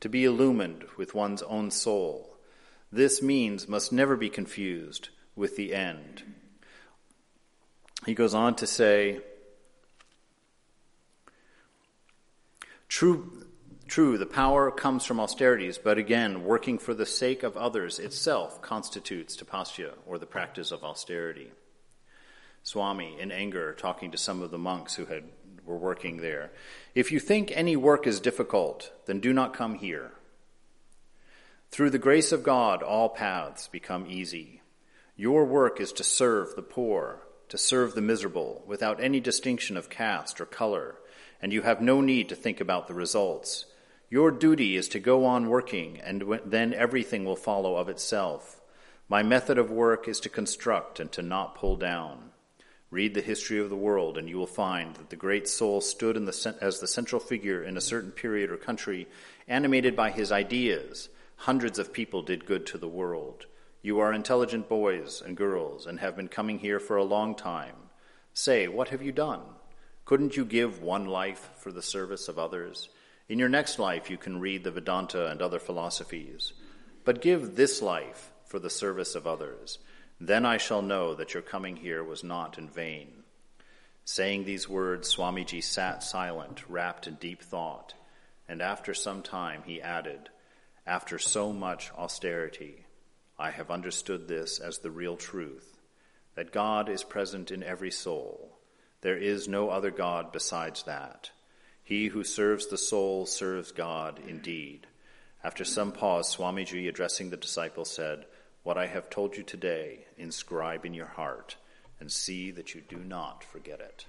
to 0.00 0.08
be 0.08 0.24
illumined 0.24 0.84
with 0.96 1.14
one's 1.14 1.42
own 1.42 1.70
soul 1.70 2.27
this 2.90 3.20
means 3.20 3.68
must 3.68 3.92
never 3.92 4.16
be 4.16 4.30
confused 4.30 5.10
with 5.36 5.56
the 5.56 5.74
end. 5.74 6.22
He 8.06 8.14
goes 8.14 8.34
on 8.34 8.54
to 8.56 8.66
say, 8.66 9.20
True, 12.88 13.44
true, 13.86 14.16
the 14.16 14.26
power 14.26 14.70
comes 14.70 15.04
from 15.04 15.20
austerities, 15.20 15.76
but 15.76 15.98
again, 15.98 16.44
working 16.44 16.78
for 16.78 16.94
the 16.94 17.04
sake 17.04 17.42
of 17.42 17.56
others 17.56 17.98
itself 17.98 18.62
constitutes 18.62 19.36
tapasya, 19.36 19.92
or 20.06 20.18
the 20.18 20.26
practice 20.26 20.72
of 20.72 20.82
austerity. 20.82 21.52
Swami, 22.62 23.18
in 23.20 23.30
anger, 23.30 23.74
talking 23.74 24.10
to 24.10 24.18
some 24.18 24.42
of 24.42 24.50
the 24.50 24.58
monks 24.58 24.94
who 24.94 25.04
had, 25.04 25.24
were 25.66 25.76
working 25.76 26.18
there. 26.18 26.50
If 26.94 27.12
you 27.12 27.20
think 27.20 27.52
any 27.52 27.76
work 27.76 28.06
is 28.06 28.20
difficult, 28.20 28.90
then 29.06 29.20
do 29.20 29.32
not 29.32 29.54
come 29.54 29.74
here. 29.74 30.12
Through 31.70 31.90
the 31.90 31.98
grace 31.98 32.32
of 32.32 32.42
God, 32.42 32.82
all 32.82 33.10
paths 33.10 33.68
become 33.68 34.06
easy. 34.08 34.62
Your 35.16 35.44
work 35.44 35.80
is 35.80 35.92
to 35.92 36.02
serve 36.02 36.56
the 36.56 36.62
poor, 36.62 37.22
to 37.50 37.58
serve 37.58 37.94
the 37.94 38.00
miserable, 38.00 38.64
without 38.66 39.02
any 39.02 39.20
distinction 39.20 39.76
of 39.76 39.90
caste 39.90 40.40
or 40.40 40.46
color, 40.46 40.96
and 41.42 41.52
you 41.52 41.62
have 41.62 41.80
no 41.80 42.00
need 42.00 42.30
to 42.30 42.34
think 42.34 42.60
about 42.60 42.88
the 42.88 42.94
results. 42.94 43.66
Your 44.10 44.30
duty 44.30 44.76
is 44.76 44.88
to 44.88 44.98
go 44.98 45.26
on 45.26 45.50
working, 45.50 46.00
and 46.00 46.40
then 46.44 46.72
everything 46.72 47.24
will 47.24 47.36
follow 47.36 47.76
of 47.76 47.88
itself. 47.88 48.60
My 49.08 49.22
method 49.22 49.58
of 49.58 49.70
work 49.70 50.08
is 50.08 50.20
to 50.20 50.28
construct 50.28 50.98
and 50.98 51.12
to 51.12 51.22
not 51.22 51.54
pull 51.54 51.76
down. 51.76 52.30
Read 52.90 53.12
the 53.12 53.20
history 53.20 53.60
of 53.60 53.68
the 53.68 53.76
world, 53.76 54.16
and 54.16 54.28
you 54.28 54.38
will 54.38 54.46
find 54.46 54.96
that 54.96 55.10
the 55.10 55.16
great 55.16 55.46
soul 55.46 55.82
stood 55.82 56.16
the, 56.16 56.56
as 56.62 56.80
the 56.80 56.86
central 56.86 57.20
figure 57.20 57.62
in 57.62 57.76
a 57.76 57.82
certain 57.82 58.10
period 58.10 58.50
or 58.50 58.56
country, 58.56 59.06
animated 59.46 59.94
by 59.94 60.10
his 60.10 60.32
ideas 60.32 61.10
Hundreds 61.42 61.78
of 61.78 61.92
people 61.92 62.20
did 62.22 62.44
good 62.44 62.66
to 62.66 62.76
the 62.76 62.88
world. 62.88 63.46
You 63.80 64.00
are 64.00 64.12
intelligent 64.12 64.68
boys 64.68 65.22
and 65.24 65.36
girls 65.36 65.86
and 65.86 66.00
have 66.00 66.16
been 66.16 66.26
coming 66.26 66.58
here 66.58 66.80
for 66.80 66.96
a 66.96 67.04
long 67.04 67.36
time. 67.36 67.76
Say, 68.34 68.66
what 68.66 68.88
have 68.88 69.02
you 69.02 69.12
done? 69.12 69.42
Couldn't 70.04 70.36
you 70.36 70.44
give 70.44 70.82
one 70.82 71.06
life 71.06 71.48
for 71.56 71.70
the 71.70 71.80
service 71.80 72.28
of 72.28 72.40
others? 72.40 72.88
In 73.28 73.38
your 73.38 73.48
next 73.48 73.78
life, 73.78 74.10
you 74.10 74.16
can 74.16 74.40
read 74.40 74.64
the 74.64 74.72
Vedanta 74.72 75.28
and 75.28 75.40
other 75.40 75.60
philosophies. 75.60 76.54
But 77.04 77.22
give 77.22 77.54
this 77.54 77.80
life 77.80 78.32
for 78.44 78.58
the 78.58 78.68
service 78.68 79.14
of 79.14 79.26
others. 79.26 79.78
Then 80.20 80.44
I 80.44 80.56
shall 80.56 80.82
know 80.82 81.14
that 81.14 81.34
your 81.34 81.42
coming 81.42 81.76
here 81.76 82.02
was 82.02 82.24
not 82.24 82.58
in 82.58 82.68
vain. 82.68 83.22
Saying 84.04 84.44
these 84.44 84.68
words, 84.68 85.14
Swamiji 85.14 85.62
sat 85.62 86.02
silent, 86.02 86.68
wrapped 86.68 87.06
in 87.06 87.14
deep 87.14 87.42
thought, 87.42 87.94
and 88.48 88.60
after 88.60 88.92
some 88.92 89.22
time 89.22 89.62
he 89.64 89.80
added, 89.80 90.30
after 90.88 91.18
so 91.18 91.52
much 91.52 91.92
austerity, 91.98 92.86
I 93.38 93.50
have 93.50 93.70
understood 93.70 94.26
this 94.26 94.58
as 94.58 94.78
the 94.78 94.90
real 94.90 95.16
truth 95.16 95.78
that 96.34 96.50
God 96.50 96.88
is 96.88 97.04
present 97.04 97.50
in 97.50 97.62
every 97.62 97.90
soul. 97.90 98.58
There 99.02 99.16
is 99.16 99.46
no 99.46 99.68
other 99.68 99.90
God 99.90 100.32
besides 100.32 100.84
that. 100.84 101.30
He 101.84 102.06
who 102.06 102.24
serves 102.24 102.68
the 102.68 102.78
soul 102.78 103.26
serves 103.26 103.70
God 103.70 104.18
indeed. 104.26 104.86
After 105.44 105.64
some 105.64 105.92
pause, 105.92 106.34
Swamiji, 106.34 106.88
addressing 106.88 107.30
the 107.30 107.36
disciple, 107.36 107.84
said, 107.84 108.24
What 108.62 108.78
I 108.78 108.86
have 108.86 109.10
told 109.10 109.36
you 109.36 109.42
today, 109.42 110.06
inscribe 110.16 110.86
in 110.86 110.94
your 110.94 111.06
heart, 111.06 111.56
and 112.00 112.10
see 112.10 112.50
that 112.52 112.74
you 112.74 112.80
do 112.80 112.96
not 112.96 113.44
forget 113.44 113.80
it. 113.80 114.06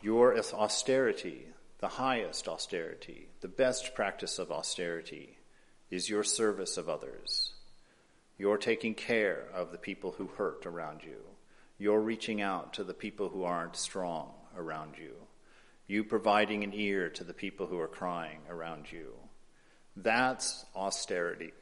Your 0.00 0.38
austerity, 0.38 1.46
the 1.78 1.88
highest 1.88 2.48
austerity, 2.48 3.28
the 3.40 3.48
best 3.48 3.94
practice 3.94 4.38
of 4.38 4.50
austerity, 4.50 5.38
is 5.90 6.10
your 6.10 6.24
service 6.24 6.76
of 6.76 6.88
others. 6.88 7.52
You're 8.36 8.58
taking 8.58 8.94
care 8.94 9.46
of 9.54 9.72
the 9.72 9.78
people 9.78 10.12
who 10.12 10.26
hurt 10.26 10.66
around 10.66 11.02
you. 11.04 11.18
You're 11.78 12.00
reaching 12.00 12.40
out 12.40 12.74
to 12.74 12.84
the 12.84 12.94
people 12.94 13.28
who 13.28 13.44
aren't 13.44 13.76
strong 13.76 14.32
around 14.56 14.94
you. 14.98 15.14
You 15.86 16.04
providing 16.04 16.64
an 16.64 16.72
ear 16.74 17.08
to 17.10 17.24
the 17.24 17.32
people 17.32 17.66
who 17.66 17.78
are 17.78 17.88
crying 17.88 18.40
around 18.50 18.90
you. 18.90 19.12
That's 19.96 20.64
austerity. 20.74 21.52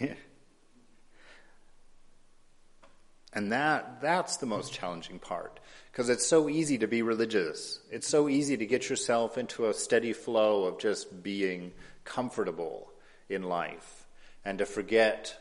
and 3.36 3.52
that 3.52 4.00
that's 4.00 4.38
the 4.38 4.46
most 4.46 4.72
challenging 4.72 5.18
part 5.18 5.60
because 5.92 6.08
it's 6.08 6.26
so 6.26 6.48
easy 6.48 6.78
to 6.78 6.88
be 6.88 7.02
religious. 7.02 7.80
It's 7.90 8.08
so 8.08 8.30
easy 8.30 8.56
to 8.56 8.64
get 8.64 8.88
yourself 8.88 9.36
into 9.36 9.66
a 9.66 9.74
steady 9.74 10.14
flow 10.14 10.64
of 10.64 10.78
just 10.78 11.22
being 11.22 11.72
comfortable 12.04 12.90
in 13.28 13.42
life 13.42 14.06
and 14.42 14.56
to 14.58 14.64
forget 14.64 15.36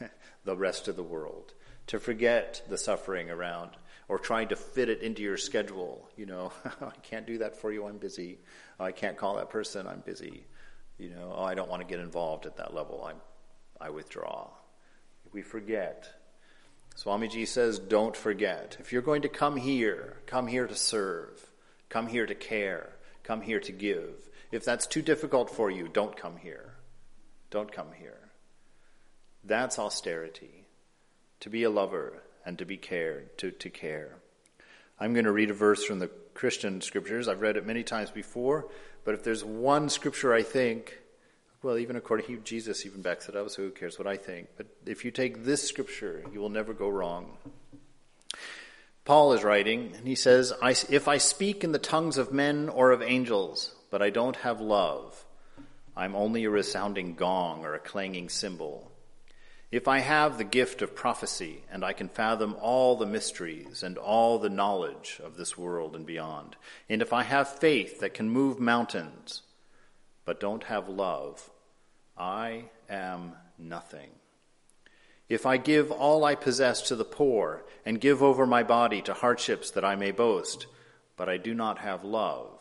the 0.44 0.56
rest 0.56 0.88
of 0.88 0.96
the 0.96 1.02
world, 1.04 1.54
to 1.86 2.00
forget 2.00 2.60
the 2.68 2.76
suffering 2.76 3.30
around 3.30 3.70
or 4.08 4.18
trying 4.18 4.48
to 4.48 4.56
fit 4.56 4.88
it 4.88 5.02
into 5.02 5.22
your 5.22 5.36
schedule. 5.36 6.08
You 6.16 6.26
know, 6.26 6.52
I 6.80 6.90
can't 7.02 7.26
do 7.26 7.38
that 7.38 7.56
for 7.56 7.70
you, 7.70 7.86
I'm 7.86 7.98
busy. 7.98 8.38
I 8.80 8.90
can't 8.90 9.16
call 9.16 9.36
that 9.36 9.50
person, 9.50 9.86
I'm 9.86 10.00
busy. 10.00 10.44
You 10.98 11.10
know, 11.10 11.34
oh, 11.36 11.44
I 11.44 11.54
don't 11.54 11.70
want 11.70 11.82
to 11.82 11.88
get 11.88 12.00
involved 12.00 12.46
at 12.46 12.56
that 12.56 12.74
level, 12.74 13.08
I, 13.80 13.86
I 13.86 13.90
withdraw. 13.90 14.48
We 15.32 15.42
forget 15.42 16.17
Swamiji 16.98 17.46
says, 17.46 17.78
don't 17.78 18.16
forget. 18.16 18.76
If 18.80 18.92
you're 18.92 19.02
going 19.02 19.22
to 19.22 19.28
come 19.28 19.56
here, 19.56 20.16
come 20.26 20.48
here 20.48 20.66
to 20.66 20.74
serve, 20.74 21.48
come 21.88 22.08
here 22.08 22.26
to 22.26 22.34
care, 22.34 22.90
come 23.22 23.40
here 23.40 23.60
to 23.60 23.70
give. 23.70 24.28
If 24.50 24.64
that's 24.64 24.86
too 24.86 25.02
difficult 25.02 25.48
for 25.48 25.70
you, 25.70 25.86
don't 25.86 26.16
come 26.16 26.36
here. 26.38 26.74
Don't 27.50 27.70
come 27.70 27.92
here. 27.96 28.30
That's 29.44 29.78
austerity. 29.78 30.64
To 31.40 31.50
be 31.50 31.62
a 31.62 31.70
lover 31.70 32.20
and 32.44 32.58
to 32.58 32.64
be 32.64 32.76
cared, 32.76 33.38
to, 33.38 33.52
to 33.52 33.70
care. 33.70 34.16
I'm 34.98 35.12
going 35.12 35.26
to 35.26 35.32
read 35.32 35.50
a 35.50 35.54
verse 35.54 35.84
from 35.84 36.00
the 36.00 36.10
Christian 36.34 36.80
scriptures. 36.80 37.28
I've 37.28 37.42
read 37.42 37.56
it 37.56 37.64
many 37.64 37.84
times 37.84 38.10
before, 38.10 38.66
but 39.04 39.14
if 39.14 39.22
there's 39.22 39.44
one 39.44 39.88
scripture 39.88 40.34
I 40.34 40.42
think 40.42 40.98
well, 41.62 41.78
even 41.78 41.96
according 41.96 42.26
to 42.26 42.36
Jesus, 42.38 42.86
even 42.86 43.02
backs 43.02 43.28
it 43.28 43.36
up, 43.36 43.50
so 43.50 43.62
who 43.62 43.70
cares 43.70 43.98
what 43.98 44.06
I 44.06 44.16
think? 44.16 44.48
But 44.56 44.66
if 44.86 45.04
you 45.04 45.10
take 45.10 45.44
this 45.44 45.66
scripture, 45.66 46.24
you 46.32 46.40
will 46.40 46.50
never 46.50 46.72
go 46.72 46.88
wrong. 46.88 47.36
Paul 49.04 49.32
is 49.32 49.42
writing, 49.42 49.92
and 49.96 50.06
he 50.06 50.14
says, 50.14 50.52
If 50.88 51.08
I 51.08 51.18
speak 51.18 51.64
in 51.64 51.72
the 51.72 51.78
tongues 51.78 52.18
of 52.18 52.32
men 52.32 52.68
or 52.68 52.92
of 52.92 53.02
angels, 53.02 53.74
but 53.90 54.02
I 54.02 54.10
don't 54.10 54.36
have 54.36 54.60
love, 54.60 55.24
I'm 55.96 56.14
only 56.14 56.44
a 56.44 56.50
resounding 56.50 57.14
gong 57.14 57.64
or 57.64 57.74
a 57.74 57.80
clanging 57.80 58.28
cymbal. 58.28 58.92
If 59.72 59.88
I 59.88 59.98
have 59.98 60.38
the 60.38 60.44
gift 60.44 60.80
of 60.80 60.94
prophecy, 60.94 61.64
and 61.72 61.84
I 61.84 61.92
can 61.92 62.08
fathom 62.08 62.54
all 62.60 62.96
the 62.96 63.04
mysteries 63.04 63.82
and 63.82 63.98
all 63.98 64.38
the 64.38 64.48
knowledge 64.48 65.20
of 65.24 65.36
this 65.36 65.58
world 65.58 65.96
and 65.96 66.06
beyond, 66.06 66.56
and 66.88 67.02
if 67.02 67.12
I 67.12 67.24
have 67.24 67.58
faith 67.58 68.00
that 68.00 68.14
can 68.14 68.30
move 68.30 68.60
mountains, 68.60 69.42
but 70.28 70.40
don't 70.40 70.64
have 70.64 70.90
love, 70.90 71.48
I 72.14 72.64
am 72.90 73.32
nothing. 73.58 74.10
If 75.26 75.46
I 75.46 75.56
give 75.56 75.90
all 75.90 76.22
I 76.22 76.34
possess 76.34 76.82
to 76.88 76.96
the 76.96 77.04
poor, 77.06 77.64
and 77.86 77.98
give 77.98 78.22
over 78.22 78.46
my 78.46 78.62
body 78.62 79.00
to 79.00 79.14
hardships 79.14 79.70
that 79.70 79.86
I 79.86 79.96
may 79.96 80.10
boast, 80.10 80.66
but 81.16 81.30
I 81.30 81.38
do 81.38 81.54
not 81.54 81.78
have 81.78 82.04
love, 82.04 82.60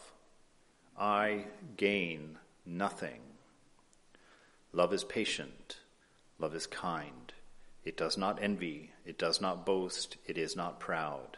I 0.97 1.47
gain 1.75 2.37
nothing. 2.65 3.19
Love 4.71 4.93
is 4.93 5.03
patient. 5.03 5.75
Love 6.39 6.55
is 6.55 6.67
kind. 6.67 7.33
It 7.83 7.97
does 7.97 8.17
not 8.17 8.41
envy. 8.41 8.93
It 9.05 9.17
does 9.19 9.41
not 9.41 9.65
boast. 9.65 10.15
It 10.25 10.37
is 10.37 10.55
not 10.55 10.79
proud. 10.79 11.35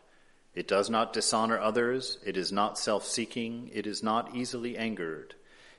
It 0.53 0.67
does 0.67 0.91
not 0.91 1.11
dishonor 1.11 1.57
others. 1.57 2.19
It 2.23 2.37
is 2.37 2.51
not 2.51 2.77
self 2.77 3.03
seeking. 3.03 3.71
It 3.73 3.87
is 3.87 4.03
not 4.03 4.35
easily 4.35 4.77
angered. 4.77 5.33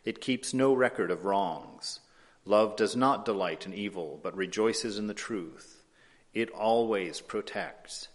It 0.04 0.20
keeps 0.20 0.54
no 0.54 0.72
record 0.72 1.10
of 1.10 1.24
wrongs. 1.24 2.00
Love 2.44 2.76
does 2.76 2.96
not 2.96 3.24
delight 3.24 3.66
in 3.66 3.74
evil, 3.74 4.18
but 4.22 4.36
rejoices 4.36 4.98
in 4.98 5.06
the 5.06 5.14
truth. 5.14 5.82
It 6.32 6.50
always 6.50 7.20
protects. 7.20 8.08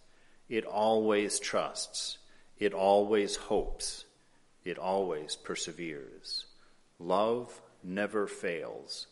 It 0.50 0.66
always 0.66 1.40
trusts. 1.40 2.18
It 2.58 2.74
always 2.74 3.36
hopes. 3.36 4.06
It 4.64 4.80
always 4.80 5.36
perseveres. 5.36 6.46
Love 6.98 7.62
never 7.84 8.26
fails. 8.26 9.08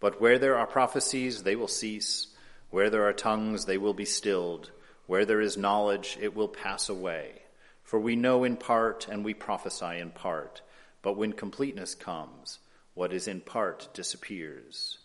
But 0.00 0.20
where 0.20 0.38
there 0.38 0.58
are 0.58 0.66
prophecies, 0.66 1.44
they 1.44 1.56
will 1.56 1.68
cease. 1.68 2.26
Where 2.70 2.90
there 2.90 3.06
are 3.06 3.12
tongues, 3.12 3.64
they 3.64 3.78
will 3.78 3.94
be 3.94 4.04
stilled. 4.04 4.70
Where 5.06 5.24
there 5.24 5.40
is 5.40 5.56
knowledge, 5.56 6.18
it 6.20 6.34
will 6.34 6.48
pass 6.48 6.88
away. 6.88 7.42
For 7.82 7.98
we 7.98 8.16
know 8.16 8.44
in 8.44 8.56
part 8.56 9.08
and 9.08 9.24
we 9.24 9.34
prophesy 9.34 9.98
in 9.98 10.10
part. 10.10 10.62
But 11.02 11.16
when 11.16 11.32
completeness 11.32 11.94
comes, 11.94 12.60
what 12.94 13.12
is 13.12 13.26
in 13.26 13.40
part 13.40 13.88
disappears. 13.92 14.98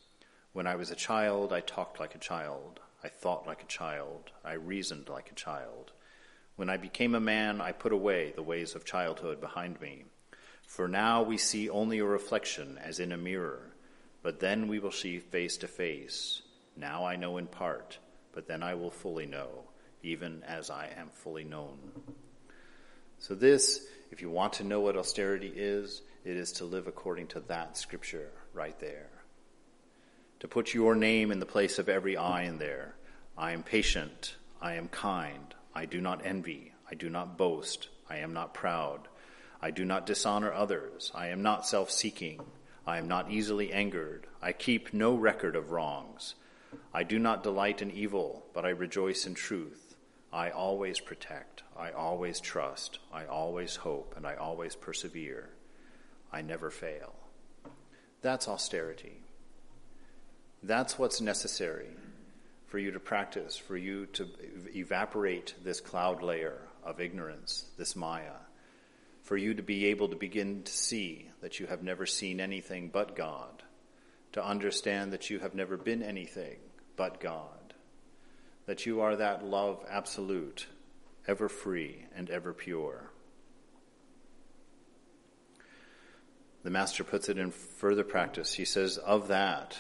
When 0.53 0.67
I 0.67 0.75
was 0.75 0.91
a 0.91 0.95
child, 0.95 1.51
I 1.51 1.61
talked 1.61 1.99
like 1.99 2.15
a 2.15 2.19
child. 2.19 2.79
I 3.03 3.09
thought 3.09 3.47
like 3.47 3.63
a 3.63 3.67
child. 3.67 4.31
I 4.45 4.53
reasoned 4.53 5.09
like 5.09 5.31
a 5.31 5.35
child. 5.35 5.91
When 6.55 6.69
I 6.69 6.77
became 6.77 7.15
a 7.15 7.19
man, 7.19 7.61
I 7.61 7.71
put 7.71 7.91
away 7.91 8.33
the 8.35 8.43
ways 8.43 8.75
of 8.75 8.85
childhood 8.85 9.39
behind 9.39 9.79
me. 9.81 10.05
For 10.67 10.87
now 10.87 11.23
we 11.23 11.37
see 11.37 11.69
only 11.69 11.99
a 11.99 12.05
reflection 12.05 12.77
as 12.77 12.99
in 12.99 13.11
a 13.11 13.17
mirror. 13.17 13.73
But 14.21 14.39
then 14.39 14.67
we 14.67 14.79
will 14.79 14.91
see 14.91 15.19
face 15.19 15.57
to 15.57 15.67
face. 15.67 16.41
Now 16.75 17.05
I 17.05 17.15
know 17.15 17.37
in 17.37 17.47
part, 17.47 17.97
but 18.33 18.47
then 18.47 18.61
I 18.61 18.75
will 18.75 18.91
fully 18.91 19.25
know, 19.25 19.69
even 20.03 20.43
as 20.43 20.69
I 20.69 20.91
am 20.97 21.09
fully 21.09 21.43
known. 21.43 21.77
So, 23.19 23.35
this, 23.35 23.85
if 24.11 24.21
you 24.21 24.29
want 24.29 24.53
to 24.53 24.63
know 24.63 24.79
what 24.79 24.97
austerity 24.97 25.51
is, 25.55 26.01
it 26.23 26.37
is 26.37 26.51
to 26.53 26.65
live 26.65 26.87
according 26.87 27.27
to 27.27 27.39
that 27.41 27.77
scripture 27.77 28.31
right 28.53 28.79
there. 28.79 29.09
To 30.41 30.47
put 30.47 30.73
your 30.73 30.93
name 30.93 31.31
in 31.31 31.39
the 31.39 31.45
place 31.45 31.79
of 31.79 31.89
every 31.89 32.15
I 32.15 32.43
in 32.43 32.59
there. 32.59 32.95
I 33.37 33.53
am 33.53 33.63
patient. 33.63 34.35
I 34.61 34.75
am 34.75 34.87
kind. 34.87 35.53
I 35.73 35.85
do 35.85 36.01
not 36.01 36.25
envy. 36.25 36.73
I 36.89 36.95
do 36.95 37.09
not 37.09 37.37
boast. 37.37 37.89
I 38.09 38.17
am 38.17 38.33
not 38.33 38.53
proud. 38.53 39.07
I 39.61 39.71
do 39.71 39.85
not 39.85 40.05
dishonor 40.05 40.53
others. 40.53 41.11
I 41.15 41.27
am 41.27 41.41
not 41.41 41.65
self 41.65 41.91
seeking. 41.91 42.41
I 42.85 42.97
am 42.97 43.07
not 43.07 43.31
easily 43.31 43.73
angered. 43.73 44.27
I 44.41 44.53
keep 44.53 44.93
no 44.93 45.15
record 45.15 45.55
of 45.55 45.71
wrongs. 45.71 46.35
I 46.93 47.03
do 47.03 47.19
not 47.19 47.43
delight 47.43 47.81
in 47.81 47.91
evil, 47.91 48.45
but 48.53 48.65
I 48.65 48.69
rejoice 48.69 49.25
in 49.25 49.33
truth. 49.33 49.86
I 50.31 50.49
always 50.49 50.99
protect. 50.99 51.63
I 51.77 51.91
always 51.91 52.39
trust. 52.39 52.99
I 53.13 53.25
always 53.25 53.75
hope, 53.75 54.13
and 54.17 54.25
I 54.25 54.35
always 54.35 54.75
persevere. 54.75 55.49
I 56.31 56.41
never 56.41 56.69
fail. 56.69 57.15
That's 58.21 58.47
austerity. 58.47 59.21
That's 60.63 60.99
what's 60.99 61.21
necessary 61.21 61.89
for 62.67 62.79
you 62.79 62.91
to 62.91 62.99
practice, 62.99 63.55
for 63.55 63.77
you 63.77 64.07
to 64.07 64.27
evaporate 64.75 65.53
this 65.63 65.79
cloud 65.79 66.21
layer 66.21 66.59
of 66.83 66.99
ignorance, 66.99 67.65
this 67.77 67.95
Maya 67.95 68.33
for 69.27 69.35
you 69.35 69.53
to 69.53 69.61
be 69.61 69.87
able 69.87 70.07
to 70.07 70.15
begin 70.15 70.63
to 70.63 70.71
see 70.71 71.29
that 71.41 71.59
you 71.59 71.67
have 71.67 71.83
never 71.83 72.05
seen 72.05 72.39
anything 72.39 72.87
but 72.87 73.13
God, 73.13 73.61
to 74.31 74.43
understand 74.43 75.11
that 75.11 75.29
you 75.29 75.39
have 75.39 75.53
never 75.53 75.75
been 75.75 76.01
anything 76.01 76.55
but 76.95 77.19
God, 77.19 77.56
that 78.67 78.85
you 78.85 79.01
are 79.01 79.15
that 79.15 79.43
love 79.43 79.83
absolute, 79.89 80.67
ever 81.27 81.49
free 81.49 82.05
and 82.15 82.29
ever 82.29 82.53
pure. 82.53 83.09
The 86.63 86.69
Master 86.69 87.03
puts 87.03 87.29
it 87.29 87.39
in 87.39 87.49
further 87.49 88.03
practice. 88.03 88.53
He 88.53 88.65
says, 88.65 88.97
Of 88.97 89.29
that, 89.29 89.79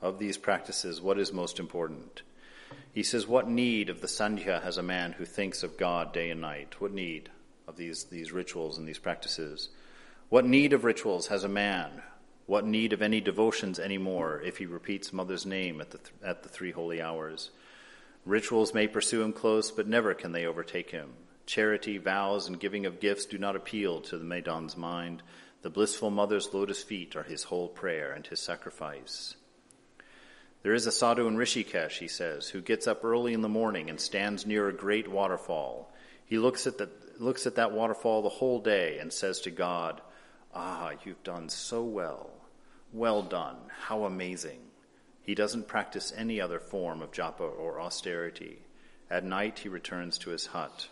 of 0.00 0.18
these 0.18 0.38
practices, 0.38 1.02
what 1.02 1.18
is 1.18 1.32
most 1.32 1.60
important? 1.60 2.22
He 2.94 3.02
says, 3.02 3.26
What 3.26 3.48
need 3.48 3.90
of 3.90 4.00
the 4.00 4.06
Sandhya 4.06 4.62
has 4.62 4.78
a 4.78 4.82
man 4.82 5.12
who 5.12 5.26
thinks 5.26 5.62
of 5.62 5.76
God 5.76 6.14
day 6.14 6.30
and 6.30 6.40
night? 6.40 6.80
What 6.80 6.92
need? 6.92 7.28
of 7.68 7.76
these, 7.76 8.04
these 8.04 8.32
rituals 8.32 8.78
and 8.78 8.88
these 8.88 8.98
practices. 8.98 9.68
What 10.30 10.46
need 10.46 10.72
of 10.72 10.84
rituals 10.84 11.28
has 11.28 11.44
a 11.44 11.48
man? 11.48 12.02
What 12.46 12.64
need 12.64 12.94
of 12.94 13.02
any 13.02 13.20
devotions 13.20 13.78
anymore 13.78 14.40
if 14.40 14.56
he 14.56 14.64
repeats 14.64 15.12
mother's 15.12 15.44
name 15.44 15.82
at 15.82 15.90
the, 15.90 15.98
th- 15.98 16.10
at 16.24 16.42
the 16.42 16.48
three 16.48 16.72
holy 16.72 17.02
hours? 17.02 17.50
Rituals 18.28 18.74
may 18.74 18.86
pursue 18.86 19.22
him 19.22 19.32
close, 19.32 19.70
but 19.70 19.88
never 19.88 20.12
can 20.12 20.32
they 20.32 20.44
overtake 20.44 20.90
him. 20.90 21.14
Charity, 21.46 21.96
vows, 21.96 22.46
and 22.46 22.60
giving 22.60 22.84
of 22.84 23.00
gifts 23.00 23.24
do 23.24 23.38
not 23.38 23.56
appeal 23.56 24.02
to 24.02 24.18
the 24.18 24.24
Madan's 24.24 24.76
mind. 24.76 25.22
The 25.62 25.70
blissful 25.70 26.10
mother's 26.10 26.52
lotus 26.52 26.82
feet 26.82 27.16
are 27.16 27.22
his 27.22 27.44
whole 27.44 27.68
prayer 27.68 28.12
and 28.12 28.26
his 28.26 28.38
sacrifice. 28.38 29.34
There 30.62 30.74
is 30.74 30.86
a 30.86 30.92
sadhu 30.92 31.26
in 31.26 31.38
Rishikesh, 31.38 32.00
he 32.00 32.08
says, 32.08 32.50
who 32.50 32.60
gets 32.60 32.86
up 32.86 33.02
early 33.02 33.32
in 33.32 33.40
the 33.40 33.48
morning 33.48 33.88
and 33.88 33.98
stands 33.98 34.44
near 34.44 34.68
a 34.68 34.74
great 34.74 35.08
waterfall. 35.08 35.90
He 36.26 36.36
looks 36.36 36.66
at 36.66 36.76
the, 36.76 36.90
looks 37.18 37.46
at 37.46 37.54
that 37.54 37.72
waterfall 37.72 38.20
the 38.20 38.28
whole 38.28 38.60
day 38.60 38.98
and 38.98 39.10
says 39.10 39.40
to 39.40 39.50
God, 39.50 40.02
Ah, 40.54 40.92
you've 41.02 41.24
done 41.24 41.48
so 41.48 41.82
well. 41.82 42.28
Well 42.92 43.22
done. 43.22 43.56
How 43.86 44.04
amazing. 44.04 44.67
He 45.28 45.34
doesn't 45.34 45.68
practice 45.68 46.10
any 46.16 46.40
other 46.40 46.58
form 46.58 47.02
of 47.02 47.12
japa 47.12 47.42
or 47.42 47.82
austerity. 47.82 48.62
At 49.10 49.24
night, 49.24 49.58
he 49.58 49.68
returns 49.68 50.16
to 50.20 50.30
his 50.30 50.46
hut. 50.46 50.88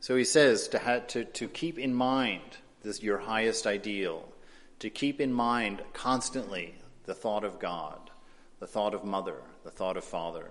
So 0.00 0.16
he 0.16 0.24
says 0.24 0.66
to, 0.66 1.04
to, 1.06 1.24
to 1.24 1.46
keep 1.46 1.78
in 1.78 1.94
mind 1.94 2.42
this, 2.82 3.04
your 3.04 3.18
highest 3.18 3.68
ideal, 3.68 4.28
to 4.80 4.90
keep 4.90 5.20
in 5.20 5.32
mind 5.32 5.80
constantly 5.92 6.74
the 7.04 7.14
thought 7.14 7.44
of 7.44 7.60
God, 7.60 8.10
the 8.58 8.66
thought 8.66 8.94
of 8.94 9.04
mother, 9.04 9.40
the 9.62 9.70
thought 9.70 9.96
of 9.96 10.02
father, 10.02 10.50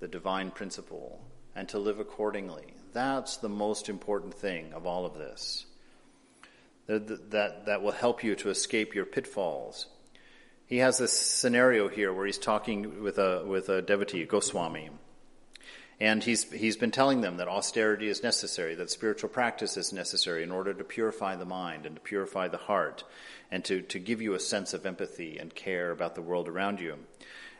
the 0.00 0.08
divine 0.08 0.50
principle, 0.50 1.20
and 1.54 1.68
to 1.68 1.78
live 1.78 2.00
accordingly. 2.00 2.72
That's 2.94 3.36
the 3.36 3.50
most 3.50 3.90
important 3.90 4.32
thing 4.32 4.72
of 4.72 4.86
all 4.86 5.04
of 5.04 5.18
this. 5.18 5.66
That, 6.86 7.32
that, 7.32 7.66
that 7.66 7.82
will 7.82 7.92
help 7.92 8.24
you 8.24 8.34
to 8.36 8.48
escape 8.48 8.94
your 8.94 9.04
pitfalls. 9.04 9.88
He 10.66 10.78
has 10.78 10.98
this 10.98 11.12
scenario 11.12 11.88
here 11.88 12.12
where 12.12 12.26
he's 12.26 12.38
talking 12.38 13.02
with 13.02 13.18
a, 13.18 13.44
with 13.46 13.68
a 13.68 13.82
devotee, 13.82 14.24
Goswami. 14.24 14.90
And 15.98 16.22
he's, 16.22 16.50
he's 16.52 16.76
been 16.76 16.90
telling 16.90 17.20
them 17.20 17.38
that 17.38 17.48
austerity 17.48 18.08
is 18.08 18.22
necessary, 18.22 18.74
that 18.74 18.90
spiritual 18.90 19.30
practice 19.30 19.76
is 19.76 19.92
necessary 19.92 20.42
in 20.42 20.50
order 20.50 20.74
to 20.74 20.84
purify 20.84 21.36
the 21.36 21.46
mind 21.46 21.86
and 21.86 21.94
to 21.96 22.02
purify 22.02 22.48
the 22.48 22.58
heart 22.58 23.04
and 23.50 23.64
to, 23.64 23.80
to 23.82 23.98
give 23.98 24.20
you 24.20 24.34
a 24.34 24.40
sense 24.40 24.74
of 24.74 24.84
empathy 24.84 25.38
and 25.38 25.54
care 25.54 25.90
about 25.90 26.14
the 26.14 26.22
world 26.22 26.48
around 26.48 26.80
you. 26.80 26.96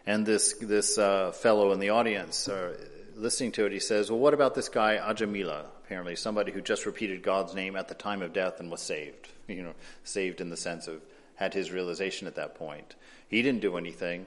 And 0.05 0.27
this, 0.27 0.55
this 0.55 0.99
uh, 0.99 1.33
fellow 1.33 1.73
in 1.73 1.81
the 1.81 1.91
audience 1.91 2.49
uh, 2.49 2.77
listening 3.17 3.53
to 3.53 3.67
it, 3.67 3.73
he 3.73 3.81
says, 3.81 4.11
Well, 4.11 4.21
what 4.21 4.35
about 4.35 4.55
this 4.55 4.69
guy, 4.69 4.99
Ajamila? 4.99 5.65
Apparently, 5.85 6.17
somebody 6.17 6.53
who 6.53 6.61
just 6.61 6.87
repeated 6.87 7.23
God's 7.23 7.55
name 7.55 7.77
at 7.77 7.89
the 7.89 7.95
time 7.95 8.23
of 8.23 8.33
death 8.33 8.61
and 8.61 8.71
was 8.71 8.83
saved. 8.83 9.29
You 9.49 9.63
know, 9.63 9.75
saved 10.03 10.41
in 10.41 10.51
the 10.51 10.57
sense 10.57 10.89
of 10.89 11.01
had 11.37 11.55
his 11.55 11.71
realization 11.71 12.27
at 12.27 12.35
that 12.35 12.57
point. 12.57 12.95
He 13.29 13.43
didn't 13.43 13.61
do 13.61 13.77
anything. 13.77 14.27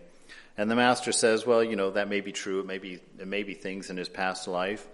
And 0.58 0.70
the 0.70 0.76
master 0.76 1.12
says, 1.12 1.46
Well, 1.46 1.64
you 1.64 1.76
know, 1.76 1.92
that 1.92 2.10
may 2.10 2.22
be 2.22 2.32
true. 2.32 2.60
It 2.60 2.66
may 2.66 2.78
be, 2.78 3.00
it 3.20 3.28
may 3.28 3.44
be 3.44 3.54
things 3.54 3.90
in 3.90 3.98
his 3.98 4.10
past 4.10 4.48
life. 4.48 4.88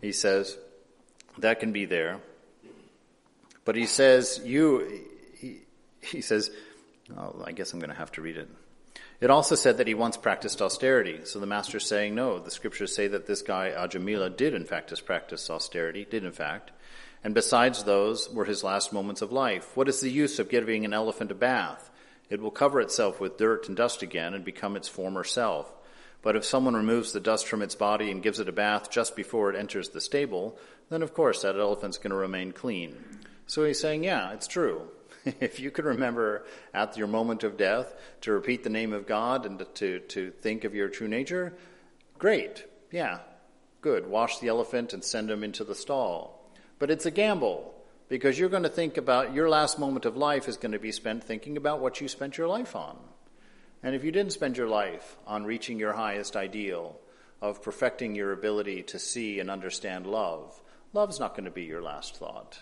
He 0.00 0.12
says, 0.12 0.56
That 1.38 1.60
can 1.60 1.72
be 1.72 1.84
there. 1.84 2.20
But 3.64 3.76
he 3.76 3.86
says, 3.86 4.40
You, 4.44 5.02
he, 5.38 5.58
he 6.00 6.20
says, 6.20 6.50
oh, 7.16 7.42
I 7.44 7.52
guess 7.52 7.72
I'm 7.72 7.80
going 7.80 7.90
to 7.90 7.96
have 7.96 8.12
to 8.12 8.22
read 8.22 8.36
it. 8.36 8.48
It 9.20 9.30
also 9.30 9.54
said 9.54 9.78
that 9.78 9.86
he 9.86 9.94
once 9.94 10.16
practiced 10.16 10.60
austerity. 10.60 11.20
So 11.24 11.38
the 11.38 11.46
master's 11.46 11.86
saying, 11.86 12.14
no, 12.14 12.38
the 12.38 12.50
scriptures 12.50 12.94
say 12.94 13.08
that 13.08 13.26
this 13.26 13.42
guy, 13.42 13.72
Ajamila, 13.76 14.36
did 14.36 14.54
in 14.54 14.64
fact 14.64 14.92
practice 15.06 15.48
austerity, 15.48 16.06
did 16.08 16.24
in 16.24 16.32
fact. 16.32 16.70
And 17.26 17.34
besides 17.34 17.82
those 17.82 18.30
were 18.30 18.44
his 18.44 18.62
last 18.62 18.92
moments 18.92 19.20
of 19.20 19.32
life. 19.32 19.76
What 19.76 19.88
is 19.88 19.98
the 19.98 20.08
use 20.08 20.38
of 20.38 20.48
giving 20.48 20.84
an 20.84 20.92
elephant 20.92 21.32
a 21.32 21.34
bath? 21.34 21.90
It 22.30 22.40
will 22.40 22.52
cover 22.52 22.80
itself 22.80 23.18
with 23.18 23.36
dirt 23.36 23.66
and 23.66 23.76
dust 23.76 24.00
again 24.00 24.32
and 24.32 24.44
become 24.44 24.76
its 24.76 24.86
former 24.86 25.24
self. 25.24 25.68
But 26.22 26.36
if 26.36 26.44
someone 26.44 26.76
removes 26.76 27.10
the 27.10 27.18
dust 27.18 27.48
from 27.48 27.62
its 27.62 27.74
body 27.74 28.12
and 28.12 28.22
gives 28.22 28.38
it 28.38 28.48
a 28.48 28.52
bath 28.52 28.92
just 28.92 29.16
before 29.16 29.50
it 29.50 29.58
enters 29.58 29.88
the 29.88 30.00
stable, 30.00 30.56
then 30.88 31.02
of 31.02 31.14
course 31.14 31.42
that 31.42 31.58
elephant's 31.58 31.98
going 31.98 32.12
to 32.12 32.16
remain 32.16 32.52
clean. 32.52 32.94
So 33.48 33.64
he's 33.64 33.80
saying, 33.80 34.04
yeah, 34.04 34.30
it's 34.30 34.46
true. 34.46 34.82
if 35.24 35.58
you 35.58 35.72
could 35.72 35.84
remember 35.84 36.46
at 36.72 36.96
your 36.96 37.08
moment 37.08 37.42
of 37.42 37.56
death 37.56 37.92
to 38.20 38.30
repeat 38.30 38.62
the 38.62 38.70
name 38.70 38.92
of 38.92 39.04
God 39.04 39.46
and 39.46 39.66
to, 39.74 39.98
to 39.98 40.30
think 40.30 40.62
of 40.62 40.76
your 40.76 40.88
true 40.88 41.08
nature, 41.08 41.54
great. 42.20 42.64
Yeah, 42.92 43.18
good. 43.80 44.06
Wash 44.06 44.38
the 44.38 44.46
elephant 44.46 44.92
and 44.92 45.02
send 45.02 45.28
him 45.28 45.42
into 45.42 45.64
the 45.64 45.74
stall. 45.74 46.35
But 46.78 46.90
it's 46.90 47.06
a 47.06 47.10
gamble 47.10 47.74
because 48.08 48.38
you're 48.38 48.48
going 48.48 48.62
to 48.62 48.68
think 48.68 48.96
about 48.96 49.34
your 49.34 49.48
last 49.48 49.78
moment 49.78 50.04
of 50.04 50.16
life 50.16 50.48
is 50.48 50.56
going 50.56 50.72
to 50.72 50.78
be 50.78 50.92
spent 50.92 51.24
thinking 51.24 51.56
about 51.56 51.80
what 51.80 52.00
you 52.00 52.08
spent 52.08 52.38
your 52.38 52.48
life 52.48 52.76
on. 52.76 52.96
And 53.82 53.94
if 53.94 54.04
you 54.04 54.12
didn't 54.12 54.32
spend 54.32 54.56
your 54.56 54.68
life 54.68 55.16
on 55.26 55.44
reaching 55.44 55.78
your 55.78 55.92
highest 55.92 56.36
ideal 56.36 56.98
of 57.40 57.62
perfecting 57.62 58.14
your 58.14 58.32
ability 58.32 58.82
to 58.84 58.98
see 58.98 59.40
and 59.40 59.50
understand 59.50 60.06
love, 60.06 60.60
love's 60.92 61.20
not 61.20 61.32
going 61.34 61.44
to 61.44 61.50
be 61.50 61.64
your 61.64 61.82
last 61.82 62.16
thought. 62.16 62.58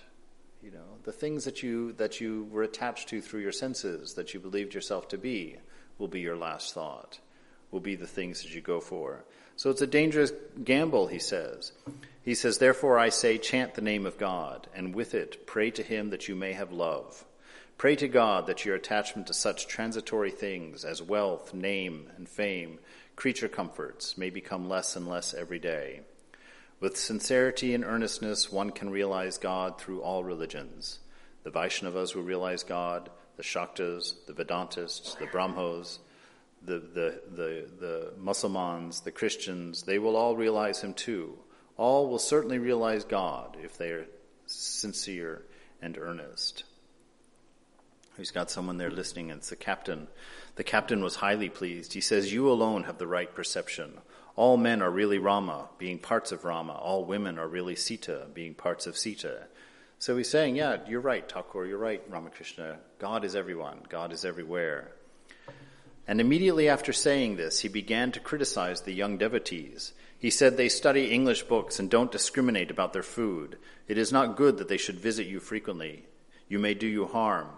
You 0.63 0.71
know, 0.71 0.99
the 1.03 1.13
things 1.13 1.45
that 1.45 1.63
you 1.63 1.93
that 1.95 2.21
you 2.21 2.49
were 2.51 2.63
attached 2.63 3.09
to 3.11 3.21
through 3.21 3.43
your 3.43 3.53
senses 3.53 4.15
that 4.15 4.33
you 4.33 4.41
believed 4.41 4.75
yourself 4.75 5.09
to 5.09 5.19
be 5.19 5.57
will 5.99 6.09
be 6.09 6.21
your 6.21 6.37
last 6.37 6.73
thought. 6.73 7.19
Will 7.71 7.81
be 7.81 7.97
the 7.97 8.07
things 8.07 8.43
that 8.43 8.55
you 8.55 8.61
go 8.61 8.81
for. 8.81 9.25
So 9.57 9.71
it's 9.71 9.83
a 9.83 9.87
dangerous 9.87 10.33
gamble, 10.63 11.07
he 11.09 11.19
says. 11.19 11.73
He 12.25 12.35
says, 12.35 12.59
Therefore 12.59 12.99
I 12.99 13.11
say, 13.11 13.39
chant 13.39 13.75
the 13.75 13.83
name 13.83 14.07
of 14.07 14.19
God, 14.19 14.67
and 14.75 14.95
with 14.95 15.15
it 15.15 15.47
pray 15.47 15.71
to 15.73 15.83
him 15.83 16.11
that 16.11 16.27
you 16.29 16.35
may 16.35 16.55
have 16.55 16.73
love. 16.73 17.25
Pray 17.77 17.97
to 17.97 18.09
God 18.09 18.47
that 18.47 18.65
your 18.65 18.75
attachment 18.75 19.27
to 19.27 19.35
such 19.35 19.67
transitory 19.67 20.31
things 20.31 20.85
as 20.85 21.03
wealth, 21.03 21.53
name, 21.53 22.11
and 22.17 22.29
fame, 22.29 22.79
creature 23.17 23.49
comforts, 23.49 24.17
may 24.17 24.31
become 24.31 24.69
less 24.69 24.97
and 24.97 25.07
less 25.07 25.35
every 25.35 25.59
day 25.59 26.01
with 26.85 26.99
sincerity 26.99 27.75
and 27.75 27.83
earnestness, 27.83 28.53
one 28.53 28.71
can 28.71 28.91
realize 28.91 29.39
God 29.39 29.81
through 29.81 30.03
all 30.03 30.23
religions. 30.23 30.99
The 31.43 31.51
Vaishnavas 31.51 32.15
will 32.15 32.25
realize 32.25 32.63
God, 32.63 33.09
the 33.39 33.43
Shaktas, 33.43 34.15
the 34.27 34.35
Vedantists, 34.35 35.19
the 35.19 35.27
Brahmos, 35.27 35.99
the, 36.63 36.79
the, 36.81 37.21
the, 37.35 37.67
the 37.81 38.13
Muslims, 38.19 39.01
the 39.01 39.11
Christians, 39.11 39.85
they 39.85 39.99
will 39.99 40.15
all 40.15 40.37
realize 40.37 40.83
Him 40.83 40.93
too. 40.93 41.39
All 41.77 42.09
will 42.09 42.19
certainly 42.19 42.59
realize 42.59 43.05
God 43.05 43.57
if 43.63 43.77
they 43.77 43.91
are 43.91 44.07
sincere 44.47 45.43
and 45.83 45.99
earnest. 45.99 46.65
He's 48.17 48.31
got 48.31 48.51
someone 48.51 48.79
there 48.79 48.91
listening, 48.91 49.31
and 49.31 49.39
it's 49.39 49.51
the 49.51 49.57
captain. 49.57 50.07
The 50.55 50.65
captain 50.65 51.03
was 51.03 51.17
highly 51.17 51.49
pleased. 51.49 51.95
He 51.95 52.01
says, 52.01 52.33
You 52.33 52.49
alone 52.51 52.85
have 52.85 52.99
the 52.99 53.09
right 53.09 53.35
perception. 53.35 53.95
All 54.37 54.57
men 54.57 54.83
are 54.83 54.91
really 54.91 55.19
Rama, 55.19 55.69
being 55.79 55.99
parts 55.99 56.33
of 56.33 56.45
Rama. 56.45 56.75
All 56.75 57.05
women 57.05 57.39
are 57.39 57.49
really 57.49 57.77
Sita, 57.77 58.27
being 58.33 58.55
parts 58.55 58.87
of 58.87 58.97
Sita. 58.97 59.45
So 59.99 60.17
he's 60.17 60.29
saying, 60.29 60.57
yeah, 60.57 60.79
you're 60.89 61.01
right, 61.01 61.27
Thakur, 61.27 61.65
you're 61.65 61.79
right, 61.79 62.03
Ramakrishna. 62.09 62.79
God 62.99 63.25
is 63.25 63.35
everyone, 63.35 63.79
God 63.89 64.13
is 64.13 64.25
everywhere. 64.25 64.93
And 66.07 66.21
immediately 66.21 66.69
after 66.69 66.93
saying 66.93 67.37
this, 67.37 67.61
he 67.61 67.69
began 67.69 68.13
to 68.13 68.21
criticize 68.21 68.83
the 68.83 68.93
young 68.93 69.17
devotees. 69.17 69.95
He 70.25 70.31
said 70.31 70.57
they 70.57 70.71
study 70.71 71.11
English 71.11 71.43
books 71.43 71.79
and 71.79 71.91
don't 71.91 72.11
discriminate 72.11 72.71
about 72.71 72.95
their 72.95 73.03
food. 73.03 73.59
It 73.87 73.99
is 73.99 74.11
not 74.11 74.39
good 74.39 74.57
that 74.57 74.69
they 74.69 74.79
should 74.79 74.99
visit 74.99 75.27
you 75.27 75.39
frequently. 75.39 76.07
You 76.49 76.59
may 76.59 76.73
do 76.73 76.87
you 76.87 77.05
harm. 77.05 77.49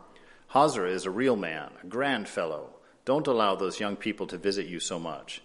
Hazra 0.53 0.91
is 0.91 1.07
a 1.07 1.11
real 1.13 1.37
man, 1.37 1.71
a 1.81 1.87
grand 1.87 2.29
fellow. 2.29 2.71
Don't 3.05 3.29
allow 3.29 3.55
those 3.55 3.79
young 3.79 3.95
people 3.95 4.27
to 4.27 4.37
visit 4.37 4.67
you 4.67 4.81
so 4.81 4.99
much. 4.99 5.43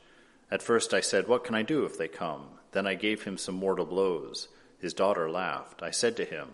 At 0.49 0.63
first 0.63 0.95
I 0.95 1.01
said, 1.01 1.27
What 1.27 1.43
can 1.43 1.53
I 1.53 1.61
do 1.61 1.85
if 1.85 1.95
they 1.95 2.07
come? 2.07 2.57
Then 2.71 2.87
I 2.87 2.95
gave 2.95 3.21
him 3.21 3.37
some 3.37 3.53
mortal 3.53 3.85
blows. 3.85 4.47
His 4.79 4.95
daughter 4.95 5.29
laughed. 5.29 5.83
I 5.83 5.91
said 5.91 6.17
to 6.17 6.25
him, 6.25 6.53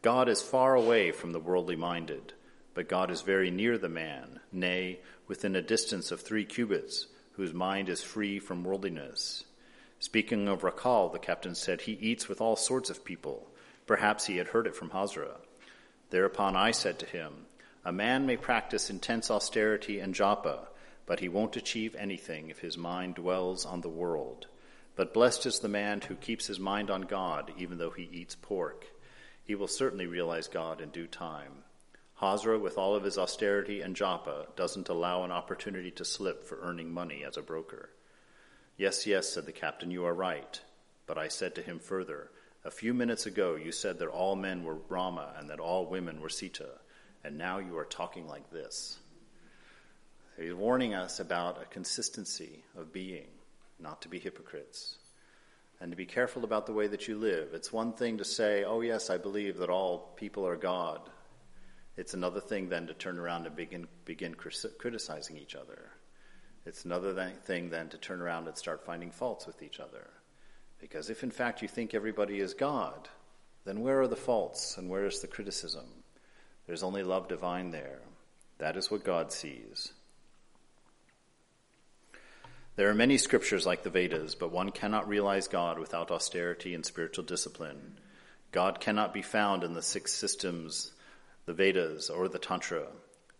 God 0.00 0.30
is 0.30 0.40
far 0.40 0.74
away 0.74 1.12
from 1.12 1.32
the 1.32 1.38
worldly 1.38 1.76
minded, 1.76 2.32
but 2.72 2.88
God 2.88 3.10
is 3.10 3.20
very 3.20 3.50
near 3.50 3.76
the 3.76 3.90
man, 3.90 4.40
nay, 4.52 5.00
within 5.26 5.54
a 5.54 5.60
distance 5.60 6.10
of 6.10 6.22
three 6.22 6.46
cubits, 6.46 7.08
whose 7.32 7.52
mind 7.52 7.90
is 7.90 8.02
free 8.02 8.38
from 8.38 8.64
worldliness. 8.64 9.44
Speaking 10.00 10.48
of 10.48 10.62
Rakhal, 10.62 11.12
the 11.12 11.18
captain 11.18 11.54
said, 11.54 11.82
He 11.82 11.92
eats 11.92 12.28
with 12.28 12.40
all 12.40 12.56
sorts 12.56 12.90
of 12.90 13.04
people. 13.04 13.48
Perhaps 13.86 14.26
he 14.26 14.36
had 14.36 14.48
heard 14.48 14.66
it 14.66 14.76
from 14.76 14.90
Hazra. 14.90 15.36
Thereupon 16.10 16.56
I 16.56 16.70
said 16.70 16.98
to 17.00 17.06
him, 17.06 17.46
A 17.84 17.92
man 17.92 18.26
may 18.26 18.36
practice 18.36 18.90
intense 18.90 19.30
austerity 19.30 19.98
and 20.00 20.14
japa 20.14 20.68
but 21.08 21.20
he 21.20 21.28
won't 21.28 21.56
achieve 21.56 21.96
anything 21.96 22.50
if 22.50 22.58
his 22.58 22.76
mind 22.76 23.14
dwells 23.14 23.64
on 23.64 23.80
the 23.80 23.88
world. 23.88 24.46
But 24.94 25.14
blessed 25.14 25.46
is 25.46 25.58
the 25.58 25.66
man 25.66 26.02
who 26.02 26.14
keeps 26.14 26.46
his 26.46 26.60
mind 26.60 26.90
on 26.90 27.02
God, 27.02 27.50
even 27.56 27.78
though 27.78 27.92
he 27.92 28.10
eats 28.12 28.34
pork. 28.34 28.84
He 29.42 29.54
will 29.54 29.68
certainly 29.68 30.06
realize 30.06 30.48
God 30.48 30.82
in 30.82 30.90
due 30.90 31.06
time. 31.06 31.64
Hazra, 32.20 32.60
with 32.60 32.76
all 32.76 32.94
of 32.94 33.04
his 33.04 33.16
austerity 33.16 33.80
and 33.80 33.96
japa, 33.96 34.54
doesn't 34.54 34.90
allow 34.90 35.24
an 35.24 35.32
opportunity 35.32 35.90
to 35.92 36.04
slip 36.04 36.44
for 36.44 36.58
earning 36.60 36.92
money 36.92 37.24
as 37.24 37.38
a 37.38 37.42
broker. 37.42 37.88
Yes, 38.78 39.08
yes, 39.08 39.28
said 39.28 39.44
the 39.44 39.52
captain, 39.52 39.90
you 39.90 40.06
are 40.06 40.14
right. 40.14 40.60
But 41.06 41.18
I 41.18 41.28
said 41.28 41.56
to 41.56 41.62
him 41.62 41.80
further, 41.80 42.30
A 42.64 42.70
few 42.70 42.94
minutes 42.94 43.26
ago 43.26 43.56
you 43.56 43.72
said 43.72 43.98
that 43.98 44.08
all 44.08 44.36
men 44.36 44.62
were 44.62 44.78
Rama 44.88 45.34
and 45.36 45.50
that 45.50 45.58
all 45.58 45.86
women 45.86 46.20
were 46.20 46.28
Sita, 46.28 46.68
and 47.24 47.36
now 47.36 47.58
you 47.58 47.76
are 47.76 47.84
talking 47.84 48.28
like 48.28 48.50
this. 48.50 48.98
He's 50.38 50.54
warning 50.54 50.94
us 50.94 51.18
about 51.18 51.60
a 51.60 51.66
consistency 51.66 52.62
of 52.76 52.92
being, 52.92 53.26
not 53.80 54.00
to 54.02 54.08
be 54.08 54.20
hypocrites, 54.20 54.96
and 55.80 55.90
to 55.90 55.96
be 55.96 56.06
careful 56.06 56.44
about 56.44 56.66
the 56.66 56.72
way 56.72 56.86
that 56.86 57.08
you 57.08 57.18
live. 57.18 57.54
It's 57.54 57.72
one 57.72 57.92
thing 57.92 58.18
to 58.18 58.24
say, 58.24 58.62
oh, 58.62 58.80
yes, 58.80 59.10
I 59.10 59.18
believe 59.18 59.58
that 59.58 59.70
all 59.70 60.12
people 60.14 60.46
are 60.46 60.56
God. 60.56 61.00
It's 61.96 62.14
another 62.14 62.40
thing 62.40 62.68
then 62.68 62.86
to 62.86 62.94
turn 62.94 63.18
around 63.18 63.46
and 63.46 63.56
begin, 63.56 63.88
begin 64.04 64.36
criticizing 64.36 65.36
each 65.36 65.56
other. 65.56 65.90
It's 66.68 66.84
another 66.84 67.32
thing 67.46 67.70
then 67.70 67.88
to 67.88 67.96
turn 67.96 68.20
around 68.20 68.46
and 68.46 68.54
start 68.54 68.84
finding 68.84 69.10
faults 69.10 69.46
with 69.46 69.62
each 69.62 69.80
other. 69.80 70.10
Because 70.78 71.08
if 71.08 71.22
in 71.22 71.30
fact 71.30 71.62
you 71.62 71.66
think 71.66 71.94
everybody 71.94 72.40
is 72.40 72.52
God, 72.52 73.08
then 73.64 73.80
where 73.80 74.02
are 74.02 74.06
the 74.06 74.16
faults 74.16 74.76
and 74.76 74.90
where 74.90 75.06
is 75.06 75.20
the 75.20 75.28
criticism? 75.28 75.86
There's 76.66 76.82
only 76.82 77.02
love 77.02 77.26
divine 77.26 77.70
there. 77.70 78.00
That 78.58 78.76
is 78.76 78.90
what 78.90 79.02
God 79.02 79.32
sees. 79.32 79.94
There 82.76 82.90
are 82.90 82.94
many 82.94 83.16
scriptures 83.16 83.64
like 83.64 83.82
the 83.82 83.90
Vedas, 83.90 84.34
but 84.34 84.52
one 84.52 84.70
cannot 84.70 85.08
realize 85.08 85.48
God 85.48 85.78
without 85.78 86.10
austerity 86.10 86.74
and 86.74 86.84
spiritual 86.84 87.24
discipline. 87.24 87.98
God 88.52 88.78
cannot 88.78 89.14
be 89.14 89.22
found 89.22 89.64
in 89.64 89.72
the 89.72 89.82
six 89.82 90.12
systems, 90.12 90.92
the 91.46 91.54
Vedas, 91.54 92.10
or 92.10 92.28
the 92.28 92.38
Tantra, 92.38 92.88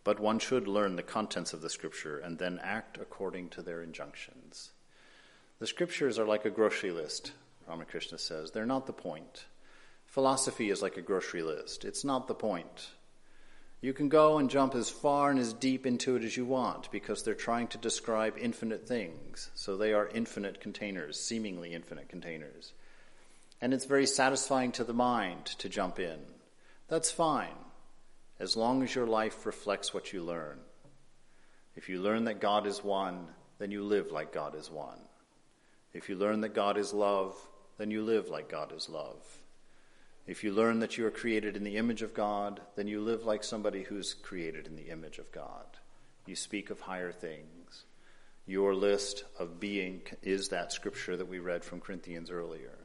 but 0.05 0.21
one 0.21 0.39
should 0.39 0.69
learn 0.69 0.97
the 0.97 1.03
contents 1.03 1.53
of 1.53 1.61
the 1.61 1.71
scripture 1.71 2.19
and 2.19 2.39
then 2.39 2.61
act 2.63 2.99
according 2.99 3.49
to 3.51 3.63
their 3.63 3.83
injunctions. 3.83 4.71
The 5.59 5.67
scriptures 5.67 6.19
are 6.19 6.27
like 6.27 6.45
a 6.45 6.51
grocery 6.51 6.93
list, 6.93 7.33
Ramakrishna 7.69 8.19
says. 8.19 8.51
They're 8.51 8.67
not 8.67 8.87
the 8.87 8.93
point. 8.93 9.45
Philosophy 10.07 10.71
is 10.71 10.83
like 10.83 10.97
a 10.97 11.03
grocery 11.03 11.43
list. 11.43 11.85
It's 11.85 12.05
not 12.05 12.29
the 12.29 12.35
point. 12.35 12.91
You 13.81 13.93
can 13.93 14.09
go 14.09 14.39
and 14.39 14.51
jump 14.51 14.75
as 14.75 14.91
far 14.91 15.31
and 15.31 15.39
as 15.39 15.53
deep 15.53 15.87
into 15.87 16.17
it 16.17 16.25
as 16.25 16.37
you 16.37 16.45
want 16.45 16.91
because 16.91 17.23
they're 17.23 17.35
trying 17.35 17.69
to 17.69 17.79
describe 17.79 18.37
infinite 18.37 18.89
things. 18.89 19.51
So 19.55 19.77
they 19.77 19.93
are 19.93 20.09
infinite 20.09 20.61
containers, 20.61 21.21
seemingly 21.21 21.75
infinite 21.75 22.09
containers. 22.09 22.73
And 23.61 23.73
it's 23.73 23.85
very 23.85 24.07
satisfying 24.07 24.73
to 24.73 24.85
the 24.85 24.95
mind 24.95 25.47
to 25.59 25.69
jump 25.69 26.01
in. 26.01 26.19
That's 26.89 27.11
fine, 27.11 27.55
as 28.41 28.57
long 28.57 28.83
as 28.83 28.95
your 28.95 29.07
life 29.07 29.47
reflects 29.47 29.93
what 29.93 30.13
you 30.13 30.23
learn. 30.23 30.59
If 31.77 31.89
you 31.89 32.01
learn 32.01 32.25
that 32.25 32.41
God 32.41 32.67
is 32.67 32.83
one, 32.83 33.27
then 33.59 33.71
you 33.71 33.83
live 33.83 34.11
like 34.11 34.33
God 34.33 34.55
is 34.55 34.71
one. 34.71 35.01
If 35.93 36.09
you 36.09 36.17
learn 36.17 36.41
that 36.43 36.55
God 36.55 36.77
is 36.77 36.93
love, 36.93 37.35
then 37.79 37.91
you 37.91 38.03
live 38.03 38.29
like 38.29 38.49
God 38.49 38.73
is 38.77 38.89
love. 38.89 39.25
If 40.27 40.45
you 40.45 40.53
learn 40.53 40.81
that 40.81 40.99
you 40.99 41.07
are 41.07 41.11
created 41.11 41.57
in 41.57 41.65
the 41.65 41.77
image 41.77 42.03
of 42.03 42.15
God, 42.15 42.61
then 42.77 42.87
you 42.87 43.01
live 43.01 43.25
like 43.25 43.43
somebody 43.43 43.83
who's 43.83 44.15
created 44.15 44.67
in 44.67 44.77
the 44.77 44.91
image 44.91 45.19
of 45.19 45.33
God. 45.33 45.67
You 46.27 46.37
speak 46.37 46.71
of 46.71 46.81
higher 46.81 47.13
things. 47.13 47.85
Your 48.47 48.75
list 48.75 49.25
of 49.39 49.59
being 49.59 50.03
is 50.23 50.49
that 50.49 50.73
scripture 50.73 51.17
that 51.17 51.29
we 51.29 51.39
read 51.39 51.65
from 51.65 51.81
Corinthians 51.81 52.31
earlier 52.31 52.79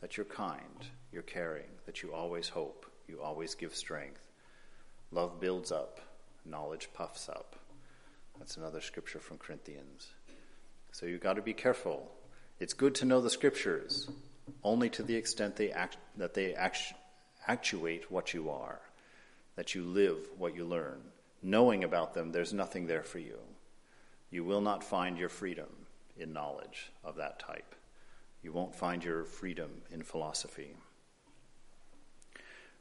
that 0.00 0.16
you're 0.16 0.26
kind, 0.26 0.86
you're 1.12 1.22
caring, 1.22 1.68
that 1.86 2.02
you 2.02 2.12
always 2.12 2.48
hope, 2.48 2.86
you 3.08 3.20
always 3.20 3.54
give 3.54 3.74
strength. 3.74 4.27
Love 5.10 5.40
builds 5.40 5.72
up, 5.72 6.00
knowledge 6.44 6.90
puffs 6.92 7.28
up. 7.28 7.56
That's 8.38 8.56
another 8.56 8.80
scripture 8.80 9.20
from 9.20 9.38
Corinthians. 9.38 10.08
So 10.92 11.06
you've 11.06 11.20
got 11.20 11.34
to 11.34 11.42
be 11.42 11.54
careful. 11.54 12.10
It's 12.60 12.74
good 12.74 12.94
to 12.96 13.04
know 13.04 13.20
the 13.20 13.30
scriptures, 13.30 14.08
only 14.62 14.90
to 14.90 15.02
the 15.02 15.16
extent 15.16 15.56
they 15.56 15.70
act, 15.70 15.96
that 16.16 16.34
they 16.34 16.54
act, 16.54 16.78
actuate 17.46 18.10
what 18.10 18.34
you 18.34 18.50
are, 18.50 18.80
that 19.56 19.74
you 19.74 19.82
live 19.82 20.18
what 20.36 20.54
you 20.54 20.64
learn. 20.64 21.00
Knowing 21.42 21.84
about 21.84 22.14
them, 22.14 22.32
there's 22.32 22.52
nothing 22.52 22.86
there 22.86 23.02
for 23.02 23.18
you. 23.18 23.38
You 24.30 24.44
will 24.44 24.60
not 24.60 24.84
find 24.84 25.18
your 25.18 25.28
freedom 25.28 25.68
in 26.16 26.32
knowledge 26.32 26.90
of 27.04 27.16
that 27.16 27.38
type. 27.38 27.74
You 28.42 28.52
won't 28.52 28.74
find 28.74 29.02
your 29.02 29.24
freedom 29.24 29.70
in 29.90 30.02
philosophy. 30.02 30.76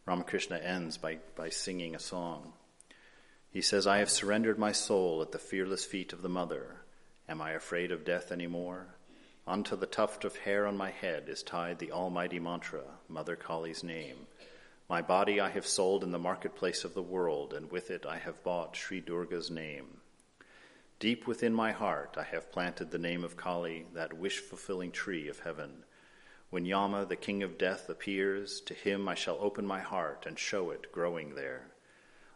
Ramakrishna 0.07 0.57
ends 0.59 0.97
by, 0.97 1.17
by 1.35 1.49
singing 1.49 1.93
a 1.93 1.99
song. 1.99 2.53
He 3.51 3.61
says, 3.61 3.85
I 3.85 3.97
have 3.97 4.09
surrendered 4.09 4.57
my 4.57 4.71
soul 4.71 5.21
at 5.21 5.33
the 5.33 5.37
fearless 5.37 5.83
feet 5.83 6.13
of 6.13 6.21
the 6.21 6.29
Mother. 6.29 6.77
Am 7.27 7.41
I 7.41 7.51
afraid 7.51 7.91
of 7.91 8.05
death 8.05 8.31
any 8.31 8.47
more? 8.47 8.87
Unto 9.45 9.75
the 9.75 9.85
tuft 9.85 10.23
of 10.23 10.37
hair 10.37 10.65
on 10.65 10.77
my 10.77 10.91
head 10.91 11.25
is 11.27 11.43
tied 11.43 11.79
the 11.79 11.91
almighty 11.91 12.39
mantra, 12.39 12.83
Mother 13.09 13.35
Kali's 13.35 13.83
name. 13.83 14.27
My 14.89 15.01
body 15.01 15.41
I 15.41 15.49
have 15.49 15.67
sold 15.67 16.05
in 16.05 16.11
the 16.11 16.19
marketplace 16.19 16.85
of 16.85 16.93
the 16.93 17.01
world, 17.01 17.53
and 17.53 17.69
with 17.69 17.91
it 17.91 18.05
I 18.05 18.17
have 18.17 18.41
bought 18.43 18.77
Sri 18.77 19.01
Durga's 19.01 19.51
name. 19.51 19.99
Deep 21.01 21.27
within 21.27 21.53
my 21.53 21.73
heart 21.73 22.15
I 22.17 22.23
have 22.23 22.51
planted 22.53 22.91
the 22.91 22.97
name 22.97 23.25
of 23.25 23.35
Kali, 23.35 23.85
that 23.93 24.13
wish 24.13 24.39
fulfilling 24.39 24.91
tree 24.91 25.27
of 25.27 25.39
heaven. 25.39 25.83
When 26.49 26.65
Yama, 26.65 27.05
the 27.05 27.17
king 27.17 27.43
of 27.43 27.57
death, 27.57 27.89
appears, 27.89 28.61
to 28.61 28.73
him 28.73 29.09
I 29.09 29.15
shall 29.15 29.37
open 29.41 29.67
my 29.67 29.81
heart 29.81 30.25
and 30.25 30.39
show 30.39 30.71
it 30.71 30.91
growing 30.93 31.35
there. 31.35 31.71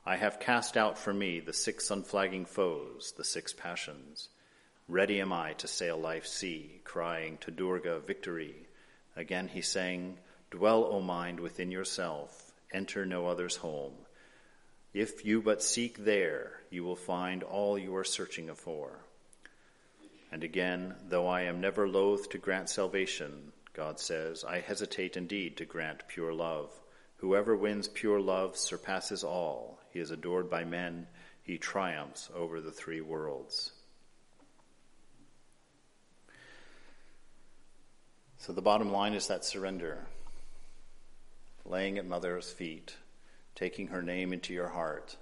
I 0.05 0.17
have 0.17 0.39
cast 0.39 0.75
out 0.75 0.97
for 0.97 1.13
me 1.13 1.39
the 1.39 1.53
six 1.53 1.89
unflagging 1.89 2.45
foes, 2.45 3.13
the 3.15 3.23
six 3.23 3.53
passions. 3.53 4.27
Ready 4.87 5.21
am 5.21 5.31
I 5.31 5.53
to 5.53 5.67
sail 5.67 5.97
life's 5.97 6.31
sea, 6.31 6.81
crying 6.83 7.37
to 7.37 7.51
Durga 7.51 7.99
victory. 7.99 8.67
Again 9.15 9.47
he 9.47 9.61
sang, 9.61 10.17
Dwell, 10.49 10.83
O 10.83 10.99
mind, 10.99 11.39
within 11.39 11.71
yourself, 11.71 12.51
enter 12.73 13.05
no 13.05 13.27
other's 13.27 13.55
home. 13.55 13.93
If 14.93 15.23
you 15.23 15.41
but 15.41 15.63
seek 15.63 16.03
there, 16.03 16.59
you 16.69 16.83
will 16.83 16.97
find 16.97 17.43
all 17.43 17.77
you 17.77 17.95
are 17.95 18.03
searching 18.03 18.53
for. 18.55 19.05
And 20.33 20.43
again, 20.43 20.95
though 21.07 21.27
I 21.27 21.43
am 21.43 21.61
never 21.61 21.87
loath 21.87 22.29
to 22.29 22.37
grant 22.37 22.69
salvation, 22.69 23.53
God 23.73 23.99
says, 23.99 24.43
I 24.43 24.59
hesitate 24.59 25.15
indeed 25.15 25.57
to 25.57 25.65
grant 25.65 26.07
pure 26.07 26.33
love. 26.33 26.71
Whoever 27.17 27.55
wins 27.55 27.87
pure 27.87 28.19
love 28.19 28.57
surpasses 28.57 29.23
all. 29.23 29.79
He 29.91 29.99
is 29.99 30.11
adored 30.11 30.49
by 30.49 30.63
men. 30.63 31.07
He 31.43 31.57
triumphs 31.57 32.29
over 32.35 32.59
the 32.59 32.71
three 32.71 33.01
worlds. 33.01 33.71
So 38.37 38.53
the 38.53 38.61
bottom 38.61 38.91
line 38.91 39.13
is 39.13 39.27
that 39.27 39.45
surrender, 39.45 40.07
laying 41.63 41.99
at 41.99 42.07
Mother's 42.07 42.51
feet, 42.51 42.95
taking 43.53 43.87
her 43.87 44.01
name 44.01 44.33
into 44.33 44.51
your 44.51 44.69
heart, 44.69 45.15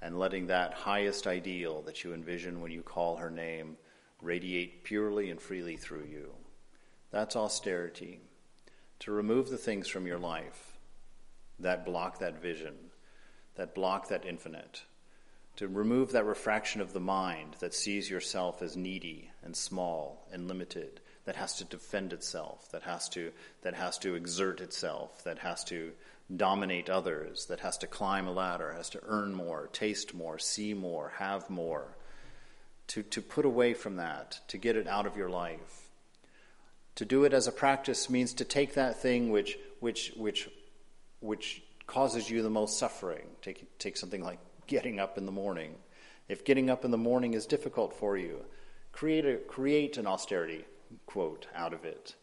and 0.00 0.18
letting 0.18 0.48
that 0.48 0.74
highest 0.74 1.28
ideal 1.28 1.82
that 1.82 2.02
you 2.02 2.12
envision 2.12 2.60
when 2.60 2.72
you 2.72 2.82
call 2.82 3.16
her 3.16 3.30
name 3.30 3.76
radiate 4.20 4.82
purely 4.84 5.30
and 5.30 5.40
freely 5.40 5.76
through 5.76 6.04
you. 6.10 6.32
That's 7.12 7.36
austerity. 7.36 8.20
To 9.00 9.12
remove 9.12 9.50
the 9.50 9.58
things 9.58 9.86
from 9.86 10.06
your 10.06 10.18
life 10.18 10.72
that 11.58 11.84
block 11.84 12.18
that 12.18 12.42
vision, 12.42 12.74
that 13.54 13.74
block 13.74 14.08
that 14.08 14.24
infinite. 14.26 14.82
To 15.56 15.68
remove 15.68 16.12
that 16.12 16.24
refraction 16.24 16.80
of 16.80 16.92
the 16.92 17.00
mind 17.00 17.56
that 17.60 17.74
sees 17.74 18.10
yourself 18.10 18.62
as 18.62 18.76
needy 18.76 19.30
and 19.44 19.54
small 19.54 20.26
and 20.32 20.48
limited, 20.48 21.00
that 21.24 21.36
has 21.36 21.54
to 21.58 21.64
defend 21.64 22.12
itself, 22.12 22.70
that 22.72 22.82
has 22.82 23.08
to, 23.10 23.30
that 23.60 23.74
has 23.74 23.98
to 23.98 24.14
exert 24.14 24.60
itself, 24.60 25.22
that 25.24 25.38
has 25.38 25.62
to 25.64 25.92
dominate 26.34 26.88
others, 26.90 27.46
that 27.46 27.60
has 27.60 27.78
to 27.78 27.86
climb 27.86 28.26
a 28.26 28.32
ladder, 28.32 28.72
has 28.72 28.90
to 28.90 29.00
earn 29.04 29.34
more, 29.34 29.68
taste 29.72 30.14
more, 30.14 30.38
see 30.38 30.74
more, 30.74 31.12
have 31.18 31.48
more. 31.50 31.96
To, 32.88 33.02
to 33.04 33.22
put 33.22 33.44
away 33.44 33.74
from 33.74 33.96
that, 33.96 34.40
to 34.48 34.58
get 34.58 34.76
it 34.76 34.88
out 34.88 35.06
of 35.06 35.16
your 35.16 35.30
life. 35.30 35.81
To 36.96 37.04
do 37.04 37.24
it 37.24 37.32
as 37.32 37.46
a 37.46 37.52
practice 37.52 38.10
means 38.10 38.34
to 38.34 38.44
take 38.44 38.74
that 38.74 39.00
thing 39.00 39.30
which, 39.30 39.58
which, 39.80 40.12
which, 40.16 40.48
which 41.20 41.62
causes 41.86 42.28
you 42.28 42.42
the 42.42 42.50
most 42.50 42.78
suffering. 42.78 43.26
Take, 43.40 43.78
take 43.78 43.96
something 43.96 44.22
like 44.22 44.38
getting 44.66 45.00
up 45.00 45.18
in 45.18 45.26
the 45.26 45.32
morning. 45.32 45.74
If 46.28 46.44
getting 46.44 46.70
up 46.70 46.84
in 46.84 46.90
the 46.90 46.98
morning 46.98 47.34
is 47.34 47.46
difficult 47.46 47.94
for 47.94 48.16
you, 48.16 48.44
create, 48.92 49.24
a, 49.24 49.36
create 49.36 49.96
an 49.96 50.06
austerity 50.06 50.64
quote 51.06 51.46
out 51.54 51.72
of 51.72 51.84
it. 51.84 52.14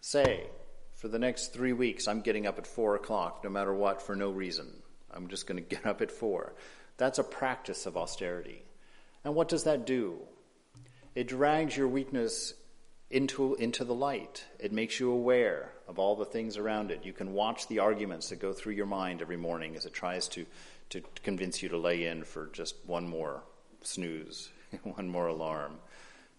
Say, 0.00 0.46
for 0.94 1.08
the 1.08 1.18
next 1.18 1.52
three 1.52 1.72
weeks, 1.72 2.08
I'm 2.08 2.20
getting 2.20 2.46
up 2.46 2.58
at 2.58 2.66
four 2.66 2.96
o'clock, 2.96 3.42
no 3.44 3.50
matter 3.50 3.72
what, 3.72 4.02
for 4.02 4.16
no 4.16 4.30
reason. 4.30 4.66
I'm 5.12 5.28
just 5.28 5.46
going 5.46 5.62
to 5.62 5.76
get 5.76 5.86
up 5.86 6.02
at 6.02 6.10
four. 6.10 6.54
That's 6.96 7.18
a 7.18 7.24
practice 7.24 7.86
of 7.86 7.96
austerity. 7.96 8.64
And 9.24 9.34
what 9.34 9.48
does 9.48 9.64
that 9.64 9.86
do? 9.86 10.18
It 11.14 11.28
drags 11.28 11.76
your 11.76 11.88
weakness 11.88 12.54
into, 13.10 13.54
into 13.54 13.84
the 13.84 13.94
light. 13.94 14.44
It 14.58 14.72
makes 14.72 15.00
you 15.00 15.10
aware 15.10 15.72
of 15.86 15.98
all 15.98 16.16
the 16.16 16.24
things 16.24 16.56
around 16.56 16.90
it. 16.90 17.04
You 17.04 17.12
can 17.12 17.32
watch 17.32 17.66
the 17.66 17.78
arguments 17.78 18.28
that 18.28 18.40
go 18.40 18.52
through 18.52 18.74
your 18.74 18.86
mind 18.86 19.22
every 19.22 19.36
morning 19.36 19.76
as 19.76 19.86
it 19.86 19.94
tries 19.94 20.28
to, 20.28 20.44
to 20.90 21.02
convince 21.22 21.62
you 21.62 21.70
to 21.70 21.78
lay 21.78 22.04
in 22.04 22.24
for 22.24 22.46
just 22.52 22.74
one 22.86 23.08
more 23.08 23.42
snooze, 23.82 24.50
one 24.82 25.08
more 25.08 25.28
alarm. 25.28 25.78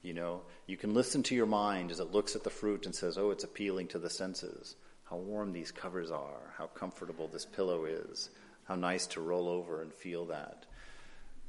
You 0.01 0.13
know, 0.13 0.41
you 0.65 0.77
can 0.77 0.93
listen 0.93 1.23
to 1.23 1.35
your 1.35 1.45
mind 1.45 1.91
as 1.91 1.99
it 1.99 2.11
looks 2.11 2.35
at 2.35 2.43
the 2.43 2.49
fruit 2.49 2.85
and 2.85 2.95
says, 2.95 3.17
"Oh, 3.17 3.31
it's 3.31 3.43
appealing 3.43 3.87
to 3.89 3.99
the 3.99 4.09
senses. 4.09 4.75
How 5.03 5.17
warm 5.17 5.51
these 5.51 5.71
covers 5.71 6.09
are. 6.09 6.53
How 6.57 6.67
comfortable 6.67 7.27
this 7.27 7.45
pillow 7.45 7.83
is. 7.85 8.29
How 8.63 8.75
nice 8.75 9.07
to 9.07 9.21
roll 9.21 9.49
over 9.49 9.81
and 9.81 9.93
feel 9.93 10.25
that." 10.27 10.65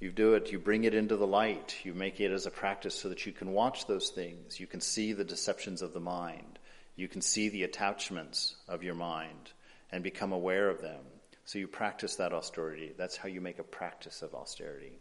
You 0.00 0.10
do 0.10 0.32
it, 0.32 0.50
you 0.50 0.58
bring 0.58 0.84
it 0.84 0.94
into 0.94 1.16
the 1.16 1.26
light, 1.26 1.76
you 1.84 1.92
make 1.92 2.20
it 2.20 2.32
as 2.32 2.46
a 2.46 2.50
practice 2.50 2.94
so 2.94 3.10
that 3.10 3.26
you 3.26 3.32
can 3.32 3.52
watch 3.52 3.86
those 3.86 4.08
things. 4.08 4.58
You 4.58 4.66
can 4.66 4.80
see 4.80 5.12
the 5.12 5.24
deceptions 5.24 5.82
of 5.82 5.92
the 5.92 6.00
mind. 6.00 6.58
You 6.96 7.06
can 7.06 7.20
see 7.20 7.50
the 7.50 7.64
attachments 7.64 8.56
of 8.66 8.82
your 8.82 8.94
mind 8.94 9.52
and 9.92 10.02
become 10.02 10.32
aware 10.32 10.70
of 10.70 10.80
them. 10.80 11.00
So 11.44 11.58
you 11.58 11.68
practice 11.68 12.16
that 12.16 12.32
austerity. 12.32 12.92
That's 12.96 13.16
how 13.16 13.28
you 13.28 13.42
make 13.42 13.58
a 13.58 13.64
practice 13.64 14.22
of 14.22 14.34
austerity. 14.34 15.00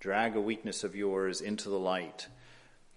Drag 0.00 0.34
a 0.34 0.40
weakness 0.40 0.82
of 0.82 0.96
yours 0.96 1.42
into 1.42 1.68
the 1.68 1.78
light. 1.78 2.26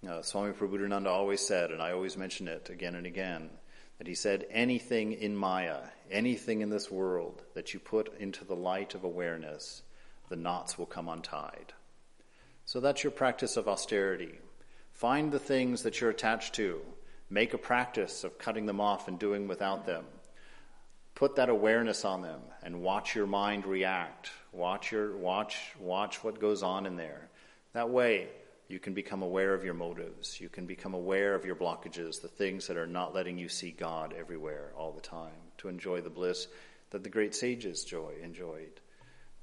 Uh, 0.07 0.21
Swami 0.21 0.53
Prabhupada 0.53 1.07
always 1.07 1.41
said, 1.41 1.71
and 1.71 1.81
I 1.81 1.91
always 1.91 2.15
mention 2.15 2.47
it 2.47 2.69
again 2.69 2.95
and 2.95 3.05
again, 3.05 3.49
that 3.97 4.07
he 4.07 4.15
said, 4.15 4.45
anything 4.51 5.11
in 5.11 5.35
Maya, 5.35 5.79
anything 6.09 6.61
in 6.61 6.69
this 6.69 6.89
world 6.89 7.41
that 7.55 7.73
you 7.73 7.79
put 7.79 8.17
into 8.19 8.45
the 8.45 8.55
light 8.55 8.95
of 8.95 9.03
awareness, 9.03 9.81
the 10.31 10.35
knots 10.35 10.79
will 10.79 10.87
come 10.87 11.07
untied. 11.07 11.73
So 12.65 12.79
that's 12.79 13.03
your 13.03 13.11
practice 13.11 13.57
of 13.57 13.67
austerity. 13.67 14.39
Find 14.93 15.31
the 15.31 15.39
things 15.39 15.83
that 15.83 16.01
you're 16.01 16.09
attached 16.09 16.55
to. 16.55 16.81
Make 17.29 17.53
a 17.53 17.59
practice 17.59 18.23
of 18.23 18.39
cutting 18.39 18.65
them 18.65 18.81
off 18.81 19.07
and 19.07 19.19
doing 19.19 19.47
without 19.47 19.85
them. 19.85 20.05
Put 21.15 21.35
that 21.35 21.49
awareness 21.49 22.05
on 22.05 22.21
them 22.21 22.39
and 22.63 22.81
watch 22.81 23.13
your 23.13 23.27
mind 23.27 23.65
react. 23.65 24.31
Watch 24.53 24.91
your 24.91 25.17
watch 25.17 25.57
watch 25.79 26.23
what 26.23 26.39
goes 26.39 26.63
on 26.63 26.85
in 26.85 26.95
there. 26.95 27.29
That 27.73 27.89
way 27.89 28.29
you 28.69 28.79
can 28.79 28.93
become 28.93 29.21
aware 29.21 29.53
of 29.53 29.65
your 29.65 29.73
motives. 29.73 30.39
You 30.39 30.47
can 30.47 30.65
become 30.65 30.93
aware 30.93 31.35
of 31.35 31.45
your 31.45 31.55
blockages, 31.55 32.21
the 32.21 32.29
things 32.29 32.67
that 32.67 32.77
are 32.77 32.87
not 32.87 33.13
letting 33.13 33.37
you 33.37 33.49
see 33.49 33.71
God 33.71 34.13
everywhere 34.17 34.71
all 34.77 34.93
the 34.93 35.01
time, 35.01 35.51
to 35.57 35.67
enjoy 35.67 35.99
the 35.99 36.09
bliss 36.09 36.47
that 36.91 37.03
the 37.03 37.09
great 37.09 37.35
sages 37.35 37.83
joy 37.83 38.13
enjoyed. 38.23 38.79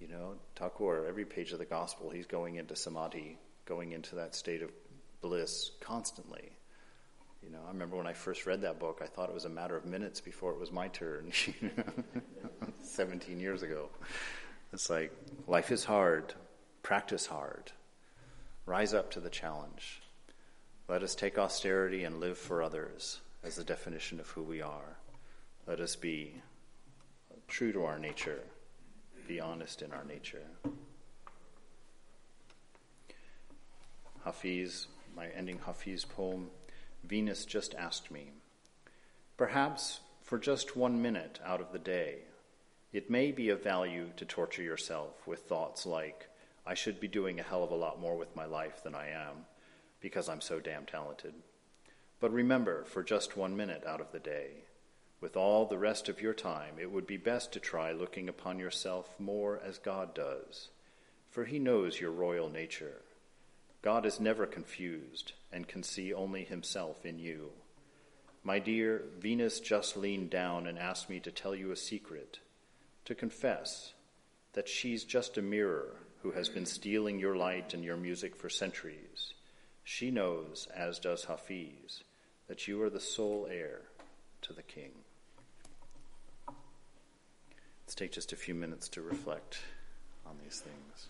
You 0.00 0.08
know, 0.08 0.34
Thakur, 0.54 1.06
every 1.06 1.24
page 1.24 1.52
of 1.52 1.58
the 1.58 1.64
gospel, 1.64 2.10
he's 2.10 2.26
going 2.26 2.54
into 2.54 2.76
samadhi, 2.76 3.36
going 3.66 3.92
into 3.92 4.14
that 4.16 4.34
state 4.34 4.62
of 4.62 4.70
bliss 5.20 5.72
constantly. 5.80 6.50
You 7.42 7.50
know, 7.50 7.58
I 7.66 7.68
remember 7.68 7.96
when 7.96 8.06
I 8.06 8.12
first 8.12 8.46
read 8.46 8.62
that 8.62 8.78
book, 8.78 9.00
I 9.02 9.06
thought 9.06 9.28
it 9.28 9.34
was 9.34 9.44
a 9.44 9.50
matter 9.50 9.76
of 9.76 9.84
minutes 9.84 10.20
before 10.20 10.52
it 10.52 10.60
was 10.60 10.70
my 10.70 10.88
turn, 10.88 11.32
17 12.82 13.40
years 13.40 13.62
ago. 13.62 13.88
It's 14.72 14.88
like, 14.88 15.12
life 15.46 15.72
is 15.72 15.84
hard, 15.84 16.34
practice 16.82 17.26
hard, 17.26 17.72
rise 18.66 18.94
up 18.94 19.10
to 19.12 19.20
the 19.20 19.30
challenge. 19.30 20.00
Let 20.88 21.02
us 21.02 21.14
take 21.14 21.38
austerity 21.38 22.04
and 22.04 22.20
live 22.20 22.38
for 22.38 22.62
others 22.62 23.20
as 23.42 23.56
the 23.56 23.64
definition 23.64 24.20
of 24.20 24.28
who 24.28 24.42
we 24.42 24.62
are. 24.62 24.96
Let 25.66 25.80
us 25.80 25.96
be 25.96 26.34
true 27.48 27.72
to 27.72 27.84
our 27.84 27.98
nature 27.98 28.42
be 29.28 29.40
honest 29.40 29.82
in 29.82 29.92
our 29.92 30.04
nature. 30.04 30.42
Hafiz, 34.24 34.86
my 35.14 35.28
ending 35.28 35.58
Hafiz 35.58 36.04
poem, 36.04 36.48
Venus 37.04 37.44
just 37.44 37.74
asked 37.74 38.10
me. 38.10 38.30
Perhaps 39.36 40.00
for 40.22 40.38
just 40.38 40.76
one 40.76 41.00
minute 41.00 41.38
out 41.44 41.60
of 41.60 41.72
the 41.72 41.78
day, 41.78 42.20
it 42.92 43.10
may 43.10 43.30
be 43.30 43.50
of 43.50 43.62
value 43.62 44.06
to 44.16 44.24
torture 44.24 44.62
yourself 44.62 45.26
with 45.26 45.40
thoughts 45.40 45.84
like, 45.84 46.28
I 46.66 46.72
should 46.74 46.98
be 46.98 47.08
doing 47.08 47.38
a 47.38 47.42
hell 47.42 47.62
of 47.62 47.70
a 47.70 47.76
lot 47.76 48.00
more 48.00 48.16
with 48.16 48.34
my 48.34 48.46
life 48.46 48.82
than 48.82 48.94
I 48.94 49.10
am 49.10 49.44
because 50.00 50.28
I'm 50.28 50.40
so 50.40 50.58
damn 50.58 50.86
talented. 50.86 51.34
But 52.18 52.32
remember, 52.32 52.84
for 52.84 53.02
just 53.02 53.36
one 53.36 53.56
minute 53.56 53.84
out 53.86 54.00
of 54.00 54.10
the 54.10 54.18
day, 54.18 54.64
with 55.20 55.36
all 55.36 55.66
the 55.66 55.78
rest 55.78 56.08
of 56.08 56.20
your 56.20 56.34
time, 56.34 56.74
it 56.80 56.90
would 56.90 57.06
be 57.06 57.16
best 57.16 57.52
to 57.52 57.60
try 57.60 57.92
looking 57.92 58.28
upon 58.28 58.58
yourself 58.58 59.18
more 59.18 59.60
as 59.64 59.78
God 59.78 60.14
does, 60.14 60.68
for 61.30 61.44
He 61.44 61.58
knows 61.58 62.00
your 62.00 62.12
royal 62.12 62.48
nature. 62.48 63.02
God 63.82 64.06
is 64.06 64.20
never 64.20 64.46
confused 64.46 65.32
and 65.52 65.66
can 65.66 65.82
see 65.82 66.12
only 66.12 66.44
Himself 66.44 67.04
in 67.04 67.18
you. 67.18 67.50
My 68.44 68.58
dear, 68.58 69.04
Venus 69.18 69.60
just 69.60 69.96
leaned 69.96 70.30
down 70.30 70.66
and 70.66 70.78
asked 70.78 71.10
me 71.10 71.20
to 71.20 71.32
tell 71.32 71.54
you 71.54 71.72
a 71.72 71.76
secret, 71.76 72.38
to 73.04 73.14
confess 73.14 73.92
that 74.52 74.68
she's 74.68 75.04
just 75.04 75.36
a 75.36 75.42
mirror 75.42 75.96
who 76.22 76.32
has 76.32 76.48
been 76.48 76.66
stealing 76.66 77.18
your 77.18 77.36
light 77.36 77.74
and 77.74 77.84
your 77.84 77.96
music 77.96 78.36
for 78.36 78.48
centuries. 78.48 79.34
She 79.84 80.10
knows, 80.10 80.68
as 80.74 80.98
does 80.98 81.24
Hafiz, 81.24 82.02
that 82.46 82.68
you 82.68 82.82
are 82.82 82.90
the 82.90 83.00
sole 83.00 83.48
heir 83.50 83.82
to 84.42 84.52
the 84.52 84.62
king. 84.62 84.92
Let's 87.88 87.94
take 87.94 88.12
just 88.12 88.34
a 88.34 88.36
few 88.36 88.54
minutes 88.54 88.86
to 88.90 89.00
reflect 89.00 89.60
on 90.26 90.36
these 90.44 90.60
things. 90.60 91.06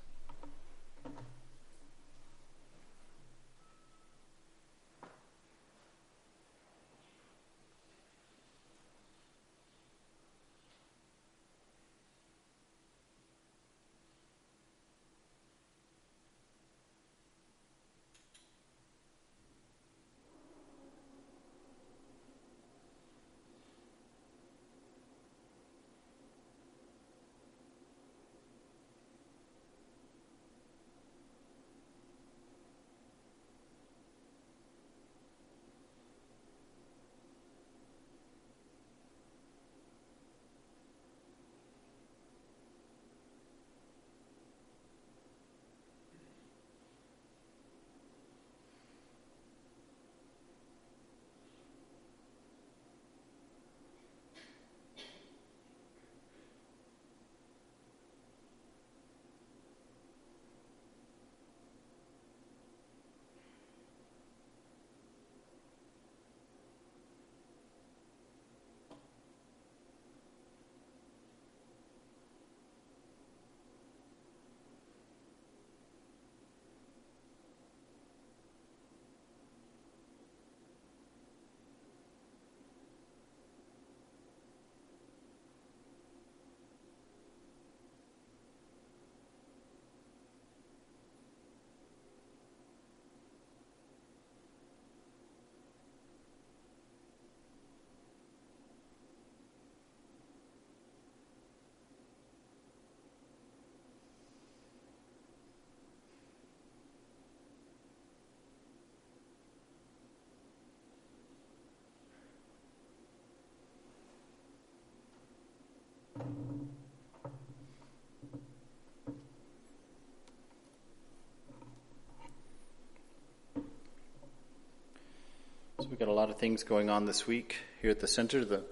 Things 126.38 126.62
going 126.62 126.88
on 126.88 127.04
this 127.04 127.26
week 127.26 127.56
here 127.82 127.90
at 127.90 127.98
the 127.98 128.06
center. 128.06 128.44
The, 128.44 128.62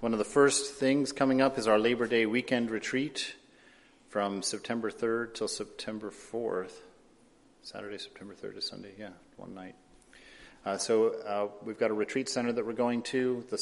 one 0.00 0.14
of 0.14 0.18
the 0.18 0.24
first 0.24 0.74
things 0.74 1.12
coming 1.12 1.42
up 1.42 1.58
is 1.58 1.68
our 1.68 1.78
Labor 1.78 2.06
Day 2.06 2.24
weekend 2.24 2.70
retreat 2.70 3.34
from 4.08 4.42
September 4.42 4.90
3rd 4.90 5.34
till 5.34 5.48
September 5.48 6.10
4th. 6.10 6.72
Saturday, 7.62 7.98
September 7.98 8.34
3rd 8.34 8.54
to 8.54 8.62
Sunday, 8.62 8.92
yeah, 8.98 9.10
one 9.36 9.54
night. 9.54 9.74
Uh, 10.64 10.78
so 10.78 11.08
uh, 11.26 11.48
we've 11.62 11.78
got 11.78 11.90
a 11.90 11.94
retreat 11.94 12.26
center 12.26 12.52
that 12.52 12.64
we're 12.64 12.72
going 12.72 13.02
to. 13.02 13.44
The 13.50 13.58